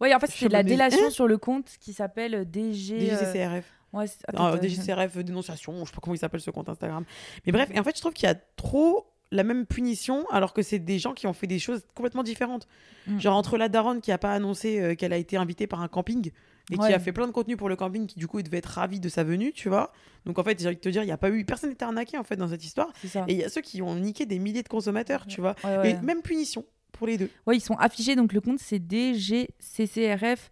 Ouais, 0.00 0.14
en 0.14 0.20
fait, 0.20 0.30
c'est 0.30 0.48
de 0.48 0.52
la 0.52 0.62
délation 0.62 1.06
hein 1.06 1.10
sur 1.10 1.26
le 1.26 1.38
compte 1.38 1.76
qui 1.80 1.92
s'appelle 1.92 2.48
DG. 2.48 2.98
DGCRF. 2.98 3.77
Ouais, 3.92 4.04
Ah, 4.34 4.48
attends, 4.50 4.62
DGCRF 4.62 5.16
dénonciation, 5.18 5.72
je 5.84 5.90
sais 5.90 5.94
pas 5.94 6.00
comment 6.02 6.14
il 6.14 6.18
s'appelle 6.18 6.40
ce 6.40 6.50
compte 6.50 6.68
Instagram. 6.68 7.04
Mais 7.46 7.52
bref, 7.52 7.70
et 7.72 7.78
en 7.80 7.84
fait, 7.84 7.96
je 7.96 8.00
trouve 8.00 8.12
qu'il 8.12 8.26
y 8.28 8.30
a 8.30 8.34
trop 8.56 9.06
la 9.30 9.44
même 9.44 9.66
punition 9.66 10.26
alors 10.30 10.54
que 10.54 10.62
c'est 10.62 10.78
des 10.78 10.98
gens 10.98 11.12
qui 11.12 11.26
ont 11.26 11.32
fait 11.34 11.46
des 11.46 11.58
choses 11.58 11.82
complètement 11.94 12.22
différentes. 12.22 12.66
Mm. 13.06 13.18
Genre 13.20 13.36
entre 13.36 13.58
la 13.58 13.68
daronne 13.68 14.00
qui 14.00 14.10
a 14.10 14.16
pas 14.18 14.32
annoncé 14.32 14.80
euh, 14.80 14.94
qu'elle 14.94 15.12
a 15.12 15.18
été 15.18 15.36
invitée 15.36 15.66
par 15.66 15.82
un 15.82 15.88
camping 15.88 16.30
et 16.70 16.76
Ouais. 16.78 16.88
qui 16.88 16.92
a 16.94 16.98
fait 16.98 17.12
plein 17.12 17.26
de 17.26 17.32
contenu 17.32 17.56
pour 17.56 17.68
le 17.70 17.76
camping 17.76 18.06
qui 18.06 18.18
du 18.18 18.26
coup 18.26 18.40
devait 18.42 18.58
être 18.58 18.66
ravi 18.66 19.00
de 19.00 19.08
sa 19.08 19.24
venue, 19.24 19.52
tu 19.52 19.68
vois. 19.70 19.92
Donc 20.26 20.38
en 20.38 20.44
fait, 20.44 20.58
j'ai 20.60 20.66
envie 20.66 20.76
de 20.76 20.80
te 20.80 20.88
dire, 20.90 21.02
il 21.02 21.08
y 21.08 21.12
a 21.12 21.16
pas 21.18 21.30
eu 21.30 21.44
personne 21.44 21.70
n'était 21.70 21.84
arnaqué 21.84 22.18
en 22.18 22.24
fait 22.24 22.36
dans 22.36 22.48
cette 22.48 22.64
histoire 22.64 22.88
et 23.04 23.32
il 23.32 23.38
y 23.38 23.44
a 23.44 23.48
ceux 23.48 23.60
qui 23.62 23.80
ont 23.82 23.94
niqué 23.96 24.26
des 24.26 24.38
milliers 24.38 24.62
de 24.62 24.68
consommateurs, 24.68 25.26
tu 25.26 25.40
vois. 25.40 25.54
Ouais. 25.64 25.90
Et 25.92 25.94
même 26.00 26.20
punition 26.22 26.64
pour 26.92 27.06
les 27.06 27.16
deux. 27.18 27.30
Ouais, 27.46 27.56
ils 27.56 27.60
sont 27.60 27.76
affichés, 27.76 28.16
donc 28.16 28.32
le 28.32 28.40
compte 28.40 28.58
c'est 28.60 28.78
DGCCRF. 28.78 30.50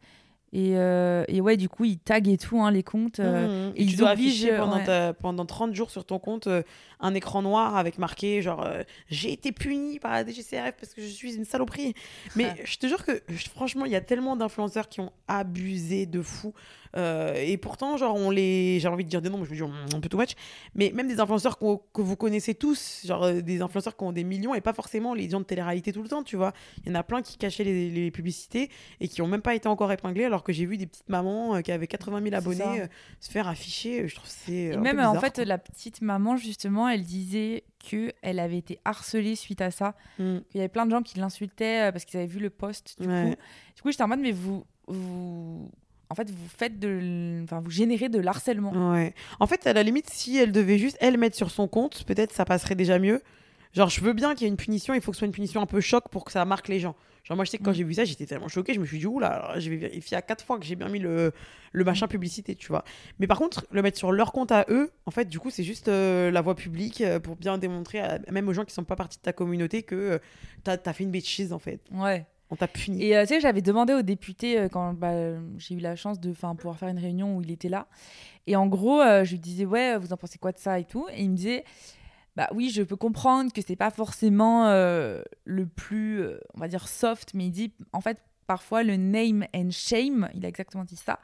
Et, 0.59 0.73
euh, 0.79 1.23
et 1.29 1.43
ouais, 1.43 1.59
du 1.59 1.69
coup, 1.69 1.85
ils 1.85 1.99
taguent 1.99 2.29
et 2.29 2.39
tout, 2.39 2.63
hein, 2.63 2.71
les 2.71 2.83
comptes. 2.83 3.21
euh, 3.21 3.67
Mhm. 3.69 3.73
et 3.77 3.83
Et 3.83 3.85
tu 3.85 3.93
ils 3.93 3.97
dois 3.99 4.11
afficher 4.11 4.57
pendant, 4.57 4.77
ouais. 4.77 4.85
ta- 4.85 5.13
pendant 5.13 5.45
30 5.45 5.75
jours 5.75 5.91
sur 5.91 6.07
ton 6.07 6.19
compte 6.19 6.47
euh, 6.47 6.63
un 6.99 7.13
écran 7.13 7.43
noir 7.43 7.77
avec 7.77 7.99
marqué 7.99 8.41
genre 8.41 8.65
euh, 8.65 8.83
j'ai 9.11 9.33
été 9.33 9.53
puni 9.53 9.99
par 9.99 10.13
la 10.13 10.25
DGCRF 10.25 10.73
parce 10.81 10.95
que 10.95 11.03
je 11.03 11.09
suis 11.09 11.35
une 11.37 11.45
saloperie. 11.45 11.93
Mais 12.37 12.55
je 12.65 12.79
te 12.79 12.87
jure 12.87 13.05
que 13.05 13.21
franchement, 13.55 13.85
il 13.85 13.93
y 13.93 13.97
a 13.97 14.01
tellement 14.01 14.35
d'influenceurs 14.35 14.89
qui 14.89 15.01
ont 15.01 15.13
abusé 15.29 16.07
de 16.07 16.23
fou. 16.23 16.55
Euh, 16.97 17.35
et 17.37 17.57
pourtant, 17.57 17.97
genre, 17.97 18.15
on 18.17 18.31
les. 18.31 18.79
J'ai 18.81 18.89
envie 18.89 19.05
de 19.05 19.09
dire 19.11 19.21
des 19.23 19.29
noms, 19.29 19.39
mais 19.39 19.45
je 19.45 19.51
veux 19.51 19.57
dire 19.57 19.69
un 19.95 20.01
peu 20.01 20.09
too 20.09 20.19
much. 20.19 20.31
Mais 20.75 20.91
même 20.95 21.09
des 21.09 21.21
influenceurs 21.21 21.59
que 21.59 22.01
vous 22.03 22.17
connaissez 22.17 22.55
tous, 22.55 23.03
genre 23.05 23.25
euh, 23.25 23.41
des 23.43 23.61
influenceurs 23.61 23.97
qui 23.97 24.05
ont 24.05 24.13
des 24.13 24.25
millions 24.25 24.55
et 24.55 24.61
pas 24.61 24.73
forcément 24.73 25.15
les 25.15 25.29
gens 25.29 25.41
de 25.41 25.45
télé-réalité 25.45 25.93
tout 25.93 26.03
le 26.03 26.09
temps, 26.09 26.23
tu 26.23 26.37
vois. 26.37 26.53
Il 26.85 26.89
y 26.89 26.93
en 26.93 26.95
a 26.95 27.03
plein 27.03 27.23
qui 27.23 27.37
cachaient 27.37 27.65
les, 27.65 27.91
les 27.91 28.11
publicités 28.11 28.71
et 29.01 29.09
qui 29.09 29.21
ont 29.23 29.27
même 29.27 29.43
pas 29.43 29.55
été 29.55 29.69
encore 29.69 29.93
épinglés 29.93 30.25
alors 30.25 30.43
que 30.43 30.53
j'ai 30.53 30.65
vu 30.67 30.77
des 30.79 30.87
petites 30.87 31.09
mamans 31.09 31.57
euh, 31.57 31.61
qui 31.61 31.73
avaient 31.73 31.87
80 31.87 32.23
000 32.23 32.35
abonnés 32.35 32.81
euh, 32.81 32.87
se 33.21 33.31
faire 33.31 33.49
afficher. 33.49 34.09
Je 34.09 34.15
trouve 34.15 34.29
que 34.29 34.35
c'est. 34.35 34.53
Et 34.53 34.77
même, 34.77 34.99
en 35.01 35.21
fait, 35.21 35.35
quoi. 35.37 35.45
la 35.45 35.59
petite 35.59 36.01
maman, 36.01 36.37
justement, 36.37 36.89
elle 36.89 37.03
disait 37.03 37.65
que 37.91 38.13
elle 38.23 38.39
avait 38.39 38.59
été 38.59 38.79
harcelée 38.85 39.37
suite 39.37 39.61
à 39.61 39.71
ça. 39.71 39.95
Mm. 40.19 40.39
Il 40.55 40.57
y 40.57 40.61
avait 40.61 40.69
plein 40.69 40.87
de 40.87 40.91
gens 40.91 41.03
qui 41.03 41.19
l'insultaient 41.19 41.93
parce 41.93 42.05
qu'ils 42.05 42.19
avaient 42.19 42.27
vu 42.27 42.41
le 42.41 42.51
post. 42.51 42.97
Du 43.01 43.07
Ouais. 43.07 43.31
coup, 43.31 43.37
du 43.77 43.83
coup 43.83 43.91
j'étais 43.91 44.03
en 44.03 44.09
mode, 44.09 44.21
mais 44.21 44.33
vous, 44.33 44.65
vous, 44.89 45.71
en 46.11 46.15
fait, 46.15 46.31
vous 46.31 46.49
faites 46.57 46.79
de, 46.79 47.43
enfin, 47.45 47.61
vous 47.61 47.71
générez 47.71 48.09
de 48.09 48.19
l'harcèlement. 48.21 48.93
Ouais. 48.93 49.15
En 49.41 49.47
fait, 49.47 49.67
à 49.67 49.73
la 49.73 49.83
limite, 49.83 50.09
si 50.11 50.37
elle 50.39 50.53
devait 50.53 50.79
juste 50.79 50.97
elle 51.01 51.19
mettre 51.19 51.37
sur 51.37 51.51
son 51.51 51.69
compte, 51.69 52.05
peut-être 52.05 52.33
ça 52.33 52.45
passerait 52.45 52.75
déjà 52.77 52.99
mieux. 52.99 53.23
Genre, 53.75 53.91
je 53.91 54.01
veux 54.01 54.13
bien 54.15 54.35
qu'il 54.35 54.45
y 54.45 54.47
ait 54.47 54.51
une 54.51 54.57
punition, 54.57 54.95
il 54.95 55.01
faut 55.03 55.11
que 55.11 55.17
ce 55.17 55.21
soit 55.21 55.27
une 55.27 55.33
punition 55.33 55.61
un 55.61 55.67
peu 55.67 55.81
choc 55.81 56.09
pour 56.11 56.25
que 56.25 56.33
ça 56.33 56.45
marque 56.47 56.69
les 56.69 56.81
gens. 56.81 56.95
Genre, 57.25 57.37
moi, 57.37 57.45
je 57.45 57.51
sais 57.51 57.59
que 57.59 57.65
quand 57.65 57.73
Mm. 57.73 57.75
j'ai 57.75 57.85
vu 57.85 57.95
ça, 57.95 58.05
j'étais 58.05 58.25
tellement 58.25 58.49
choquée, 58.49 58.73
je 58.73 58.81
me 58.81 58.87
suis 58.87 58.99
dit, 59.01 59.07
oula, 59.07 59.53
vais 59.57 59.77
vérifier 59.77 60.17
à 60.17 60.23
quatre 60.23 60.45
fois 60.45 60.59
que 60.59 60.65
j'ai 60.65 60.77
bien 60.77 60.89
mis 60.89 61.01
le, 61.01 61.33
le 61.73 61.85
machin 61.85 62.07
publicité, 62.07 62.55
tu 62.55 62.69
vois. 62.69 62.85
Mais 63.19 63.27
par 63.27 63.37
contre, 63.39 63.67
le 63.73 63.83
mettre 63.83 63.99
sur 63.99 64.13
leur 64.13 64.33
compte 64.33 64.53
à 64.53 64.65
eux, 64.71 64.93
en 65.07 65.11
fait, 65.11 65.27
du 65.29 65.41
coup, 65.41 65.51
c'est 65.51 65.65
juste 65.65 65.89
euh, 65.89 66.31
la 66.31 66.41
voie 66.41 66.55
publique 66.55 67.01
euh, 67.03 67.19
pour 67.19 67.35
bien 67.37 67.59
démontrer, 67.59 67.99
à- 67.99 68.21
même 68.31 68.49
aux 68.49 68.53
gens 68.55 68.65
qui 68.65 68.73
sont 68.73 68.85
pas 68.85 68.97
partie 68.97 69.19
de 69.19 69.23
ta 69.23 69.33
communauté, 69.33 69.83
que 69.83 69.95
euh, 69.97 70.19
t'as 70.65 70.77
as 70.87 70.93
fait 70.93 71.03
une 71.05 71.11
bêtise, 71.11 71.53
en 71.53 71.59
fait. 71.59 71.81
Ouais. 71.91 72.25
On 72.51 72.57
t'a 72.57 72.69
puni. 72.69 73.03
Et 73.03 73.17
euh, 73.17 73.23
tu 73.23 73.29
sais, 73.29 73.41
j'avais 73.41 73.63
demandé 73.63 73.93
au 73.93 74.03
député 74.03 74.59
euh, 74.59 74.69
quand 74.69 74.93
bah, 74.93 75.13
j'ai 75.59 75.75
eu 75.75 75.81
la 75.81 75.97
chance 75.97 76.21
de 76.21 76.33
pouvoir 76.33 76.79
faire 76.79 76.89
une 76.89 76.99
réunion 76.99 77.37
où 77.37 77.43
il 77.43 77.51
était 77.51 77.69
là. 77.69 77.89
Et 78.47 78.55
en 78.55 78.67
gros, 78.67 79.01
euh, 79.01 79.25
je 79.25 79.33
lui 79.33 79.41
disais, 79.41 79.65
ouais, 79.65 79.99
vous 79.99 80.13
en 80.13 80.17
pensez 80.17 80.39
quoi 80.39 80.53
de 80.53 80.59
ça 80.59 80.79
et 80.79 80.85
tout? 80.85 81.09
Et 81.13 81.23
il 81.25 81.31
me 81.31 81.37
disait, 81.37 81.65
bah 82.37 82.49
oui, 82.55 82.71
je 82.71 82.83
peux 82.83 82.97
comprendre 82.97 83.53
que 83.53 83.61
c'est 83.67 83.77
pas 83.77 83.91
forcément 83.91 84.67
le 84.69 85.67
plus, 85.67 86.23
on 86.55 86.61
va 86.61 86.69
dire, 86.69 86.87
soft, 86.87 87.35
mais 87.35 87.47
il 87.47 87.51
dit, 87.51 87.73
en 87.93 88.01
fait, 88.01 88.23
parfois, 88.47 88.83
le 88.83 88.97
name 88.97 89.45
and 89.55 89.71
shame, 89.71 90.29
il 90.35 90.45
a 90.45 90.49
exactement 90.49 90.85
dit 90.85 90.97
ça, 90.97 91.19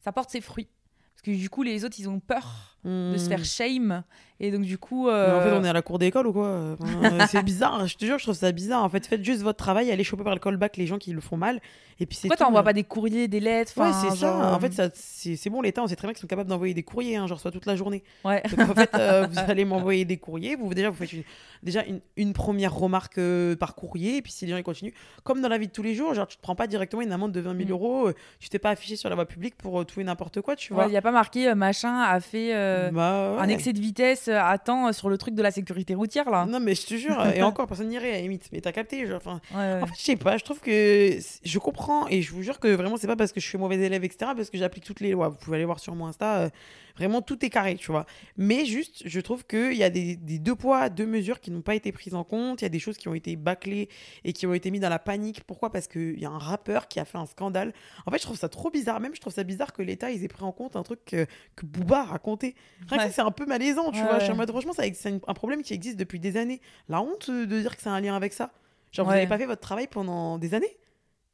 ça 0.00 0.12
porte 0.12 0.30
ses 0.30 0.40
fruits. 0.40 0.68
Parce 1.14 1.22
que 1.22 1.30
du 1.32 1.50
coup, 1.50 1.62
les 1.62 1.84
autres, 1.84 1.96
ils 1.98 2.08
ont 2.08 2.20
peur 2.20 2.71
de 2.84 3.16
se 3.16 3.24
Hmm. 3.26 3.28
faire 3.28 3.44
shame. 3.44 4.02
Et 4.40 4.50
donc, 4.50 4.62
du 4.62 4.76
coup. 4.76 5.06
Mais 5.06 5.12
En 5.12 5.40
fait, 5.40 5.48
euh, 5.50 5.60
on 5.60 5.64
est 5.64 5.68
à 5.68 5.72
la 5.72 5.82
cour 5.82 6.00
d'école 6.00 6.26
ou 6.26 6.32
quoi 6.32 6.74
Enfin, 6.80 7.04
euh, 7.14 7.26
C'est 7.30 7.44
bizarre, 7.44 7.86
je 7.86 7.96
te 7.96 8.04
jure, 8.04 8.18
je 8.18 8.24
trouve 8.24 8.34
ça 8.34 8.50
bizarre. 8.50 8.82
En 8.82 8.88
fait, 8.88 9.06
faites 9.06 9.24
juste 9.24 9.42
votre 9.42 9.58
travail, 9.58 9.92
allez 9.92 10.02
choper 10.02 10.24
par 10.24 10.34
le 10.34 10.40
callback 10.40 10.76
les 10.76 10.86
gens 10.88 10.98
qui 10.98 11.12
le 11.12 11.20
font 11.20 11.36
mal. 11.36 11.60
Et 12.00 12.06
puis 12.06 12.16
c'est 12.16 12.26
Pourquoi 12.26 12.46
t'envoies 12.46 12.64
pas 12.64 12.72
des 12.72 12.82
courriers, 12.82 13.28
des 13.28 13.38
lettres 13.38 13.74
Ouais, 13.76 13.92
c'est 13.92 14.08
ça. 14.10 14.14
genre, 14.16 14.52
En 14.52 14.58
fait, 14.58 14.72
euh, 14.80 14.88
ça, 14.88 14.90
c'est 14.94 15.36
c'est 15.36 15.48
bon, 15.48 15.60
l'État, 15.62 15.80
on 15.80 15.86
sait 15.86 15.94
très 15.94 16.08
bien 16.08 16.12
qu'ils 16.14 16.22
sont 16.22 16.26
capables 16.26 16.48
d'envoyer 16.50 16.74
des 16.74 16.82
courriers. 16.82 17.14
Hein, 17.16 17.28
je 17.28 17.34
reçois 17.34 17.52
toute 17.52 17.66
la 17.66 17.76
journée. 17.76 18.02
Ouais. 18.24 18.42
Donc, 18.50 18.68
en 18.68 18.74
fait, 18.74 18.90
euh, 18.94 19.28
vous 19.30 19.38
allez 19.48 19.64
m'envoyer 19.64 20.04
des 20.04 20.16
courriers. 20.16 20.56
Vous, 20.56 20.74
déjà, 20.74 20.90
vous 20.90 20.96
faites 20.96 21.12
une, 21.12 21.22
déjà 21.62 21.84
une, 21.84 22.00
une 22.16 22.32
première 22.32 22.74
remarque 22.74 23.18
euh, 23.18 23.54
par 23.54 23.76
courrier. 23.76 24.16
Et 24.16 24.22
puis, 24.22 24.32
si 24.32 24.44
les 24.46 24.50
gens 24.50 24.56
ils 24.58 24.64
continuent, 24.64 24.94
comme 25.22 25.40
dans 25.40 25.48
la 25.48 25.58
vie 25.58 25.68
de 25.68 25.72
tous 25.72 25.84
les 25.84 25.94
jours, 25.94 26.14
genre, 26.14 26.26
tu 26.26 26.36
te 26.36 26.42
prends 26.42 26.56
pas 26.56 26.66
directement 26.66 27.02
une 27.02 27.12
amende 27.12 27.30
de 27.30 27.40
20 27.40 27.56
000 27.56 27.68
Mm. 27.68 27.70
euros. 27.70 28.10
tu 28.40 28.48
t'es 28.48 28.58
pas 28.58 28.70
affiché 28.70 28.96
sur 28.96 29.08
la 29.08 29.14
voie 29.14 29.26
publique 29.26 29.54
pour 29.56 29.80
euh, 29.80 29.84
tout 29.84 30.00
et 30.00 30.04
n'importe 30.04 30.40
quoi, 30.40 30.56
tu 30.56 30.72
Il 30.72 30.74
vois. 30.74 30.88
n'y 30.88 30.96
a 30.96 31.02
pas 31.02 31.12
marqué 31.12 31.48
euh, 31.48 31.54
machin 31.54 32.00
a 32.00 32.18
fait 32.18 32.50
euh, 32.72 32.90
Bah, 32.90 33.36
un 33.38 33.48
excès 33.48 33.72
de 33.72 33.80
vitesse 33.80 34.28
euh, 34.28 34.38
à 34.40 34.58
temps 34.58 34.88
euh, 34.88 34.92
sur 34.92 35.08
le 35.08 35.18
truc 35.18 35.34
de 35.34 35.42
la 35.42 35.50
sécurité 35.50 35.94
routière 35.94 36.30
là. 36.30 36.46
Non, 36.46 36.60
mais 36.60 36.74
je 36.74 36.86
te 36.86 36.94
jure, 36.94 37.24
et 37.34 37.42
encore, 37.42 37.66
personne 37.66 37.88
n'irait 37.88 38.10
à 38.10 38.14
la 38.14 38.20
limite. 38.20 38.48
Mais 38.52 38.60
t'as 38.60 38.72
capté, 38.72 39.06
genre, 39.06 39.20
Ouais, 39.24 39.56
ouais. 39.56 39.82
En 39.82 39.86
fait, 39.86 39.94
je 39.96 40.02
sais 40.02 40.16
pas, 40.16 40.36
je 40.36 40.44
trouve 40.44 40.60
que 40.60 41.18
je 41.44 41.58
comprends 41.58 42.08
et 42.08 42.22
je 42.22 42.32
vous 42.32 42.42
jure 42.42 42.60
que 42.60 42.68
vraiment, 42.68 42.96
c'est 42.96 43.06
pas 43.06 43.16
parce 43.16 43.32
que 43.32 43.40
je 43.40 43.46
suis 43.46 43.58
mauvais 43.58 43.76
élève, 43.76 44.04
etc., 44.04 44.32
parce 44.36 44.50
que 44.50 44.58
j'applique 44.58 44.84
toutes 44.84 45.00
les 45.00 45.12
lois. 45.12 45.28
Vous 45.28 45.36
pouvez 45.36 45.56
aller 45.56 45.64
voir 45.64 45.80
sur 45.80 45.94
mon 45.94 46.06
Insta, 46.06 46.40
euh, 46.40 46.48
vraiment 46.96 47.22
tout 47.22 47.44
est 47.44 47.50
carré, 47.50 47.76
tu 47.76 47.90
vois. 47.90 48.06
Mais 48.36 48.64
juste, 48.64 49.02
je 49.04 49.20
trouve 49.20 49.46
qu'il 49.46 49.74
y 49.74 49.84
a 49.84 49.90
des, 49.90 50.16
des 50.16 50.38
deux 50.38 50.54
poids, 50.54 50.88
deux 50.88 51.06
mesures 51.06 51.40
qui 51.40 51.50
n'ont 51.50 51.62
pas 51.62 51.74
été 51.74 51.92
prises 51.92 52.14
en 52.14 52.24
compte. 52.24 52.62
Il 52.62 52.64
y 52.64 52.66
a 52.66 52.70
des 52.70 52.78
choses 52.78 52.96
qui 52.96 53.08
ont 53.08 53.14
été 53.14 53.36
bâclées 53.36 53.88
et 54.24 54.32
qui 54.32 54.46
ont 54.46 54.54
été 54.54 54.70
mises 54.70 54.80
dans 54.80 54.88
la 54.88 54.98
panique. 54.98 55.44
Pourquoi? 55.44 55.70
Parce 55.70 55.88
qu'il 55.88 56.18
y 56.18 56.24
a 56.24 56.30
un 56.30 56.38
rappeur 56.38 56.88
qui 56.88 57.00
a 57.00 57.04
fait 57.04 57.18
un 57.18 57.26
scandale. 57.26 57.72
En 58.06 58.10
fait, 58.10 58.18
je 58.18 58.22
trouve 58.24 58.36
ça 58.38 58.48
trop 58.48 58.70
bizarre. 58.70 59.00
Même, 59.00 59.14
je 59.14 59.20
trouve 59.20 59.32
ça 59.32 59.44
bizarre 59.44 59.72
que 59.72 59.82
l'État, 59.82 60.10
ils 60.10 60.24
aient 60.24 60.28
pris 60.28 60.44
en 60.44 60.52
compte 60.52 60.76
un 60.76 60.82
truc 60.82 61.04
que, 61.04 61.26
que 61.56 61.66
Booba 61.66 62.00
a 62.00 62.04
raconté. 62.04 62.54
Rien 62.88 62.98
que 62.98 63.02
Ouais. 63.04 63.08
ça, 63.10 63.14
c'est 63.14 63.22
un 63.22 63.30
peu 63.30 63.46
malaisant, 63.46 63.90
tu 63.92 63.98
Ouais, 64.00 64.04
vois. 64.04 64.18
Je 64.18 64.24
suis 64.24 64.32
en 64.32 64.36
mode, 64.36 64.50
franchement, 64.50 64.72
c'est 64.74 65.06
un- 65.06 65.34
problème 65.34 65.62
qui 65.62 65.72
existe 65.74 65.96
depuis 65.98 66.18
des 66.18 66.36
années. 66.36 66.60
La 66.88 67.00
honte 67.00 67.30
de 67.30 67.44
dire 67.60 67.76
que 67.76 67.82
c'est 67.82 67.88
un 67.90 68.00
lien 68.00 68.16
avec 68.16 68.32
ça. 68.32 68.50
Genre, 68.92 69.06
vous 69.06 69.12
n'avez 69.12 69.26
pas 69.26 69.38
fait 69.38 69.46
votre 69.46 69.60
travail 69.62 69.86
pendant 69.86 70.36
des 70.38 70.54
années. 70.54 70.76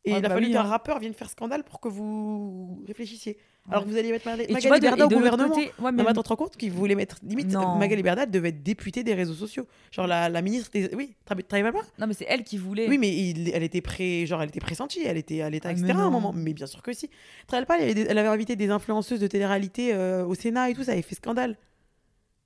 Et 0.05 0.13
Ouais, 0.13 0.19
il 0.21 0.25
a 0.25 0.29
bah 0.29 0.35
fallu 0.37 0.47
oui, 0.47 0.53
qu'un 0.53 0.61
hein. 0.61 0.65
rappeur 0.65 1.01
vienne 1.01 1.13
faire 1.13 1.29
scandale 1.29 1.65
pour 1.65 1.81
que 1.81 1.89
vous 1.89 2.83
réfléchissiez. 2.87 3.37
Alors 3.71 3.85
que 3.85 3.91
vous 3.91 3.99
alliez 3.99 4.13
mettre 4.13 4.25
Magali 4.27 4.51
Magali 4.51 4.69
vois, 4.69 4.79
Berda 4.81 5.05
au 5.05 5.09
gouvernement. 5.11 5.49
côté, 5.55 5.67
ouais, 5.67 5.73
Non, 5.79 5.93
mais- 5.93 6.03
mais 6.05 6.09
attends, 6.09 6.23
tu 6.23 6.25
te 6.25 6.29
rends 6.31 6.37
compte 6.37 6.57
qu'ils 6.57 6.73
voulaient 6.73 6.95
mettre. 6.95 7.17
Limite, 7.23 7.53
Non. 7.53 7.77
Magali 7.77 8.03
Berda 8.03 8.25
devait 8.25 8.49
être 8.49 8.63
députée 8.63 9.03
des 9.03 9.13
réseaux 9.13 9.35
sociaux. 9.35 9.67
Genre 9.91 10.07
la, 10.07 10.31
la 10.31 10.41
ministre 10.41 10.71
des. 10.73 10.89
Oui, 10.95 11.09
tu 11.29 11.43
travailles 11.45 11.71
pas 11.73 11.83
non, 11.99 12.07
mais 12.07 12.15
c'est 12.15 12.25
elle 12.29 12.45
qui 12.45 12.57
voulait. 12.57 12.89
Oui, 12.89 12.97
mais 12.97 13.15
il- 13.15 13.51
elle 13.53 13.63
était 13.65 13.83
pré, 13.83 14.25
genre 14.25 14.41
elle 14.41 14.49
était 14.49 14.61
pressentie, 14.61 15.01
elle 15.05 15.19
était 15.19 15.43
à 15.43 15.51
l'État, 15.51 15.69
Ah, 15.69 15.73
etc. 15.73 15.85
mais 15.89 15.93
à 16.01 16.05
un 16.05 16.11
moment. 16.11 16.33
Mais 16.35 16.55
bien 16.55 16.67
sûr 16.67 16.81
que 16.81 16.95
si. 16.95 17.11
Rappelles 17.51 17.67
pas, 17.67 17.79
elle 17.79 17.99
elle 17.99 18.17
avait 18.19 18.29
invité 18.29 18.57
des 18.57 18.71
influenceuses 18.71 19.21
de 19.21 19.27
télé-réalité 19.27 19.93
euh, 19.93 20.25
au 20.25 20.35
Sénat 20.35 20.71
et 20.71 20.75
tout, 20.75 20.85
ça 20.85 20.93
avait 20.93 21.03
fait 21.03 21.17
scandale. 21.17 21.59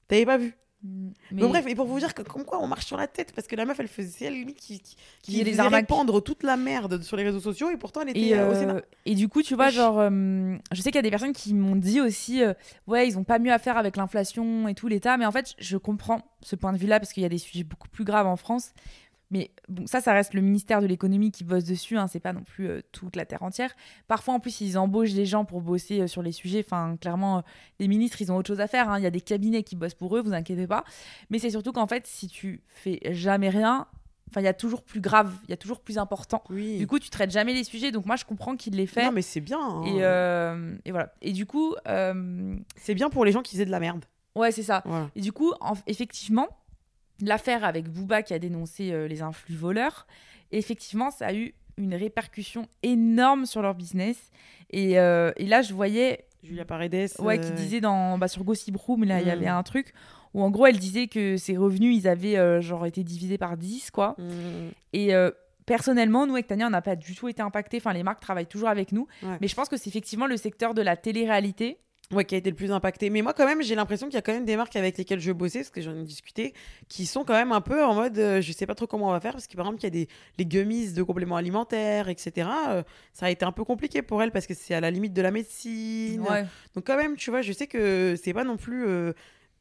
T'avais 0.08 0.26
pas 0.26 0.38
vu 0.38 0.54
Mm, 0.84 1.10
Bon, 1.32 1.48
bref, 1.48 1.64
et 1.68 1.74
pour 1.74 1.86
vous 1.86 1.98
dire 1.98 2.12
que 2.14 2.22
comme 2.22 2.44
quoi 2.44 2.58
on 2.60 2.66
marche 2.66 2.86
sur 2.86 2.96
la 2.96 3.06
tête, 3.06 3.32
parce 3.34 3.46
que 3.46 3.54
la 3.56 3.64
meuf, 3.64 3.78
elle 3.78 3.88
faisait, 3.88 4.24
elle 4.26 4.34
limite 4.34 4.56
qui, 4.58 4.80
qui, 4.80 4.96
qui 5.22 5.44
des 5.44 5.50
faisait 5.52 5.60
arnaques. 5.60 5.82
répandre 5.82 6.22
toute 6.22 6.42
la 6.42 6.56
merde 6.56 7.02
sur 7.02 7.16
les 7.16 7.22
réseaux 7.22 7.40
sociaux 7.40 7.70
et 7.70 7.76
pourtant 7.76 8.00
elle 8.02 8.08
était 8.10 8.20
Et, 8.20 8.34
euh, 8.34 8.48
au 8.48 8.52
euh, 8.52 8.58
Sénat. 8.60 8.82
et 9.06 9.14
du 9.14 9.28
coup, 9.28 9.42
tu 9.42 9.54
vois, 9.54 9.70
genre, 9.70 9.98
euh, 10.00 10.56
je 10.72 10.76
sais 10.82 10.90
qu'il 10.90 10.96
y 10.96 10.98
a 10.98 11.02
des 11.02 11.10
personnes 11.10 11.32
qui 11.32 11.54
m'ont 11.54 11.76
dit 11.76 12.00
aussi, 12.00 12.42
euh, 12.42 12.52
ouais, 12.88 13.06
ils 13.06 13.16
ont 13.18 13.24
pas 13.24 13.38
mieux 13.38 13.52
à 13.52 13.58
faire 13.58 13.76
avec 13.76 13.96
l'inflation 13.96 14.66
et 14.68 14.74
tout, 14.74 14.88
l'État. 14.88 15.16
Mais 15.16 15.26
en 15.26 15.32
fait, 15.32 15.54
je 15.58 15.76
comprends 15.76 16.22
ce 16.42 16.56
point 16.56 16.72
de 16.72 16.78
vue-là 16.78 16.98
parce 16.98 17.12
qu'il 17.12 17.22
y 17.22 17.26
a 17.26 17.30
des 17.30 17.38
sujets 17.38 17.64
beaucoup 17.64 17.88
plus 17.88 18.04
graves 18.04 18.26
en 18.26 18.36
France. 18.36 18.72
Mais 19.32 19.50
bon, 19.68 19.86
ça, 19.86 20.00
ça 20.00 20.12
reste 20.12 20.34
le 20.34 20.42
ministère 20.42 20.80
de 20.80 20.86
l'économie 20.86 21.32
qui 21.32 21.42
bosse 21.42 21.64
dessus. 21.64 21.96
Hein, 21.98 22.06
c'est 22.06 22.20
pas 22.20 22.32
non 22.32 22.44
plus 22.44 22.68
euh, 22.68 22.80
toute 22.92 23.16
la 23.16 23.24
terre 23.24 23.42
entière. 23.42 23.74
Parfois, 24.06 24.34
en 24.34 24.40
plus, 24.40 24.60
ils 24.60 24.78
embauchent 24.78 25.14
des 25.14 25.26
gens 25.26 25.44
pour 25.44 25.60
bosser 25.62 26.02
euh, 26.02 26.06
sur 26.06 26.22
les 26.22 26.32
sujets. 26.32 26.62
Enfin, 26.64 26.96
clairement, 27.00 27.38
euh, 27.38 27.42
les 27.80 27.88
ministres, 27.88 28.20
ils 28.20 28.30
ont 28.30 28.36
autre 28.36 28.48
chose 28.48 28.60
à 28.60 28.66
faire. 28.68 28.90
hein. 28.90 28.98
Il 28.98 29.02
y 29.02 29.06
a 29.06 29.10
des 29.10 29.20
cabinets 29.22 29.62
qui 29.62 29.74
bossent 29.74 29.94
pour 29.94 30.16
eux, 30.16 30.20
vous 30.22 30.34
inquiétez 30.34 30.66
pas. 30.66 30.84
Mais 31.30 31.38
c'est 31.38 31.50
surtout 31.50 31.72
qu'en 31.72 31.86
fait, 31.86 32.06
si 32.06 32.28
tu 32.28 32.62
fais 32.68 33.00
jamais 33.10 33.48
rien, 33.48 33.86
enfin, 34.30 34.40
il 34.42 34.44
y 34.44 34.48
a 34.48 34.54
toujours 34.54 34.82
plus 34.82 35.00
grave, 35.00 35.32
il 35.44 35.50
y 35.50 35.54
a 35.54 35.56
toujours 35.56 35.80
plus 35.80 35.96
important. 35.98 36.42
Oui. 36.50 36.76
Du 36.78 36.86
coup, 36.86 36.98
tu 36.98 37.08
traites 37.10 37.30
jamais 37.30 37.54
les 37.54 37.64
sujets, 37.64 37.90
donc 37.90 38.04
moi 38.06 38.16
je 38.16 38.24
comprends 38.24 38.56
qu'il 38.56 38.74
les 38.76 38.86
fait. 38.86 39.04
non, 39.06 39.12
mais 39.12 39.22
c'est 39.22 39.40
bien. 39.40 39.58
hein. 39.60 39.82
et, 39.86 39.96
euh, 40.02 40.74
et 40.84 40.90
voilà. 40.90 41.12
Et 41.22 41.32
du 41.32 41.46
coup, 41.46 41.74
euh, 41.88 42.54
C'est 42.76 42.94
bien 42.94 43.08
pour 43.10 43.24
les 43.24 43.32
gens 43.32 43.40
qui 43.42 43.52
faisaient 43.52 43.64
de 43.66 43.70
la 43.70 43.80
merde. 43.80 44.04
ouais, 44.34 44.52
c'est 44.52 44.62
ça. 44.62 44.82
Voilà. 44.84 45.10
Et 45.16 45.20
du 45.20 45.32
coup, 45.32 45.52
en- 45.60 45.74
effectivement, 45.86 46.48
l'affaire 47.20 47.64
avec 47.64 47.88
Booba 47.88 48.22
qui 48.22 48.34
a 48.34 48.38
dénoncé 48.38 48.92
euh, 48.92 49.06
les 49.08 49.22
influx 49.22 49.54
voleurs, 49.54 50.06
effectivement, 50.50 51.10
ça 51.10 51.26
a 51.28 51.34
eu 51.34 51.54
une 51.78 51.94
répercussion 51.94 52.68
énorme 52.82 53.46
sur 53.46 53.62
leur 53.62 53.74
business. 53.74 54.30
Et, 54.70 54.98
euh, 54.98 55.32
et 55.36 55.46
là, 55.46 55.62
je 55.62 55.72
voyais 55.74 56.24
Julia 56.42 56.64
Paredes. 56.64 57.08
ouais, 57.20 57.38
euh, 57.38 57.42
qui 57.42 57.52
disait 57.52 57.80
dans, 57.80 58.18
bah, 58.18 58.28
sur 58.28 58.44
Gossip 58.44 58.76
Room, 58.76 59.04
là, 59.04 59.20
il 59.20 59.26
y 59.26 59.30
Mm. 59.30 59.32
avait 59.32 59.46
un 59.48 59.62
truc 59.62 59.92
où 60.34 60.42
en 60.42 60.50
gros, 60.50 60.66
elle 60.66 60.78
disait 60.78 61.08
que 61.08 61.36
ses 61.36 61.56
revenus, 61.56 61.96
ils 61.96 62.08
avaient 62.08 62.36
euh, 62.36 62.60
genre 62.60 62.86
été 62.86 63.04
divisés 63.04 63.38
par 63.38 63.56
10, 63.56 63.90
quoi. 63.90 64.14
mm, 64.18 64.70
Et 64.94 65.14
euh, 65.14 65.30
personnellement, 65.66 66.26
nous, 66.26 66.34
avec 66.34 66.46
Tania, 66.46 66.66
on 66.66 66.70
n'a 66.70 66.82
pas 66.82 66.96
du 66.96 67.14
tout 67.14 67.28
été 67.28 67.42
impactés. 67.42 67.76
Enfin, 67.78 67.92
les 67.92 68.02
marques 68.02 68.20
travaillent 68.20 68.46
toujours 68.46 68.68
avec 68.68 68.92
nous. 68.92 69.06
Ouais. 69.22 69.36
Mais 69.40 69.48
je 69.48 69.54
pense 69.54 69.68
que 69.68 69.76
c'est 69.76 69.88
effectivement 69.88 70.26
le 70.26 70.36
secteur 70.36 70.74
de 70.74 70.82
la 70.82 70.96
télé-réalité. 70.96 71.78
Ouais, 72.12 72.24
qui 72.24 72.34
a 72.34 72.38
été 72.38 72.50
le 72.50 72.56
plus 72.56 72.70
impacté. 72.70 73.08
Mais 73.10 73.22
moi, 73.22 73.32
quand 73.32 73.46
même, 73.46 73.62
j'ai 73.62 73.74
l'impression 73.74 74.06
qu'il 74.06 74.14
y 74.14 74.18
a 74.18 74.22
quand 74.22 74.32
même 74.34 74.44
des 74.44 74.56
marques 74.56 74.76
avec 74.76 74.98
lesquelles 74.98 75.20
je 75.20 75.32
bossais, 75.32 75.60
parce 75.60 75.70
que 75.70 75.80
j'en 75.80 75.96
ai 75.96 76.02
discuté, 76.04 76.52
qui 76.88 77.06
sont 77.06 77.24
quand 77.24 77.32
même 77.32 77.52
un 77.52 77.60
peu 77.62 77.82
en 77.82 77.94
mode 77.94 78.18
euh, 78.18 78.40
je 78.42 78.52
sais 78.52 78.66
pas 78.66 78.74
trop 78.74 78.86
comment 78.86 79.08
on 79.08 79.12
va 79.12 79.20
faire, 79.20 79.32
parce 79.32 79.46
que 79.46 79.56
par 79.56 79.66
exemple, 79.66 79.80
il 79.80 79.84
y 79.84 79.86
a 79.86 79.90
des 79.90 80.08
les 80.38 80.46
gummies 80.46 80.92
de 80.92 81.02
compléments 81.02 81.36
alimentaires, 81.36 82.08
etc. 82.08 82.48
euh, 82.68 82.82
ça 83.12 83.26
a 83.26 83.30
été 83.30 83.44
un 83.44 83.52
peu 83.52 83.64
compliqué 83.64 84.02
pour 84.02 84.22
elles, 84.22 84.30
parce 84.30 84.46
que 84.46 84.54
c'est 84.54 84.74
à 84.74 84.80
la 84.80 84.90
limite 84.90 85.14
de 85.14 85.22
la 85.22 85.30
médecine. 85.30 86.20
Ouais. 86.20 86.44
Donc, 86.74 86.86
quand 86.86 86.96
même, 86.96 87.16
tu 87.16 87.30
vois, 87.30 87.42
je 87.42 87.52
sais 87.52 87.66
que 87.66 88.14
c'est 88.22 88.34
pas 88.34 88.44
non 88.44 88.56
plus. 88.56 88.86
euh, 88.86 89.12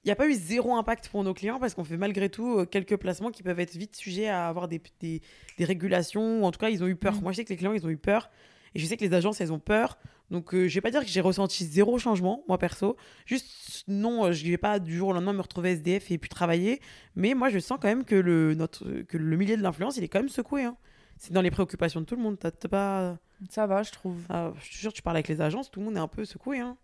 Il 0.03 0.07
n'y 0.07 0.11
a 0.11 0.15
pas 0.15 0.27
eu 0.27 0.33
zéro 0.33 0.75
impact 0.75 1.09
pour 1.09 1.23
nos 1.23 1.33
clients 1.33 1.59
parce 1.59 1.75
qu'on 1.75 1.83
fait 1.83 1.95
malgré 1.95 2.27
tout 2.27 2.57
euh, 2.57 2.65
quelques 2.65 2.97
placements 2.97 3.29
qui 3.29 3.43
peuvent 3.43 3.59
être 3.59 3.75
vite 3.77 3.95
sujets 3.95 4.27
à 4.27 4.47
avoir 4.47 4.67
des, 4.67 4.81
des, 4.99 5.21
des 5.59 5.65
régulations. 5.65 6.41
Ou 6.41 6.45
en 6.45 6.51
tout 6.51 6.59
cas, 6.59 6.69
ils 6.69 6.83
ont 6.83 6.87
eu 6.87 6.95
peur. 6.95 7.13
Mm. 7.13 7.21
Moi, 7.21 7.31
je 7.31 7.37
sais 7.37 7.45
que 7.45 7.49
les 7.49 7.57
clients, 7.57 7.73
ils 7.73 7.85
ont 7.85 7.89
eu 7.89 7.97
peur. 7.97 8.31
Et 8.73 8.79
je 8.79 8.85
sais 8.87 8.97
que 8.97 9.05
les 9.05 9.13
agences, 9.13 9.41
elles 9.41 9.53
ont 9.53 9.59
peur. 9.59 9.99
Donc, 10.31 10.55
euh, 10.55 10.67
je 10.67 10.73
vais 10.75 10.81
pas 10.81 10.89
dire 10.91 11.01
que 11.01 11.07
j'ai 11.09 11.21
ressenti 11.21 11.65
zéro 11.65 11.99
changement, 11.99 12.43
moi 12.47 12.57
perso. 12.57 12.95
Juste, 13.25 13.83
non, 13.87 14.25
euh, 14.25 14.31
je 14.31 14.45
vais 14.49 14.57
pas 14.57 14.79
du 14.79 14.95
jour 14.97 15.09
au 15.09 15.13
lendemain 15.13 15.33
me 15.33 15.41
retrouver 15.41 15.71
SDF 15.71 16.09
et 16.09 16.17
puis 16.17 16.29
travailler. 16.29 16.81
Mais 17.15 17.33
moi, 17.35 17.49
je 17.49 17.59
sens 17.59 17.77
quand 17.81 17.89
même 17.89 18.05
que 18.05 18.15
le, 18.15 18.55
notre, 18.55 19.01
que 19.03 19.17
le 19.17 19.37
milieu 19.37 19.57
de 19.57 19.61
l'influence, 19.61 19.97
il 19.97 20.03
est 20.03 20.07
quand 20.07 20.19
même 20.19 20.29
secoué. 20.29 20.63
hein. 20.63 20.77
C'est 21.17 21.33
dans 21.33 21.41
les 21.41 21.51
préoccupations 21.51 21.99
de 22.01 22.05
tout 22.05 22.15
le 22.15 22.21
monde. 22.23 22.39
T'as 22.39 22.49
t'as 22.49 22.69
pas. 22.69 23.17
Ça 23.49 23.67
va, 23.67 23.83
je 23.83 23.91
trouve. 23.91 24.17
Ah, 24.29 24.53
je 24.63 24.69
te 24.71 24.75
jure, 24.77 24.93
tu 24.93 25.01
parles 25.01 25.17
avec 25.17 25.27
les 25.27 25.41
agences, 25.41 25.69
tout 25.69 25.79
le 25.81 25.85
monde 25.85 25.95
est 25.97 25.99
un 25.99 26.07
peu 26.07 26.25
secoué. 26.25 26.59
Hein. 26.59 26.77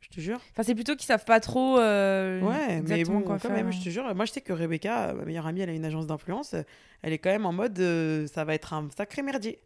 Je 0.00 0.08
te 0.08 0.20
jure. 0.20 0.38
Enfin, 0.52 0.62
c'est 0.62 0.74
plutôt 0.76 0.94
qu'ils 0.94 1.06
savent 1.06 1.24
pas 1.24 1.40
trop. 1.40 1.80
euh, 1.80 2.40
Ouais, 2.40 2.80
mais 2.82 3.02
bon, 3.02 3.22
quoi 3.22 3.34
quand 3.34 3.48
faire. 3.48 3.50
même, 3.50 3.72
je 3.72 3.82
te 3.82 3.88
jure. 3.90 4.14
Moi, 4.14 4.24
je 4.26 4.30
sais 4.32 4.40
que 4.40 4.52
Rebecca, 4.52 5.12
ma 5.14 5.24
meilleure 5.24 5.46
amie, 5.46 5.62
elle 5.62 5.70
a 5.70 5.72
une 5.74 5.84
agence 5.84 6.06
d'influence. 6.06 6.54
Elle 7.02 7.12
est 7.12 7.18
quand 7.18 7.30
même 7.30 7.44
en 7.46 7.52
mode, 7.52 7.78
euh, 7.80 8.26
ça 8.28 8.44
va 8.44 8.54
être 8.54 8.72
un 8.72 8.88
sacré 8.96 9.22
merdier, 9.22 9.58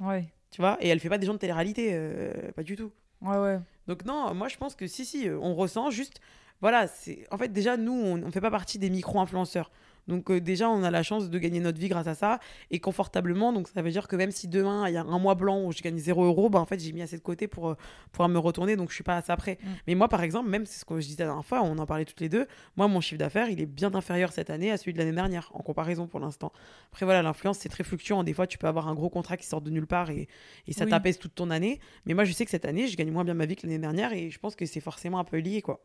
Ouais, 0.00 0.26
tu 0.50 0.60
vois. 0.60 0.76
Et 0.80 0.88
elle 0.88 1.00
fait 1.00 1.08
pas 1.08 1.18
des 1.18 1.26
gens 1.26 1.34
de 1.34 1.38
télé-réalité, 1.38 1.90
euh, 1.92 2.52
pas 2.52 2.62
du 2.62 2.76
tout. 2.76 2.92
ouais, 3.22 3.36
ouais. 3.38 3.58
Donc 3.86 4.04
non, 4.04 4.34
moi, 4.34 4.48
je 4.48 4.56
pense 4.56 4.74
que 4.74 4.86
si, 4.86 5.04
si, 5.04 5.28
euh, 5.28 5.38
on 5.40 5.54
ressent 5.54 5.90
juste, 5.90 6.20
voilà, 6.60 6.86
c'est, 6.86 7.26
en 7.30 7.38
fait, 7.38 7.48
déjà, 7.48 7.76
nous, 7.76 7.92
on, 7.92 8.22
on 8.22 8.30
fait 8.30 8.40
pas 8.40 8.50
partie 8.50 8.78
des 8.78 8.90
micro-influenceurs. 8.90 9.70
Donc 10.08 10.30
euh, 10.30 10.40
déjà, 10.40 10.68
on 10.68 10.82
a 10.82 10.90
la 10.90 11.02
chance 11.02 11.30
de 11.30 11.38
gagner 11.38 11.60
notre 11.60 11.78
vie 11.78 11.88
grâce 11.88 12.06
à 12.06 12.14
ça 12.14 12.40
et 12.70 12.80
confortablement. 12.80 13.52
Donc 13.52 13.68
ça 13.68 13.82
veut 13.82 13.90
dire 13.90 14.08
que 14.08 14.16
même 14.16 14.30
si 14.30 14.48
demain 14.48 14.88
il 14.88 14.94
y 14.94 14.96
a 14.96 15.02
un 15.02 15.18
mois 15.18 15.34
blanc 15.34 15.62
où 15.64 15.72
je 15.72 15.80
gagne 15.82 15.98
0 15.98 16.24
euros, 16.24 16.48
bah 16.50 16.58
en 16.58 16.64
fait 16.66 16.80
j'ai 16.80 16.92
mis 16.92 17.02
assez 17.02 17.16
de 17.16 17.22
côté 17.22 17.46
pour 17.46 17.68
euh, 17.70 17.74
pouvoir 18.12 18.28
me 18.28 18.38
retourner. 18.38 18.74
Donc 18.76 18.88
je 18.90 18.94
suis 18.94 19.04
pas 19.04 19.16
à 19.16 19.22
ça 19.22 19.36
près. 19.36 19.58
Mm. 19.62 19.66
Mais 19.86 19.94
moi 19.94 20.08
par 20.08 20.22
exemple, 20.22 20.48
même 20.48 20.66
c'est 20.66 20.80
ce 20.80 20.84
que 20.84 20.98
je 21.00 21.06
disais 21.06 21.22
la 21.22 21.28
dernière 21.28 21.44
fois, 21.44 21.62
on 21.62 21.78
en 21.78 21.86
parlait 21.86 22.04
toutes 22.04 22.20
les 22.20 22.28
deux. 22.28 22.46
Moi 22.76 22.88
mon 22.88 23.00
chiffre 23.00 23.18
d'affaires 23.18 23.50
il 23.50 23.60
est 23.60 23.66
bien 23.66 23.94
inférieur 23.94 24.32
cette 24.32 24.50
année 24.50 24.70
à 24.70 24.76
celui 24.78 24.92
de 24.94 24.98
l'année 24.98 25.12
dernière 25.12 25.50
en 25.54 25.60
comparaison 25.62 26.06
pour 26.06 26.20
l'instant. 26.20 26.52
Après 26.92 27.04
voilà, 27.04 27.22
l'influence 27.22 27.58
c'est 27.58 27.68
très 27.68 27.84
fluctuant. 27.84 28.24
Des 28.24 28.32
fois 28.32 28.46
tu 28.46 28.58
peux 28.58 28.66
avoir 28.66 28.88
un 28.88 28.94
gros 28.94 29.10
contrat 29.10 29.36
qui 29.36 29.46
sort 29.46 29.60
de 29.60 29.70
nulle 29.70 29.86
part 29.86 30.10
et, 30.10 30.26
et 30.66 30.72
ça 30.72 30.84
Oui. 30.84 30.90
t'apaise 30.90 31.18
toute 31.18 31.34
ton 31.34 31.50
année. 31.50 31.80
Mais 32.06 32.14
moi 32.14 32.24
je 32.24 32.32
sais 32.32 32.44
que 32.44 32.50
cette 32.50 32.64
année 32.64 32.86
je 32.88 32.96
gagne 32.96 33.10
moins 33.10 33.24
bien 33.24 33.34
ma 33.34 33.44
vie 33.46 33.56
que 33.56 33.66
l'année 33.66 33.78
dernière 33.78 34.12
et 34.14 34.30
je 34.30 34.38
pense 34.38 34.56
que 34.56 34.64
c'est 34.66 34.80
forcément 34.80 35.18
un 35.18 35.24
peu 35.24 35.36
lié 35.38 35.60
quoi. 35.60 35.84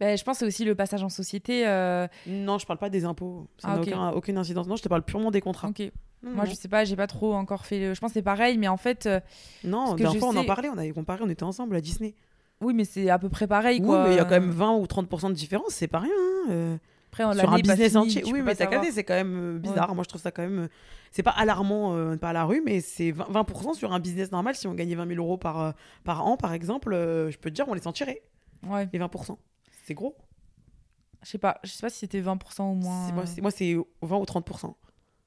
Ben, 0.00 0.18
je 0.18 0.24
pense 0.24 0.36
que 0.36 0.38
c'est 0.40 0.46
aussi 0.46 0.64
le 0.64 0.74
passage 0.74 1.02
en 1.04 1.08
société. 1.08 1.66
euh, 1.66 2.08
Non, 2.26 2.58
je 2.58 2.66
parle 2.66 2.80
pas 2.80 2.90
des 2.90 3.04
impôts. 3.04 3.46
Ça 3.58 3.68
Ah, 3.70 3.76
n'a 3.76 3.82
aucun- 3.82 4.10
aucune 4.10 4.38
incidence. 4.38 4.66
Non, 4.66 4.76
je 4.76 4.82
te 4.82 4.88
parle 4.88 5.02
purement 5.02 5.30
des 5.30 5.40
contrats. 5.40 5.68
Ok. 5.68 5.82
Moi, 6.22 6.44
non. 6.44 6.50
je 6.50 6.54
sais 6.54 6.68
pas, 6.68 6.84
j'ai 6.84 6.96
pas 6.96 7.06
trop 7.06 7.34
encore 7.34 7.66
fait. 7.66 7.78
le- 7.80 7.94
Je 7.94 8.00
pense 8.00 8.10
que 8.10 8.14
c'est 8.14 8.22
pareil, 8.22 8.56
mais 8.58 8.66
en 8.68 8.76
fait, 8.78 9.06
euh, 9.06 9.20
Non, 9.62 9.96
je 9.98 10.04
fois, 10.18 10.28
on 10.28 10.36
en 10.36 10.40
sais- 10.40 10.46
parlait, 10.46 10.68
on 10.70 10.78
avait 10.78 10.90
comparé, 10.92 11.20
on 11.22 11.28
était 11.28 11.42
ensemble 11.42 11.76
à 11.76 11.80
Disney. 11.82 12.14
oui, 12.62 12.72
mais 12.72 12.84
c'est 12.84 13.10
à 13.10 13.18
peu 13.18 13.28
près 13.28 13.46
pareil, 13.46 13.80
Oui, 13.82 13.96
mais 14.04 14.12
il 14.14 14.16
y 14.16 14.20
a 14.20 14.24
quand 14.24 14.30
même 14.30 14.50
20 14.50 14.74
ou 14.76 14.86
30% 14.86 15.28
de 15.28 15.34
différence, 15.34 15.68
c'est 15.70 15.86
pas 15.88 15.98
rien. 15.98 16.12
hein, 16.14 16.46
euh, 16.50 16.76
Après, 17.12 17.24
on- 17.24 17.32
sur 17.34 17.52
un 17.52 17.58
business 17.58 17.94
entier. 17.94 18.22
Oui, 18.26 18.40
mais 18.42 18.54
t'as 18.54 18.66
capté, 18.66 18.90
c'est 18.90 19.04
quand 19.04 19.14
même 19.14 19.56
euh, 19.56 19.58
bizarre. 19.58 19.94
Moi, 19.94 20.02
je 20.02 20.08
trouve 20.08 20.20
ça 20.20 20.30
quand 20.32 20.42
même. 20.42 20.68
C'est 21.12 21.22
pas 21.22 21.30
alarmant, 21.30 21.94
euh, 21.94 22.16
pas 22.16 22.30
à 22.30 22.32
la 22.32 22.44
rue, 22.44 22.60
mais 22.64 22.80
c'est 22.80 23.12
20%, 23.12 23.30
20% 23.30 23.74
sur 23.74 23.92
un 23.92 24.00
business 24.00 24.32
normal. 24.32 24.56
Si 24.56 24.66
on 24.66 24.74
gagnait 24.74 24.96
20 24.96 25.06
000 25.06 25.20
euros 25.22 25.36
par, 25.36 25.74
par 26.04 26.26
an, 26.26 26.36
par 26.36 26.52
exemple, 26.54 26.92
euh, 26.92 27.30
je 27.30 27.38
peux 27.38 27.50
te 27.50 27.54
dire, 27.54 27.66
on 27.68 27.74
les 27.74 27.82
sentirait, 27.82 28.22
Ouais, 28.66 28.88
les 28.92 28.98
20%. 28.98 29.38
C'est 29.84 29.94
gros. 29.94 30.16
Je 31.24 31.30
sais 31.30 31.38
pas. 31.38 31.58
Je 31.64 31.70
sais 31.70 31.80
pas 31.80 31.90
si 31.90 31.98
c'était 31.98 32.20
20% 32.20 32.70
ou 32.70 32.74
moins. 32.74 33.10
Moi, 33.12 33.26
c'est- 33.26 33.40
Moi, 33.40 33.50
c'est 33.50 33.76
20 34.02 34.16
ou 34.18 34.24
30%. 34.24 34.76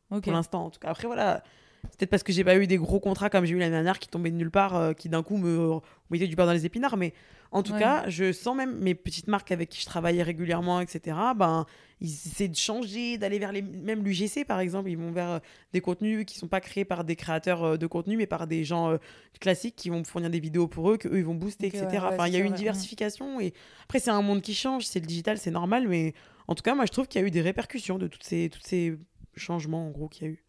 Ok. 0.09 0.23
pour 0.23 0.31
l'instant 0.31 0.65
en 0.65 0.69
tout 0.69 0.79
cas. 0.79 0.89
Après 0.89 1.05
voilà, 1.07 1.43
C'est 1.83 1.99
peut-être 1.99 2.09
parce 2.11 2.23
que 2.23 2.31
j'ai 2.33 2.43
pas 2.43 2.55
eu 2.57 2.67
des 2.67 2.77
gros 2.77 2.99
contrats 2.99 3.29
comme 3.29 3.45
j'ai 3.45 3.53
eu 3.55 3.59
l'année 3.59 3.71
dernière 3.71 3.99
qui 3.99 4.07
tombaient 4.07 4.31
de 4.31 4.35
nulle 4.35 4.51
part, 4.51 4.75
euh, 4.75 4.93
qui 4.93 5.09
d'un 5.09 5.23
coup 5.23 5.37
me 5.37 5.79
mettaient 6.09 6.27
du 6.27 6.35
beurre 6.35 6.45
dans 6.47 6.53
les 6.53 6.65
épinards. 6.65 6.97
Mais 6.97 7.13
en 7.51 7.63
tout 7.63 7.73
Ouais. 7.73 7.79
cas, 7.79 8.03
je 8.09 8.31
sens 8.33 8.55
même 8.55 8.77
mes 8.79 8.93
petites 8.93 9.27
marques 9.27 9.51
avec 9.51 9.69
qui 9.69 9.79
je 9.81 9.85
travaillais 9.85 10.21
régulièrement, 10.21 10.81
etc. 10.81 11.15
Ben, 11.35 11.65
ils 12.01 12.09
essaient 12.09 12.49
de 12.49 12.55
changer, 12.55 13.17
d'aller 13.17 13.39
vers 13.39 13.51
les. 13.53 13.61
Même 13.61 14.03
l'UGC, 14.03 14.43
par 14.45 14.59
exemple, 14.59 14.89
ils 14.89 14.97
vont 14.97 15.11
vers 15.11 15.29
euh, 15.31 15.39
des 15.73 15.79
contenus 15.81 16.25
qui 16.25 16.37
sont 16.37 16.47
pas 16.49 16.59
créés 16.59 16.85
par 16.85 17.03
des 17.05 17.15
créateurs 17.15 17.63
euh, 17.63 17.77
de 17.77 17.87
contenu, 17.87 18.17
mais 18.17 18.27
par 18.27 18.45
des 18.47 18.63
gens 18.65 18.91
euh, 18.91 18.97
classiques 19.39 19.75
qui 19.77 19.89
vont 19.89 20.03
fournir 20.03 20.29
des 20.29 20.39
vidéos 20.41 20.67
pour 20.67 20.91
eux, 20.91 20.97
qu'eux, 20.97 21.17
ils 21.17 21.25
vont 21.25 21.35
booster, 21.35 21.67
etc. 21.67 21.85
ouais, 21.85 21.97
ouais, 21.99 22.05
enfin, 22.13 22.27
il 22.27 22.33
y 22.33 22.35
a 22.35 22.39
eu 22.39 22.43
une 22.43 22.49
vrai. 22.49 22.57
diversification. 22.57 23.39
Et 23.39 23.53
après, 23.85 23.99
c'est 23.99 24.11
un 24.11 24.21
monde 24.21 24.41
qui 24.41 24.53
change, 24.53 24.83
c'est 24.85 24.99
le 24.99 25.05
digital, 25.07 25.37
c'est 25.37 25.51
normal. 25.51 25.87
Mais 25.87 26.13
en 26.47 26.53
tout 26.53 26.63
cas, 26.63 26.75
moi, 26.75 26.85
je 26.85 26.91
trouve 26.91 27.07
qu'il 27.07 27.21
y 27.21 27.23
a 27.23 27.27
eu 27.27 27.31
des 27.31 27.41
répercussions 27.41 27.97
de 27.97 28.07
toutes 28.07 28.23
ces, 28.23 28.49
toutes 28.49 28.65
ces 28.67 28.97
changements, 29.35 29.87
en 29.87 29.91
gros, 29.91 30.09
qu'il 30.09 30.27
y 30.27 30.29
a 30.29 30.33
eu. 30.33 30.43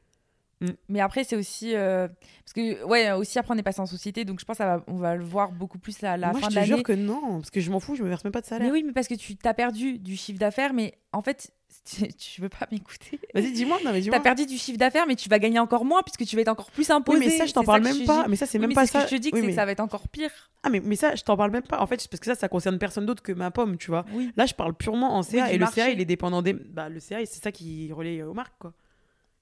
Mais 0.89 1.01
après, 1.01 1.23
c'est 1.25 1.37
aussi. 1.37 1.75
euh, 1.75 2.09
Parce 2.45 2.53
que, 2.55 2.85
ouais, 2.85 3.13
aussi 3.13 3.39
après, 3.39 3.55
on 3.55 3.59
est 3.59 3.63
passé 3.63 3.81
en 3.81 3.87
société, 3.87 4.25
donc 4.25 4.41
je 4.41 4.45
pense 4.45 4.59
qu'on 4.59 4.97
va 4.97 5.15
le 5.15 5.25
voir 5.25 5.53
beaucoup 5.53 5.79
plus 5.79 6.01
la 6.03 6.17
moi, 6.19 6.35
fin 6.41 6.49
je 6.51 6.55
de 6.57 6.61
te 6.61 6.65
jure 6.67 6.71
l'année. 6.77 6.83
que 6.83 6.93
non, 6.93 7.39
parce 7.39 7.51
que 7.51 7.61
je 7.61 7.71
m'en 7.71 7.79
fous, 7.81 7.95
je 7.95 8.03
me 8.03 8.09
verse 8.09 8.25
même 8.25 8.33
pas 8.33 8.41
de 8.41 8.47
salaire. 8.47 8.67
Mais 8.67 8.73
oui, 8.73 8.83
mais 8.85 8.93
parce 8.93 9.07
que 9.09 9.15
tu 9.15 9.37
t'as 9.37 9.55
perdu 9.55 9.99
du 9.99 10.17
chiffre 10.17 10.39
d'affaires, 10.41 10.73
mais 10.73 10.99
en 11.13 11.23
fait, 11.23 11.53
tu, 11.85 12.09
tu 12.15 12.41
veux 12.41 12.49
pas 12.49 12.67
m'écouter. 12.73 13.21
Vas-y, 13.35 13.53
dis-moi, 13.53 13.79
non, 13.85 13.93
mais 13.93 14.01
dis-moi. 14.03 14.19
T'as 14.19 14.23
perdu 14.25 14.47
du 14.47 14.59
chiffre 14.59 14.79
d'affaires, 14.79 15.07
mais 15.07 15.15
tu 15.15 15.29
vas 15.29 15.39
gagner 15.39 15.61
encore 15.61 15.85
moins 15.85 16.03
puisque 16.03 16.29
tu 16.29 16.35
vas 16.35 16.43
être 16.43 16.49
encore 16.49 16.71
plus 16.73 16.91
imposé. 16.91 17.19
Oui, 17.19 17.25
mais 17.27 17.39
ça, 17.39 17.47
je 17.47 17.53
t'en 17.53 17.63
parle 17.63 17.83
même 17.83 18.01
je 18.01 18.05
pas. 18.05 18.27
Mais 18.29 18.35
ça, 18.37 18.47
c'est 18.47 18.59
Oui, 18.59 18.63
même 18.63 18.71
mais 18.71 18.75
pas 18.75 18.87
ce 18.87 18.93
ça. 18.93 19.03
que 19.05 19.11
je 19.11 19.17
te 19.17 19.21
dis, 19.21 19.31
Oui, 19.33 19.43
mais- 19.43 19.49
que 19.49 19.55
ça 19.55 19.65
va 19.65 19.71
être 19.73 19.81
encore 19.81 20.09
pire. 20.09 20.31
Ah, 20.65 20.71
mais, 20.71 20.81
mais 20.81 20.97
ça, 20.97 21.15
je 21.15 21.23
t'en 21.23 21.37
parle 21.37 21.53
même 21.53 21.63
pas. 21.63 21.81
En 21.81 21.87
fait, 21.87 22.05
parce 22.11 22.19
que 22.19 22.27
ça, 22.27 22.35
ça 22.35 22.49
concerne 22.49 22.79
personne 22.79 23.07
d'autre 23.07 23.23
que 23.23 23.31
ma 23.33 23.53
pomme, 23.53 23.77
tu 23.77 23.93
vois. 23.93 24.05
Oui. 24.13 24.33
Là, 24.37 24.45
je 24.47 24.55
parle 24.55 24.75
purement 24.75 25.15
en 25.17 25.23
CA 25.23 25.51
et 25.51 25.55
le 25.55 25.61
marché. 25.61 25.83
CA, 25.83 25.91
il 25.91 26.01
est 26.01 26.05
dépendant 26.05 26.43
des. 26.43 26.53
Bah, 26.55 26.89
le 26.89 26.99
CA, 26.99 27.19
c'est 27.27 27.43
ça 27.43 27.53
qui 27.53 27.93
relaie 27.93 28.23
aux 28.25 28.35
marques, 28.35 28.59
quoi. 28.59 28.73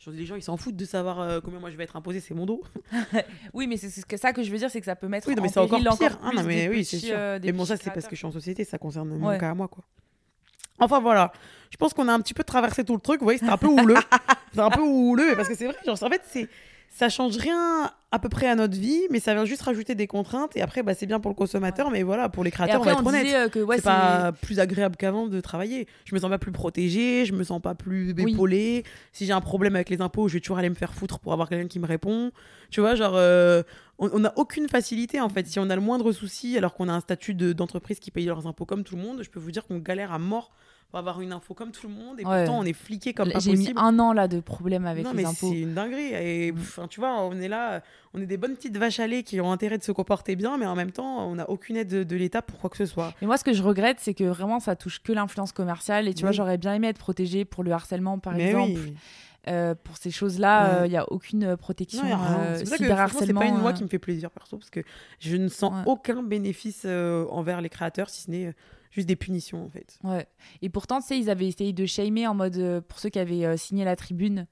Les 0.09 0.24
gens, 0.24 0.37
ils 0.37 0.42
s'en 0.42 0.56
foutent 0.56 0.76
de 0.76 0.85
savoir 0.85 1.18
euh, 1.20 1.40
combien 1.42 1.59
moi 1.59 1.68
je 1.70 1.76
vais 1.76 1.82
être 1.85 1.96
imposé, 1.96 2.20
c'est 2.20 2.35
mon 2.35 2.46
dos. 2.46 2.62
Oui, 3.54 3.66
mais 3.66 3.76
c'est 3.76 3.88
c'est 3.90 4.06
que 4.06 4.16
ça 4.16 4.32
que 4.32 4.42
je 4.42 4.52
veux 4.52 4.59
dire, 4.59 4.70
c'est 4.70 4.78
que 4.80 4.85
ça 4.87 4.94
peut 4.94 5.09
mettre 5.09 5.26
Oui, 5.28 5.35
non, 5.35 5.42
mais 5.42 5.48
c'est 5.48 5.59
encore 5.59 5.80
pire. 5.80 6.18
Ah, 6.22 6.28
plus 6.28 6.37
non, 6.37 6.44
mais 6.44 6.68
oui, 6.68 6.85
c'est 6.85 6.98
sûr. 6.98 7.14
euh, 7.16 7.40
mais 7.42 7.50
bon, 7.52 7.64
ça, 7.64 7.76
c'est 7.76 7.90
parce 7.90 8.06
que 8.06 8.14
je 8.14 8.18
suis 8.18 8.26
en 8.26 8.30
société, 8.30 8.62
ça 8.64 8.78
concerne 8.78 9.09
mon 9.09 9.26
Ouais. 9.28 9.38
cas 9.38 9.50
à 9.50 9.54
moi, 9.54 9.66
quoi. 9.68 9.82
Enfin, 10.78 11.00
voilà. 11.00 11.32
Je 11.70 11.76
pense 11.76 11.92
qu'on 11.94 12.06
a 12.06 12.12
un 12.12 12.20
petit 12.20 12.35
peu 12.35 12.44
traversé 12.44 12.85
tout 12.85 12.94
le 12.94 13.00
truc. 13.00 13.20
Vous 13.20 13.24
voyez, 13.26 13.38
c'était 13.38 13.50
un 13.50 13.56
peu 13.56 13.66
houleux. 13.68 13.96
c'est 14.52 14.61
un 14.61 14.70
peu 14.70 14.82
houleux, 14.82 15.35
parce 15.35 15.48
que 15.48 15.54
c'est 15.56 15.66
vrai, 15.66 15.76
genre, 15.85 16.00
en 16.00 16.11
fait, 16.11 16.22
c'est. 16.28 16.48
Ça 16.88 17.09
change 17.11 17.37
rien 17.37 17.90
à 18.11 18.18
peu 18.18 18.31
près 18.31 18.49
à 18.49 18.55
notre 18.55 18.77
vie, 18.79 19.03
mais 19.11 19.20
ça 19.20 19.35
vient 19.35 19.44
juste 19.44 19.61
rajouter 19.62 19.94
des 19.94 20.07
contraintes. 20.07 20.57
Et 20.57 20.62
après, 20.62 20.83
bah, 20.83 20.94
c'est 20.94 21.05
bien 21.05 21.20
pour 21.20 21.31
le 21.31 21.35
consommateur, 21.35 21.90
mais 21.90 22.03
voilà, 22.03 22.31
pour 22.31 22.42
les 22.42 22.51
créateurs, 22.51 22.77
après, 22.77 22.92
on 22.92 23.03
va 23.03 23.18
être 23.20 23.27
honnête. 23.27 23.35
euh, 23.35 23.49
que 23.51 23.59
ouais, 23.59 23.77
c'est 23.77 23.83
pas 23.83 24.33
plus 24.33 24.61
agréable 24.61 24.96
qu'avant 24.96 25.27
de 25.27 25.38
travailler. 25.42 25.87
Je 26.07 26.14
me 26.14 26.20
sens 26.20 26.31
pas 26.31 26.38
plus 26.38 26.53
protégée, 26.53 27.27
je 27.27 27.35
me 27.35 27.44
sens 27.44 27.61
pas 27.61 27.75
plus 27.75 28.14
Oui. 28.16 28.33
épaulée. 28.33 28.85
Si 29.12 29.27
j'ai 29.27 29.35
un 29.35 29.42
problème 29.42 29.75
avec 29.75 29.90
les 29.90 30.01
impôts, 30.01 30.29
je 30.29 30.35
vais 30.35 30.40
toujours 30.40 30.57
aller 30.57 30.70
me 30.70 30.75
faire 30.75 30.94
foutre 30.94 31.18
pour 31.18 31.35
avoir 31.35 31.51
quelqu'un 31.51 31.68
qui 31.68 31.79
me 31.79 31.87
répond. 31.87 32.31
Tu 32.70 32.81
vois, 32.81 32.94
genre, 32.94 33.14
euh, 33.16 33.62
on 33.99 34.18
n'a 34.18 34.33
aucune 34.37 34.68
facilité 34.68 35.20
en 35.20 35.29
fait. 35.29 35.46
Si 35.46 35.59
on 35.59 35.68
a 35.68 35.75
le 35.75 35.83
moindre 35.83 36.12
souci, 36.12 36.57
alors 36.57 36.72
qu'on 36.72 36.88
a 36.88 36.92
un 36.92 37.01
statut 37.01 37.35
de- 37.35 37.53
d'entreprise 37.53 37.99
qui 37.99 38.11
paye 38.11 38.25
leurs 38.25 38.46
impôts 38.46 38.64
comme 38.64 38.85
tout 38.85 38.96
le 38.96 39.03
monde, 39.03 39.22
je 39.22 39.29
peux 39.29 39.40
vous 39.40 39.51
dire 39.51 39.66
qu'on 39.66 39.79
galère 39.79 40.12
à 40.12 40.18
mort 40.18 40.51
pour 40.88 40.99
avoir 41.01 41.20
une 41.20 41.33
info 41.33 41.53
comme 41.53 41.72
tout 41.72 41.88
le 41.88 41.94
monde. 41.94 42.20
Et 42.20 42.25
Ouais. 42.25 42.44
pourtant, 42.44 42.61
on 42.61 42.64
est 42.64 42.72
fliqué 42.72 43.12
comme 43.12 43.31
pas 43.33 43.38
J'ai 43.40 43.57
mis 43.57 43.72
un 43.77 43.99
an 43.99 44.12
là 44.12 44.29
de 44.29 44.40
problème 44.40 44.87
avec 44.87 45.05
non, 45.05 45.11
les 45.11 45.16
mais 45.16 45.25
impôts. 45.25 45.51
c'est 45.51 45.61
une 45.61 45.75
dinguerie. 45.75 46.12
Et 46.14 46.53
Mm. 46.53 46.59
enfin, 46.61 46.87
tu 46.88 47.01
vois, 47.01 47.20
on 47.22 47.33
est 47.40 47.49
là, 47.49 47.83
on 48.14 48.20
est 48.20 48.27
des 48.27 48.37
bonnes 48.37 48.55
petites 48.55 48.77
vaches 48.77 49.01
à 49.01 49.07
lait 49.07 49.22
qui 49.25 49.40
ont 49.40 49.51
intérêt 49.51 49.79
de 49.79 49.83
se 49.83 49.92
comporter 49.92 50.37
bien, 50.37 50.57
mais 50.59 50.66
en 50.66 50.77
même 50.77 50.92
temps, 50.92 51.27
on 51.29 51.35
n'a 51.35 51.51
aucune 51.51 51.77
aide 51.77 51.88
de, 51.88 52.05
de 52.05 52.16
l'État 52.16 52.40
pour 52.42 52.59
quoi 52.61 52.70
que 52.70 52.77
ce 52.77 52.87
soit. 52.87 53.12
Mais 53.20 53.27
moi, 53.27 53.37
ce 53.37 53.44
que 53.44 53.53
je 53.53 53.62
regrette, 53.62 53.99
c'est 54.01 54.14
que 54.14 54.25
vraiment, 54.25 54.61
ça 54.61 54.77
touche 54.77 55.01
que 55.03 55.12
l'influence 55.12 55.53
commerciale. 55.53 56.07
Et 56.09 56.14
tu 56.14 56.22
vois, 56.22 56.33
j'aurais 56.33 56.59
bien 56.59 56.75
aimé 56.75 56.88
être 56.88 56.99
protégée 56.99 57.44
pour 57.44 57.64
le 57.64 57.72
harcèlement, 57.72 58.18
par 58.18 58.35
mais 58.35 58.46
exemple. 58.51 58.79
oui. 58.85 58.94
Euh, 59.49 59.77
pour 59.81 59.96
ces 59.96 60.11
choses-là, 60.11 60.79
il 60.79 60.83
Ouais. 60.83 60.88
n'y 60.88 60.96
a 60.96 61.12
aucune 61.12 61.44
euh, 61.44 61.57
protection. 61.57 62.03
Rien. 62.03 62.18
euh, 62.40 62.55
c'est 62.59 62.64
c'est 62.66 63.33
pas 63.33 63.44
une 63.46 63.61
loi 63.61 63.70
euh, 63.70 63.72
qui 63.72 63.85
me 63.85 63.88
fait 63.88 64.01
plaisir 64.01 64.29
perso 64.33 64.57
parce 64.57 64.70
que 64.70 64.81
je 65.20 65.37
ne 65.37 65.46
sens 65.46 65.72
Ouais. 65.72 65.83
aucun 65.87 66.25
bénéfice 66.25 66.83
euh, 66.85 67.27
envers 67.31 67.61
les 67.61 67.68
créateurs 67.68 68.11
si 68.11 68.22
ce 68.22 68.31
n'est 68.33 68.46
euh, 68.46 68.53
juste 68.90 69.09
des 69.09 69.16
punitions 69.16 69.64
en 69.64 69.68
fait. 69.68 69.99
Ouais. 70.05 70.27
Et 70.62 70.68
pourtant, 70.68 71.01
tu 71.01 71.09
sais, 71.09 71.18
ils 71.18 71.31
avaient 71.31 71.46
essayé 71.46 71.72
de 71.72 71.87
shamer 71.87 72.27
en 72.27 72.35
mode 72.35 72.57
euh, 72.57 72.81
pour 72.81 72.99
ceux 72.99 73.09
qui 73.09 73.18
avaient 73.18 73.44
euh, 73.44 73.57
signé 73.57 73.85
la 73.85 73.96
tribune. 73.96 74.46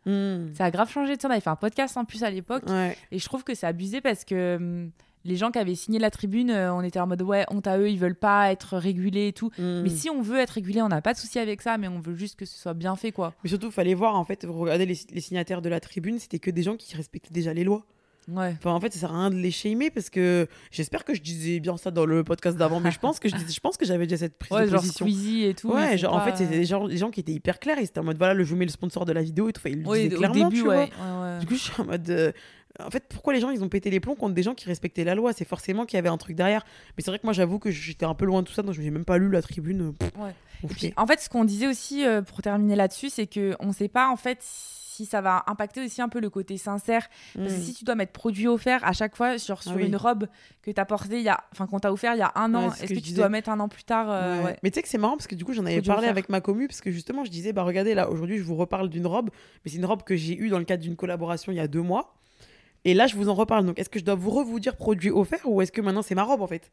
Ça 0.55 0.67
a 0.67 0.71
grave 0.71 0.91
changé. 0.91 1.17
Tu 1.17 1.27
on 1.27 1.31
avait 1.31 1.41
fait 1.41 1.51
un 1.51 1.57
podcast 1.57 1.97
en 1.97 2.05
plus 2.05 2.23
à 2.23 2.31
l'époque. 2.31 2.65
Ouais. 2.69 2.97
Et 3.11 3.19
je 3.19 3.25
trouve 3.25 3.45
que 3.45 3.55
c'est 3.55 3.67
abusé 3.67 4.01
parce 4.01 4.25
que 4.25 4.57
hum, 4.57 4.91
les 5.25 5.37
gens 5.37 5.51
qui 5.51 5.59
avaient 5.59 5.75
signé 5.75 5.99
la 5.99 6.11
tribune, 6.11 6.51
euh, 6.51 6.73
on 6.75 6.83
était 6.83 7.01
en 7.01 7.07
mode 7.07 7.23
ouais, 7.23 7.45
honte 7.49 7.67
à 7.67 7.79
eux, 7.79 7.89
ils 7.89 7.99
veulent 7.99 8.15
pas 8.15 8.53
être 8.53 8.77
régulés 8.77 9.29
et 9.29 9.33
tout. 9.33 9.51
Mm. 9.59 9.83
Mais 9.83 9.89
si 9.89 10.11
on 10.11 10.21
veut 10.21 10.39
être 10.39 10.51
régulé, 10.51 10.83
on 10.83 10.89
n'a 10.89 11.03
pas 11.03 11.15
de 11.15 11.19
souci 11.19 11.39
avec 11.39 11.63
ça, 11.63 11.79
mais 11.79 11.89
on 11.89 12.01
veut 12.01 12.15
juste 12.15 12.37
que 12.39 12.45
ce 12.45 12.59
soit 12.59 12.75
bien 12.75 12.95
fait, 12.97 13.13
quoi. 13.13 13.35
Mais 13.43 13.49
surtout, 13.49 13.71
fallait 13.71 13.95
voir 13.95 14.17
en 14.17 14.25
fait, 14.25 14.45
regarder 14.49 14.87
les, 14.87 14.99
les 15.11 15.21
signataires 15.21 15.63
de 15.63 15.69
la 15.69 15.81
tribune, 15.81 16.19
c'était 16.19 16.39
que 16.39 16.51
des 16.51 16.63
gens 16.63 16.77
qui 16.77 16.95
respectaient 16.95 17.33
déjà 17.33 17.55
les 17.55 17.65
lois. 17.65 17.87
Ouais. 18.29 18.55
Enfin, 18.59 18.71
en 18.73 18.81
fait, 18.81 18.93
ça 18.93 19.01
sert 19.01 19.13
à 19.13 19.19
rien 19.19 19.31
de 19.31 19.37
les 19.37 19.51
shamer 19.51 19.91
parce 19.91 20.11
que 20.11 20.47
j'espère 20.71 21.05
que 21.05 21.15
je 21.15 21.21
disais 21.21 21.61
bien 21.61 21.77
ça 21.77 21.91
dans 21.91 22.07
le 22.07 22.25
podcast 22.25 22.57
d'avant, 22.57 22.81
mais 22.81 22.91
je 22.91 22.99
pense 22.99 23.19
que 23.21 23.29
je, 23.29 23.61
pense 23.61 23.77
que 23.77 23.85
j'avais 23.85 24.07
déjà 24.07 24.17
cette 24.19 24.39
prise 24.39 24.53
Ouais, 24.53 24.65
de 24.65 24.71
genre 24.71 24.81
position. 24.81 25.07
Squeezie 25.07 25.45
et 25.45 25.55
tout. 25.55 25.71
Ouais, 25.73 26.05
en 26.07 26.21
fait, 26.21 26.37
c'était 26.37 26.57
des 26.59 26.65
gens, 26.65 26.89
des 26.89 26.97
gens 26.97 27.11
qui 27.11 27.21
étaient 27.21 27.33
hyper 27.33 27.59
clairs. 27.61 27.79
Ils 27.79 27.85
étaient 27.85 27.99
en 28.01 28.05
mode 28.05 28.19
voilà, 28.19 28.35
le, 28.35 28.45
je 28.45 28.51
vous 28.51 28.57
mets 28.57 28.65
le 28.65 28.71
sponsor 28.71 29.05
de 29.05 29.13
la 29.13 29.23
vidéo 29.23 29.49
et 29.49 29.53
tout. 29.53 29.61
Enfin, 29.61 29.71
ils 29.71 29.83
le 29.83 29.93
disaient 30.09 30.17
clairement, 30.17 30.49
début, 30.49 30.63
tu 30.63 30.65
vois. 30.65 30.87
Du 31.41 31.47
coup, 31.47 31.55
je 31.55 31.61
suis 31.61 31.81
en 31.81 31.85
mode. 31.85 32.09
euh, 32.11 32.33
En 32.81 32.91
fait, 32.91 33.05
pourquoi 33.09 33.33
les 33.35 33.41
gens 33.41 33.51
ils 33.51 33.63
ont 33.63 33.69
pété 33.69 33.91
les 33.91 34.01
plombs 34.01 34.15
contre 34.17 34.35
des 34.35 34.43
gens 34.43 34.55
qui 34.55 34.67
respectaient 34.67 35.05
la 35.05 35.15
loi? 35.15 35.33
C'est 35.33 35.47
forcément 35.47 35.85
qu'il 35.87 35.97
y 35.97 35.99
avait 35.99 36.09
un 36.09 36.17
truc 36.19 36.35
derrière. 36.37 36.65
Mais 36.97 37.05
c'est 37.05 37.11
vrai 37.11 37.19
que 37.19 37.27
moi, 37.27 37.33
j'avoue 37.33 37.59
que 37.59 37.71
j'étais 37.71 38.07
un 38.07 38.15
peu 38.15 38.25
loin 38.25 38.43
de 38.43 38.47
tout 38.49 38.55
ça, 38.55 38.63
donc 38.63 38.75
je 38.75 38.81
n'ai 38.81 38.91
même 38.91 39.05
pas 39.05 39.19
lu 39.19 39.31
la 39.31 39.43
tribune. 39.43 39.93
Pff, 39.95 40.11
Ouais. 40.19 40.35
puis, 40.71 40.93
en 40.97 41.07
fait, 41.07 41.21
ce 41.21 41.29
qu'on 41.29 41.45
disait 41.45 41.67
aussi 41.67 42.07
euh, 42.07 42.23
pour 42.23 42.41
terminer 42.43 42.75
là-dessus, 42.75 43.11
c'est 43.11 43.27
que 43.27 43.55
on 43.61 43.73
sait 43.73 43.89
pas 43.89 44.09
en 44.09 44.17
fait 44.17 44.39
si 44.41 44.84
ça 45.05 45.21
va 45.21 45.43
impacter 45.49 45.85
aussi 45.85 46.01
un 46.01 46.09
peu 46.09 46.21
le 46.21 46.31
côté 46.31 46.57
sincère. 46.57 47.09
Parce 47.35 47.53
que 47.53 47.59
Mm. 47.59 47.63
si 47.63 47.75
tu 47.75 47.85
dois 47.85 47.97
mettre 47.97 48.13
produit 48.13 48.47
offert 48.47 48.85
à 48.85 48.93
chaque 48.93 49.17
fois, 49.17 49.37
sur 49.39 49.59
Ah 49.67 49.73
oui. 49.75 49.87
une 49.87 49.97
robe 49.97 50.29
que 50.63 50.71
t'as 50.71 50.85
portée 50.85 51.17
il 51.19 51.25
y 51.25 51.29
a, 51.29 51.43
enfin 51.53 51.67
qu'on 51.67 51.81
t'a 51.81 51.93
offert 51.93 52.15
il 52.15 52.19
y 52.19 52.23
a 52.23 52.31
un 52.37 52.55
an, 52.55 52.69
Ouais, 52.69 52.75
est-ce 52.81 52.95
que 52.95 53.01
tu 53.01 53.13
dois 53.15 53.29
mettre 53.29 53.49
un 53.51 53.59
an 53.59 53.69
plus 53.69 53.83
tard 53.83 54.07
euh, 54.09 54.39
Ouais. 54.39 54.45
ouais. 54.45 54.57
Mais 54.63 54.71
tu 54.71 54.77
sais 54.77 54.83
que 54.83 54.89
c'est 54.89 54.99
marrant 54.99 55.17
parce 55.17 55.27
que 55.27 55.35
du 55.35 55.45
coup, 55.45 55.53
j'en 55.53 55.67
avais 55.67 55.83
parlé 55.83 55.99
offert. 56.03 56.11
avec 56.11 56.29
ma 56.29 56.41
commu 56.41 56.69
parce 56.69 56.81
que 56.81 56.93
justement, 56.93 57.25
je 57.25 57.31
disais, 57.33 57.53
bah 57.53 57.65
regardez 57.65 57.95
là, 57.95 58.09
aujourd'hui, 58.09 58.39
je 58.39 58.45
vous 58.45 58.55
reparle 58.57 58.89
d'une 58.89 59.07
robe, 59.09 59.31
mais 59.65 59.71
c'est 59.73 59.79
une 59.79 59.87
robe 59.87 60.05
que 60.05 60.15
j'ai 60.15 60.39
eue 60.39 60.49
dans 60.51 60.59
le 60.61 60.65
cadre 60.65 60.83
d'une 60.85 60.95
collaboration 60.97 61.51
il 61.51 61.57
y 61.57 61.61
a 61.61 61.67
deux 61.67 61.83
mois. 61.83 62.15
Et 62.87 62.93
là, 62.93 63.07
je 63.07 63.17
vous 63.17 63.31
en 63.31 63.35
reparle. 63.35 63.65
Donc, 63.65 63.79
est-ce 63.79 63.89
que 63.89 63.99
je 63.99 64.05
dois 64.05 64.15
vous 64.15 64.45
vous 64.45 64.61
dire 64.61 64.77
produit 64.77 65.11
offert 65.11 65.41
ou 65.47 65.63
est-ce 65.63 65.73
que 65.73 65.81
maintenant 65.81 66.03
c'est 66.03 66.15
ma 66.15 66.23
robe 66.23 66.43
en 66.43 66.47
fait? 66.47 66.71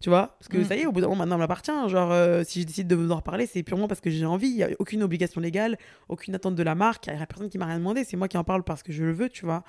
Tu 0.00 0.10
vois? 0.10 0.36
Parce 0.38 0.48
que 0.48 0.58
Mm. 0.58 0.64
ça 0.64 0.76
y 0.76 0.80
est, 0.80 0.86
au 0.86 0.92
bout 0.92 1.00
d'un 1.00 1.06
moment, 1.06 1.20
maintenant, 1.20 1.36
elle 1.36 1.40
m'appartient. 1.40 1.88
Genre, 1.88 2.12
euh, 2.12 2.42
si 2.44 2.60
je 2.60 2.66
décide 2.66 2.86
de 2.88 2.94
vous 2.94 3.10
en 3.10 3.16
reparler, 3.16 3.46
c'est 3.46 3.62
purement 3.62 3.88
parce 3.88 4.00
que 4.00 4.10
j'ai 4.10 4.26
envie. 4.26 4.48
Il 4.48 4.56
n'y 4.56 4.62
a 4.64 4.68
aucune 4.78 5.02
obligation 5.02 5.40
légale, 5.40 5.78
aucune 6.08 6.34
attente 6.34 6.54
de 6.56 6.62
la 6.62 6.74
marque. 6.74 7.06
Il 7.06 7.14
n'y 7.16 7.22
a 7.22 7.26
personne 7.26 7.48
qui 7.48 7.56
m'a 7.58 7.66
rien 7.66 7.78
demandé. 7.78 8.04
C'est 8.04 8.16
moi 8.16 8.28
qui 8.28 8.36
en 8.36 8.44
parle 8.44 8.64
parce 8.64 8.82
que 8.82 8.92
je 8.92 9.02
le 9.04 9.12
veux, 9.12 9.28
tu 9.30 9.44
vois. 9.46 9.64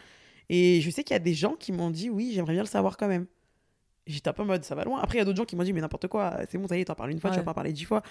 Et 0.50 0.82
je 0.82 0.90
sais 0.90 1.04
qu'il 1.04 1.14
y 1.14 1.18
a 1.18 1.20
des 1.20 1.34
gens 1.34 1.54
qui 1.54 1.72
m'ont 1.72 1.90
dit, 1.90 2.10
oui, 2.10 2.32
j'aimerais 2.34 2.54
bien 2.54 2.64
le 2.64 2.68
savoir 2.68 2.98
quand 2.98 3.08
même. 3.08 3.26
J'étais 4.08 4.30
un 4.30 4.34
peu 4.34 4.44
en 4.44 4.46
mode, 4.46 4.64
ça 4.64 4.76
va 4.76 4.84
loin. 4.84 5.00
Après, 5.02 5.16
il 5.18 5.20
y 5.20 5.22
a 5.22 5.26
d'autres 5.26 5.38
gens 5.38 5.46
qui 5.46 5.56
m'ont 5.56 5.64
dit, 5.64 5.74
mais 5.74 5.82
n'importe 5.82 6.08
quoi, 6.08 6.38
c'est 6.50 6.58
bon, 6.60 6.68
ça 6.68 6.78
y 6.78 6.82
est, 6.82 6.86
t'en 6.86 6.94
parles 6.96 7.12
une 7.12 7.20
fois, 7.20 7.32
tu 7.32 7.38
vas 7.38 7.44
pas 7.44 7.54
parler 7.56 7.74
dix 7.74 7.86
fois. 7.86 8.04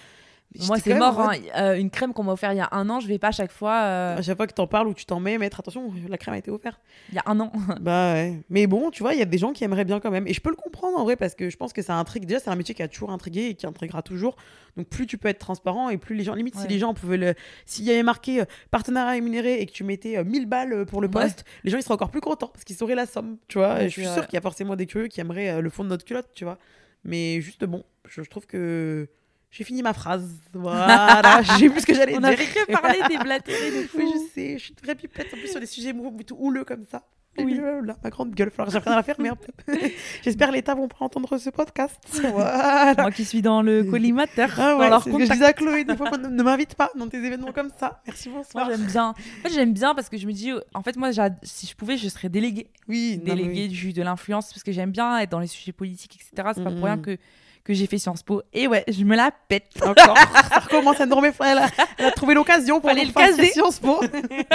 Moi, 0.67 0.79
c'est 0.79 0.93
mort. 0.93 1.19
hein. 1.19 1.33
Euh, 1.57 1.75
une 1.75 1.89
crème 1.89 2.13
qu'on 2.13 2.23
m'a 2.23 2.31
offert 2.31 2.53
il 2.53 2.57
y 2.57 2.61
a 2.61 2.69
un 2.71 2.89
an, 2.89 3.01
je 3.01 3.07
vais 3.07 3.19
pas 3.19 3.27
à 3.27 3.31
chaque 3.31 3.51
fois. 3.51 3.73
euh, 3.73 4.17
À 4.17 4.21
chaque 4.21 4.37
fois 4.37 4.47
que 4.47 4.53
t'en 4.53 4.67
parles 4.67 4.87
ou 4.87 4.93
tu 4.93 5.05
t'en 5.05 5.19
mets, 5.19 5.37
mettre 5.37 5.59
attention, 5.59 5.91
la 6.07 6.17
crème 6.17 6.33
a 6.33 6.37
été 6.37 6.49
offerte. 6.49 6.79
Il 7.09 7.15
y 7.15 7.17
a 7.17 7.23
un 7.25 7.37
an. 7.41 7.51
bah 7.81 8.13
ouais. 8.13 8.39
Mais 8.49 8.65
bon, 8.65 8.89
tu 8.89 9.03
vois, 9.03 9.13
il 9.13 9.19
y 9.19 9.21
a 9.21 9.25
des 9.25 9.37
gens 9.37 9.51
qui 9.51 9.65
aimeraient 9.65 9.83
bien 9.83 9.99
quand 9.99 10.11
même. 10.11 10.27
Et 10.27 10.33
je 10.33 10.39
peux 10.39 10.49
le 10.49 10.55
comprendre 10.55 10.97
en 10.97 11.03
vrai 11.03 11.17
parce 11.17 11.35
que 11.35 11.49
je 11.49 11.57
pense 11.57 11.73
que 11.73 11.81
ça 11.81 11.95
intrigue. 11.95 12.25
Déjà, 12.25 12.39
c'est 12.39 12.49
un 12.49 12.55
métier 12.55 12.73
qui 12.73 12.81
a 12.83 12.87
toujours 12.87 13.11
intrigué 13.11 13.47
et 13.47 13.55
qui 13.55 13.67
intriguera 13.67 14.01
toujours. 14.01 14.37
Donc 14.77 14.87
plus 14.87 15.05
tu 15.07 15.17
peux 15.17 15.27
être 15.27 15.39
transparent 15.39 15.89
et 15.89 15.97
plus 15.97 16.15
les 16.15 16.23
gens. 16.23 16.35
Limite, 16.35 16.55
si 16.55 16.67
les 16.69 16.79
gens 16.79 16.93
pouvaient 16.93 17.17
le. 17.17 17.33
S'il 17.65 17.83
y 17.83 17.91
avait 17.91 18.03
marqué 18.03 18.39
euh, 18.41 18.45
partenariat 18.71 19.11
rémunéré 19.11 19.59
et 19.59 19.65
que 19.65 19.71
tu 19.73 19.83
mettais 19.83 20.17
euh, 20.17 20.23
1000 20.23 20.45
balles 20.45 20.71
euh, 20.73 20.85
pour 20.85 21.01
le 21.01 21.07
Ouais. 21.07 21.11
poste, 21.23 21.43
les 21.65 21.71
gens 21.71 21.77
ils 21.77 21.83
seraient 21.83 21.93
encore 21.95 22.11
plus 22.11 22.21
contents 22.21 22.47
parce 22.47 22.63
qu'ils 22.63 22.75
sauraient 22.77 22.95
la 22.95 23.05
somme. 23.07 23.37
Tu 23.49 23.57
vois. 23.57 23.73
Ouais, 23.75 23.85
Et 23.85 23.89
je 23.89 23.99
suis 23.99 24.05
sûre 24.07 24.25
qu'il 24.25 24.35
y 24.35 24.37
a 24.37 24.41
forcément 24.41 24.75
des 24.77 24.85
curieux 24.85 25.07
qui 25.09 25.19
aimeraient 25.19 25.61
le 25.61 25.69
fond 25.69 25.83
de 25.83 25.89
notre 25.89 26.05
culotte, 26.05 26.29
tu 26.33 26.45
vois. 26.45 26.57
Mais 27.03 27.41
juste 27.41 27.65
bon, 27.65 27.83
je, 28.07 28.21
je 28.23 28.29
trouve 28.29 28.45
que. 28.47 29.09
J'ai 29.55 29.63
fini 29.63 29.81
ma 29.81 29.93
phrase. 29.93 30.29
Voilà, 30.53 31.41
j'ai 31.57 31.69
vu 31.69 31.79
ce 31.79 31.85
que 31.85 31.93
j'allais 31.93 32.17
On 32.17 32.19
dire. 32.19 32.27
a 32.27 32.35
fait 32.35 32.65
que 32.65 32.71
parler 32.73 32.99
des 33.07 33.17
blatteries 33.17 33.83
de 33.83 33.87
fou. 33.87 33.99
Oui, 33.99 34.11
je 34.13 34.19
sais, 34.33 34.57
je 34.57 34.63
suis 34.65 34.75
vraie 34.83 34.95
pipette 34.95 35.33
en 35.33 35.37
plus 35.37 35.47
sur 35.47 35.61
des 35.61 35.65
sujets 35.65 35.93
tout 36.27 36.35
houleux 36.37 36.65
comme 36.65 36.83
ça. 36.83 37.03
Oui. 37.37 37.57
Là, 37.83 37.95
ma 38.03 38.09
grande 38.09 38.33
gueule, 38.35 38.49
falloir 38.49 38.67
que 38.67 38.73
j'apprenne 38.73 38.93
à 38.93 38.97
la 38.97 39.03
faire, 39.03 39.19
merde. 39.19 39.37
J'espère 40.23 40.51
l'État 40.51 40.75
vont 40.75 40.89
pas 40.89 40.97
entendre 40.99 41.37
ce 41.37 41.49
podcast. 41.49 41.97
Voilà. 42.21 42.95
Moi 42.97 43.11
qui 43.11 43.23
suis 43.23 43.41
dans 43.41 43.61
le 43.61 43.83
collimateur, 43.85 44.49
Ah 44.57 44.71
dans 44.73 44.79
ouais, 44.79 44.89
leur 44.89 45.03
c'est 45.03 45.11
ce 45.11 45.17
que 45.17 45.25
je 45.25 45.31
disais 45.31 45.45
à 45.45 45.53
Chloé, 45.53 45.85
des 45.85 45.95
fois, 45.95 46.11
ne, 46.17 46.43
m'invite 46.43 46.75
pas 46.75 46.91
dans 46.97 47.07
tes 47.07 47.23
événements 47.23 47.53
comme 47.53 47.71
ça. 47.77 48.01
Merci, 48.07 48.29
Moi 48.29 48.39
bonsoir. 48.39 48.69
j'aime 48.69 48.85
bien. 48.85 49.07
En 49.09 49.13
fait, 49.43 49.53
j'aime 49.53 49.73
bien 49.73 49.95
parce 49.95 50.09
que 50.09 50.17
je 50.17 50.27
me 50.27 50.33
dis, 50.33 50.51
en 50.73 50.81
fait, 50.81 50.97
moi, 50.97 51.11
si 51.43 51.65
je 51.67 51.75
pouvais, 51.75 51.95
je 51.97 52.09
serais 52.09 52.29
déléguée, 52.29 52.67
Oui, 52.89 53.17
non, 53.17 53.23
mais 53.35 53.35
déléguée 53.35 53.67
du 53.69 53.93
de 53.93 54.01
l'influence 54.01 54.51
parce 54.51 54.63
que 54.63 54.71
j'aime 54.73 54.91
bien 54.91 55.17
être 55.19 55.31
dans 55.31 55.39
les 55.39 55.47
sujets 55.47 55.71
politiques, 55.73 56.15
etc. 56.15 56.49
C'est 56.55 56.63
pas 56.63 56.71
pour 56.71 56.83
rien 56.83 56.97
que 56.97 57.17
que 57.65 57.73
j'ai 57.73 57.87
fait 57.87 57.97
Sciences 57.97 58.23
Po. 58.23 58.41
Et 58.53 58.67
ouais, 58.67 58.85
je 58.87 59.03
me 59.03 59.15
la 59.17 59.31
pète. 59.31 59.65
Encore, 59.81 60.17
ça 60.49 60.59
recommence 60.59 61.01
à 61.01 61.05
nous 61.05 61.15
remettre. 61.15 61.41
Elle 61.41 61.57
a, 61.57 61.67
elle 61.97 62.05
a 62.05 62.11
trouvé 62.11 62.33
l'occasion 62.33 62.79
pour 62.79 62.91
nous 62.91 63.01
le 63.01 63.07
faire 63.07 63.29
caser. 63.29 63.47
Sciences 63.47 63.79
Po. 63.79 64.01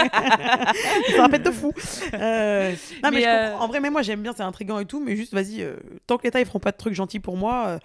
ça 1.17 1.23
répète 1.25 1.43
de 1.43 1.51
fou. 1.51 1.73
Euh, 2.15 2.71
non, 3.03 3.11
mais, 3.11 3.19
Mais, 3.19 3.23
je 3.23 3.29
euh. 3.29 3.57
En 3.59 3.69
vrai, 3.69 3.81
mais 3.81 3.91
moi, 3.91 4.01
j'aime 4.01 4.23
bien, 4.23 4.33
c'est 4.35 4.43
intriguant 4.43 4.79
et 4.79 4.87
tout, 4.87 5.01
mais 5.01 5.17
juste, 5.17 5.35
vas-y, 5.35 5.61
euh, 5.61 5.77
tant 6.07 6.17
que 6.17 6.23
l'État, 6.23 6.41
ils 6.41 6.47
feront 6.47 6.61
pas 6.61 6.73
de 6.73 6.77
trucs 6.77 6.95
gentils 6.95 7.21
pour 7.21 7.37
moi, 7.37 7.81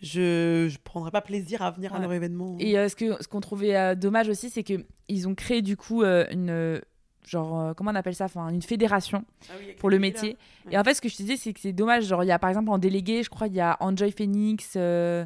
je, 0.00 0.68
je 0.70 0.78
prendrai 0.82 1.10
pas 1.10 1.20
plaisir 1.20 1.62
à 1.62 1.70
venir 1.70 1.94
à 1.94 1.98
leur 1.98 2.12
événement. 2.12 2.56
Et 2.58 2.78
euh, 2.78 2.88
ce 2.88 2.96
que 2.96 3.22
ce 3.22 3.28
qu'on 3.28 3.40
trouvait 3.40 3.76
euh, 3.76 3.94
dommage 3.94 4.28
aussi, 4.28 4.48
c'est 4.48 4.62
que 4.62 4.84
ils 5.08 5.28
ont 5.28 5.34
créé 5.34 5.60
du 5.62 5.76
coup 5.76 6.02
euh, 6.02 6.24
une 6.30 6.80
genre, 7.26 7.60
euh, 7.60 7.74
comment 7.74 7.90
on 7.90 7.94
appelle 7.94 8.14
ça 8.14 8.24
Enfin, 8.26 8.48
une 8.48 8.62
fédération 8.62 9.24
Ah 9.48 9.54
oui, 9.58 9.74
pour 9.78 9.90
le 9.90 9.98
métier. 9.98 10.36
Ouais. 10.66 10.74
Et 10.74 10.78
en 10.78 10.84
fait, 10.84 10.94
ce 10.94 11.00
que 11.00 11.08
je 11.08 11.16
te 11.16 11.22
disais, 11.22 11.36
c'est 11.36 11.52
que 11.52 11.60
c'est 11.60 11.72
dommage. 11.72 12.04
Genre, 12.04 12.24
il 12.24 12.28
y 12.28 12.32
a 12.32 12.38
par 12.38 12.50
exemple 12.50 12.70
en 12.70 12.78
délégué, 12.78 13.22
je 13.22 13.30
crois, 13.30 13.46
il 13.46 13.54
y 13.54 13.60
a 13.60 13.76
Enjoy 13.80 14.10
Phoenix 14.12 14.74
euh, 14.76 15.24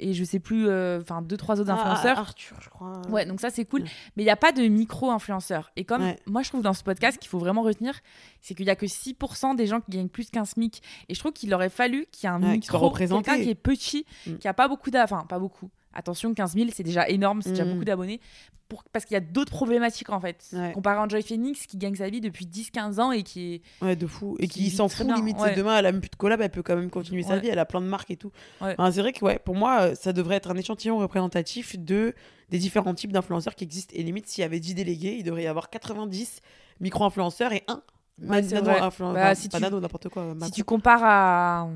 et 0.00 0.12
je 0.14 0.22
sais 0.22 0.38
plus, 0.38 0.68
euh, 0.68 1.00
enfin, 1.00 1.22
deux, 1.22 1.36
trois 1.36 1.60
autres 1.60 1.70
Ah, 1.72 1.74
influenceurs. 1.74 2.18
Arthur, 2.20 2.56
je 2.60 2.68
crois. 2.68 3.02
Ouais, 3.10 3.26
donc 3.26 3.40
ça 3.40 3.50
c'est 3.50 3.64
cool. 3.64 3.82
Ouais. 3.82 3.88
Mais 4.16 4.22
il 4.22 4.26
n'y 4.26 4.30
a 4.30 4.36
pas 4.36 4.52
de 4.52 4.62
micro-influenceurs. 4.62 5.72
Et 5.76 5.84
comme 5.84 6.02
Ouais. 6.02 6.16
moi 6.26 6.42
je 6.42 6.50
trouve 6.50 6.62
dans 6.62 6.72
ce 6.72 6.84
podcast 6.84 7.18
qu'il 7.18 7.28
faut 7.28 7.38
vraiment 7.38 7.62
retenir, 7.62 7.94
c'est 8.40 8.54
qu'il 8.54 8.66
n'y 8.66 8.70
a 8.70 8.76
que 8.76 8.86
6% 8.86 9.54
des 9.56 9.66
gens 9.66 9.80
qui 9.80 9.90
gagnent 9.90 10.08
plus 10.08 10.30
qu'un 10.30 10.44
SMIC. 10.44 10.82
Et 11.08 11.14
je 11.14 11.18
trouve 11.18 11.32
qu'il 11.32 11.52
aurait 11.54 11.68
fallu 11.70 12.06
qu'il 12.12 12.28
y 12.28 12.32
ait 12.32 12.34
un 12.34 12.38
micro, 12.38 12.90
quelqu'un 12.92 13.36
qui 13.42 13.50
est 13.50 13.54
petit, 13.54 14.04
Mm. 14.26 14.36
qui 14.36 14.48
a 14.48 14.54
pas 14.54 14.68
beaucoup 14.68 14.90
enfin 14.94 15.24
pas 15.28 15.38
beaucoup. 15.38 15.68
Attention, 15.94 16.34
15 16.34 16.54
000 16.54 16.68
c'est 16.72 16.82
déjà 16.82 17.08
énorme, 17.08 17.42
c'est 17.42 17.50
déjà 17.50 17.64
Mm. 17.64 17.72
beaucoup 17.72 17.84
d'abonnés. 17.84 18.20
Pour... 18.68 18.84
Parce 18.92 19.06
qu'il 19.06 19.14
y 19.14 19.16
a 19.16 19.20
d'autres 19.20 19.50
problématiques 19.50 20.10
en 20.10 20.20
fait. 20.20 20.44
Ouais. 20.52 20.72
Comparé 20.72 20.96
à 20.98 21.02
Enjoy 21.02 21.22
Phoenix 21.22 21.66
qui 21.66 21.78
gagne 21.78 21.94
sa 21.94 22.10
vie 22.10 22.20
depuis 22.20 22.44
10-15 22.44 23.00
ans 23.00 23.12
et 23.12 23.22
qui 23.22 23.54
est. 23.54 23.62
Ouais, 23.84 23.96
de 23.96 24.06
fou. 24.06 24.36
Et 24.40 24.46
Qui 24.46 24.68
s'en 24.70 24.88
fout 24.88 25.06
bien, 25.06 25.16
limite. 25.16 25.38
ouais. 25.38 25.54
Demain, 25.54 25.78
elle 25.78 25.86
a 25.86 25.92
même 25.92 26.02
plus 26.02 26.10
de 26.10 26.16
collab, 26.16 26.40
elle 26.42 26.50
peut 26.50 26.62
quand 26.62 26.76
même 26.76 26.90
continuer 26.90 27.22
sa 27.22 27.38
vie. 27.38 27.48
Elle 27.48 27.58
a 27.58 27.64
plein 27.64 27.80
de 27.80 27.86
marques 27.86 28.10
et 28.10 28.16
tout. 28.16 28.30
Enfin, 28.60 28.92
c'est 28.92 29.00
vrai 29.00 29.12
que, 29.14 29.24
ouais, 29.24 29.38
pour 29.38 29.54
moi, 29.54 29.80
euh, 29.80 29.94
ça 29.94 30.12
devrait 30.12 30.36
être 30.36 30.50
un 30.50 30.56
échantillon 30.56 30.98
représentatif 30.98 31.78
de 31.78 32.14
des 32.50 32.58
différents 32.58 32.92
types 32.94 33.12
d'influenceurs 33.12 33.54
qui 33.54 33.64
existent. 33.64 33.94
Et 33.96 34.02
limite, 34.02 34.26
s'il 34.26 34.42
y 34.42 34.44
avait 34.44 34.60
10 34.60 34.74
délégués, 34.74 35.16
il 35.18 35.22
devrait 35.22 35.44
y 35.44 35.46
avoir 35.46 35.70
90 35.70 36.40
micro-influenceurs 36.80 37.52
et 37.54 37.64
un. 37.68 37.82
Bah, 38.18 38.42
si 38.42 39.48
tu- 39.48 39.60
n'importe 39.60 40.08
quoi. 40.10 40.34
Si 40.44 40.50
tu 40.50 40.64
compares 40.64 41.04
à. 41.04 41.68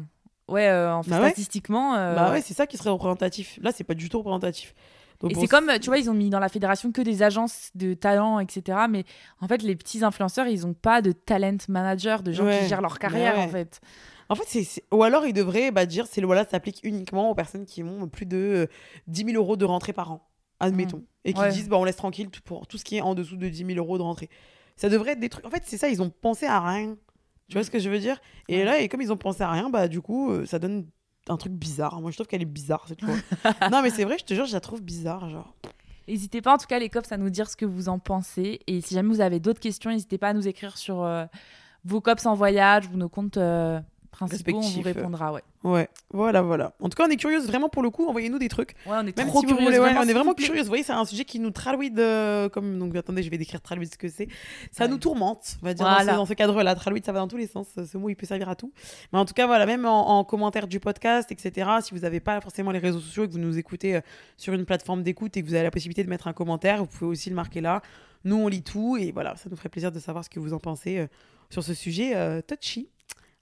Ouais, 0.49 0.69
euh, 0.69 0.93
en 0.95 1.01
Bah 1.03 1.21
ouais. 1.21 1.29
statistiquement. 1.29 1.95
euh, 1.95 2.15
Bah 2.15 2.31
ouais, 2.31 2.43
c'est 2.43 2.55
ça 2.55 2.67
qui 2.67 2.77
serait 2.77 2.91
représentatif. 2.91 3.59
Là, 3.63 3.71
c'est 3.73 3.85
pas 3.85 3.95
du 3.95 4.09
tout 4.09 4.19
représentatif. 4.19 4.75
Donc, 5.21 5.31
Et 5.31 5.35
c'est 5.37 5.47
comme, 5.47 5.71
tu 5.81 5.87
vois, 5.87 5.99
ils 5.99 6.11
ont 6.11 6.15
mis 6.15 6.31
dans 6.31 6.41
la 6.41 6.49
fédération 6.49 6.91
que 6.91 7.01
des 7.01 7.23
agences 7.23 7.71
de 7.77 7.95
talent, 7.95 8.41
etc. 8.41 8.79
Mais 8.91 9.05
en 9.41 9.47
fait, 9.47 9.63
les 9.63 9.77
petits 9.77 10.03
influenceurs, 10.03 10.49
ils 10.49 10.63
n'ont 10.67 10.75
pas 10.75 11.01
de 11.01 11.13
talent 11.13 11.59
manager, 11.69 12.23
de 12.25 12.33
gens 12.33 12.45
Ouais. 12.45 12.59
qui 12.61 12.69
gèrent 12.69 12.81
leur 12.83 12.99
carrière, 12.99 13.37
Ouais. 13.37 13.45
en 13.45 13.49
fait. 13.49 13.81
En 14.29 14.35
fait, 14.35 14.45
c'est, 14.49 14.83
ou 14.93 15.03
alors 15.05 15.25
ils 15.27 15.33
devraient 15.33 15.71
bah, 15.71 15.85
dire 15.87 16.07
c'est 16.09 16.21
le 16.21 16.27
voilà 16.27 16.45
s'applique 16.49 16.81
uniquement 16.83 17.31
aux 17.31 17.35
personnes 17.35 17.67
qui 17.67 17.83
ont 17.85 18.09
plus 18.09 18.25
de 18.27 18.37
euh, 18.37 18.67
10 19.07 19.27
000 19.27 19.37
euros 19.37 19.57
de 19.57 19.65
rentrée 19.65 19.93
par 19.93 20.11
an, 20.11 20.27
admettons, 20.59 21.05
et 21.25 21.35
qui 21.35 21.49
disent 21.51 21.69
bah, 21.69 21.77
on 21.77 21.85
laisse 21.85 21.97
tranquille 21.97 22.31
tout 22.31 22.41
pour 22.43 22.67
tout 22.67 22.79
ce 22.79 22.85
qui 22.85 22.97
est 22.97 23.01
en 23.03 23.15
dessous 23.15 23.37
de 23.37 23.49
10 23.49 23.67
000 23.67 23.79
euros 23.79 23.99
de 23.99 24.03
rentrée. 24.03 24.31
Ça 24.77 24.89
devrait 24.89 25.13
être 25.13 25.21
des 25.21 25.29
trucs. 25.29 25.45
En 25.47 25.51
fait, 25.51 25.63
c'est 25.67 25.77
ça, 25.77 25.89
ils 25.89 26.01
ont 26.03 26.09
pensé 26.11 26.47
à 26.47 26.61
rien. 26.61 26.97
Tu 27.53 27.59
vois 27.59 27.65
ce 27.65 27.71
que 27.71 27.79
je 27.79 27.91
veux 27.91 27.99
dire? 27.99 28.19
Et 28.49 28.65
là, 28.65 28.79
et 28.79 28.89
comme 28.89 29.03
ils 29.03 29.13
ont 29.13 29.19
pensé 29.19 29.43
à 29.43 29.51
rien, 29.51 29.69
bah 29.69 29.87
du 29.87 30.01
coup, 30.01 30.31
euh, 30.31 30.47
ça 30.47 30.59
donne 30.59 30.87
un 31.29 31.37
truc 31.37 31.53
bizarre. 31.53 32.01
Moi, 32.01 32.11
je 32.11 32.17
trouve 32.17 32.27
qu'elle 32.27 32.41
est 32.41 32.47
bizarre 32.47 32.87
cette 32.89 33.05
fois. 33.05 33.13
non, 33.71 33.83
mais 33.83 33.91
c'est 33.91 34.05
vrai, 34.05 34.17
je 34.19 34.25
te 34.25 34.33
jure, 34.33 34.47
je 34.47 34.55
la 34.55 34.61
trouve 34.61 34.81
bizarre, 34.81 35.29
genre. 35.29 35.55
N'hésitez 36.09 36.41
pas, 36.41 36.55
en 36.55 36.57
tout 36.57 36.65
cas, 36.67 36.79
les 36.79 36.89
cops, 36.89 37.13
à 37.13 37.19
nous 37.19 37.29
dire 37.29 37.51
ce 37.51 37.57
que 37.57 37.67
vous 37.67 37.91
en 37.91 37.99
pensez. 37.99 38.61
Et 38.67 38.81
si 38.81 38.95
jamais 38.95 39.11
vous 39.11 39.21
avez 39.21 39.39
d'autres 39.39 39.61
questions, 39.61 39.91
n'hésitez 39.91 40.17
pas 40.17 40.29
à 40.29 40.33
nous 40.33 40.49
écrire 40.49 40.79
sur 40.79 41.03
euh, 41.03 41.27
vos 41.85 42.01
cops 42.01 42.25
en 42.25 42.33
voyage 42.33 42.87
ou 42.91 42.97
nos 42.97 43.11
comptes 43.11 43.37
euh, 43.37 43.79
principaux. 44.13 44.53
On 44.53 44.61
vous 44.61 44.67
Respectifs. 44.67 44.85
répondra, 44.97 45.33
ouais. 45.33 45.43
Ouais, 45.65 45.89
voilà, 46.11 46.43
voilà. 46.43 46.73
En 46.81 46.89
tout 46.89 46.97
cas, 46.97 47.07
on 47.09 47.11
est 47.11 47.17
curieuse 47.17 47.47
vraiment 47.47 47.69
pour 47.69 47.83
le 47.83 47.91
coup. 47.91 48.07
Envoyez-nous 48.07 48.39
des 48.39 48.49
trucs. 48.49 48.75
Ouais, 48.87 48.97
on 48.97 49.07
est 49.07 49.17
Même 49.17 49.29
trop 49.29 49.41
si 49.41 49.47
voulez, 49.47 49.79
ouais, 49.79 49.95
on 49.99 50.03
est 50.09 50.13
vraiment 50.13 50.35
curieux. 50.35 50.61
Vous 50.63 50.69
voyez, 50.69 50.83
c'est 50.83 50.93
un 50.93 51.05
sujet 51.05 51.25
qui 51.25 51.39
nous 51.39 51.51
tralouide 51.51 51.99
euh, 51.99 52.49
comme. 52.49 52.79
Donc 52.79 52.95
attendez, 52.97 53.23
je 53.23 53.31
vais 53.31 53.39
décrire 53.39 53.61
tralouide 53.61 53.93
ce 53.93 53.99
que 53.99 54.09
c'est. 54.09 54.29
Ça 54.71 54.85
Ouais. 54.85 54.91
nous 54.91 54.99
tourmente, 54.99 55.57
on 55.63 55.67
va 55.67 55.75
dire, 55.75 55.87
Voilà. 55.87 56.15
dans 56.17 56.27
ce, 56.27 56.35
cadre-là. 56.35 56.75
Tralouide, 56.75 57.05
ça 57.05 57.13
va 57.13 57.21
dans 57.21 57.29
tous 57.29 57.37
les 57.37 57.47
sens. 57.47 57.67
Ce 57.75 57.97
mot, 57.99 58.09
il 58.09 58.15
peut 58.17 58.27
servir 58.27 58.49
à 58.49 58.55
tout. 58.57 58.73
Mais 59.13 59.19
en 59.19 59.25
tout 59.25 59.35
cas, 59.35 59.47
voilà, 59.47 59.67
même 59.67 59.87
en, 59.87 60.19
en 60.19 60.25
commentaire 60.25 60.67
du 60.67 60.79
podcast, 60.81 61.31
etc., 61.33 61.71
si 61.83 61.95
vous 61.95 62.01
n'avez 62.01 62.21
pas 62.21 62.41
forcément 62.41 62.71
les 62.73 62.79
réseaux 62.81 63.01
sociaux 63.01 63.25
et 63.25 63.29
que 63.29 63.33
vous 63.33 63.39
nous 63.39 63.59
écoutez 63.59 63.97
euh, 63.97 64.01
sur 64.37 64.53
une 64.53 64.65
plateforme 64.65 65.03
d'écoute 65.03 65.37
et 65.37 65.43
que 65.43 65.47
vous 65.47 65.55
avez 65.55 65.65
la 65.65 65.71
possibilité 65.71 66.05
de 66.05 66.11
mettre 66.11 66.27
un 66.29 66.33
commentaire, 66.33 66.79
vous 66.79 66.87
pouvez 66.87 67.11
aussi 67.11 67.31
le 67.31 67.37
marquer 67.37 67.61
là. 67.61 67.83
Nous, 68.25 68.37
on 68.37 68.49
lit 68.49 68.63
tout 68.63 68.97
et 68.97 69.11
voilà, 69.13 69.35
ça 69.37 69.49
nous 69.51 69.57
ferait 69.57 69.69
plaisir 69.69 69.91
de 69.91 69.99
savoir 69.99 70.25
ce 70.25 70.31
que 70.31 70.39
vous 70.41 70.53
en 70.53 70.59
pensez 70.59 70.99
euh, 70.99 71.07
sur 71.51 71.63
ce 71.65 71.75
sujet 71.75 72.13
euh, 72.15 72.41
touchy. 72.41 72.89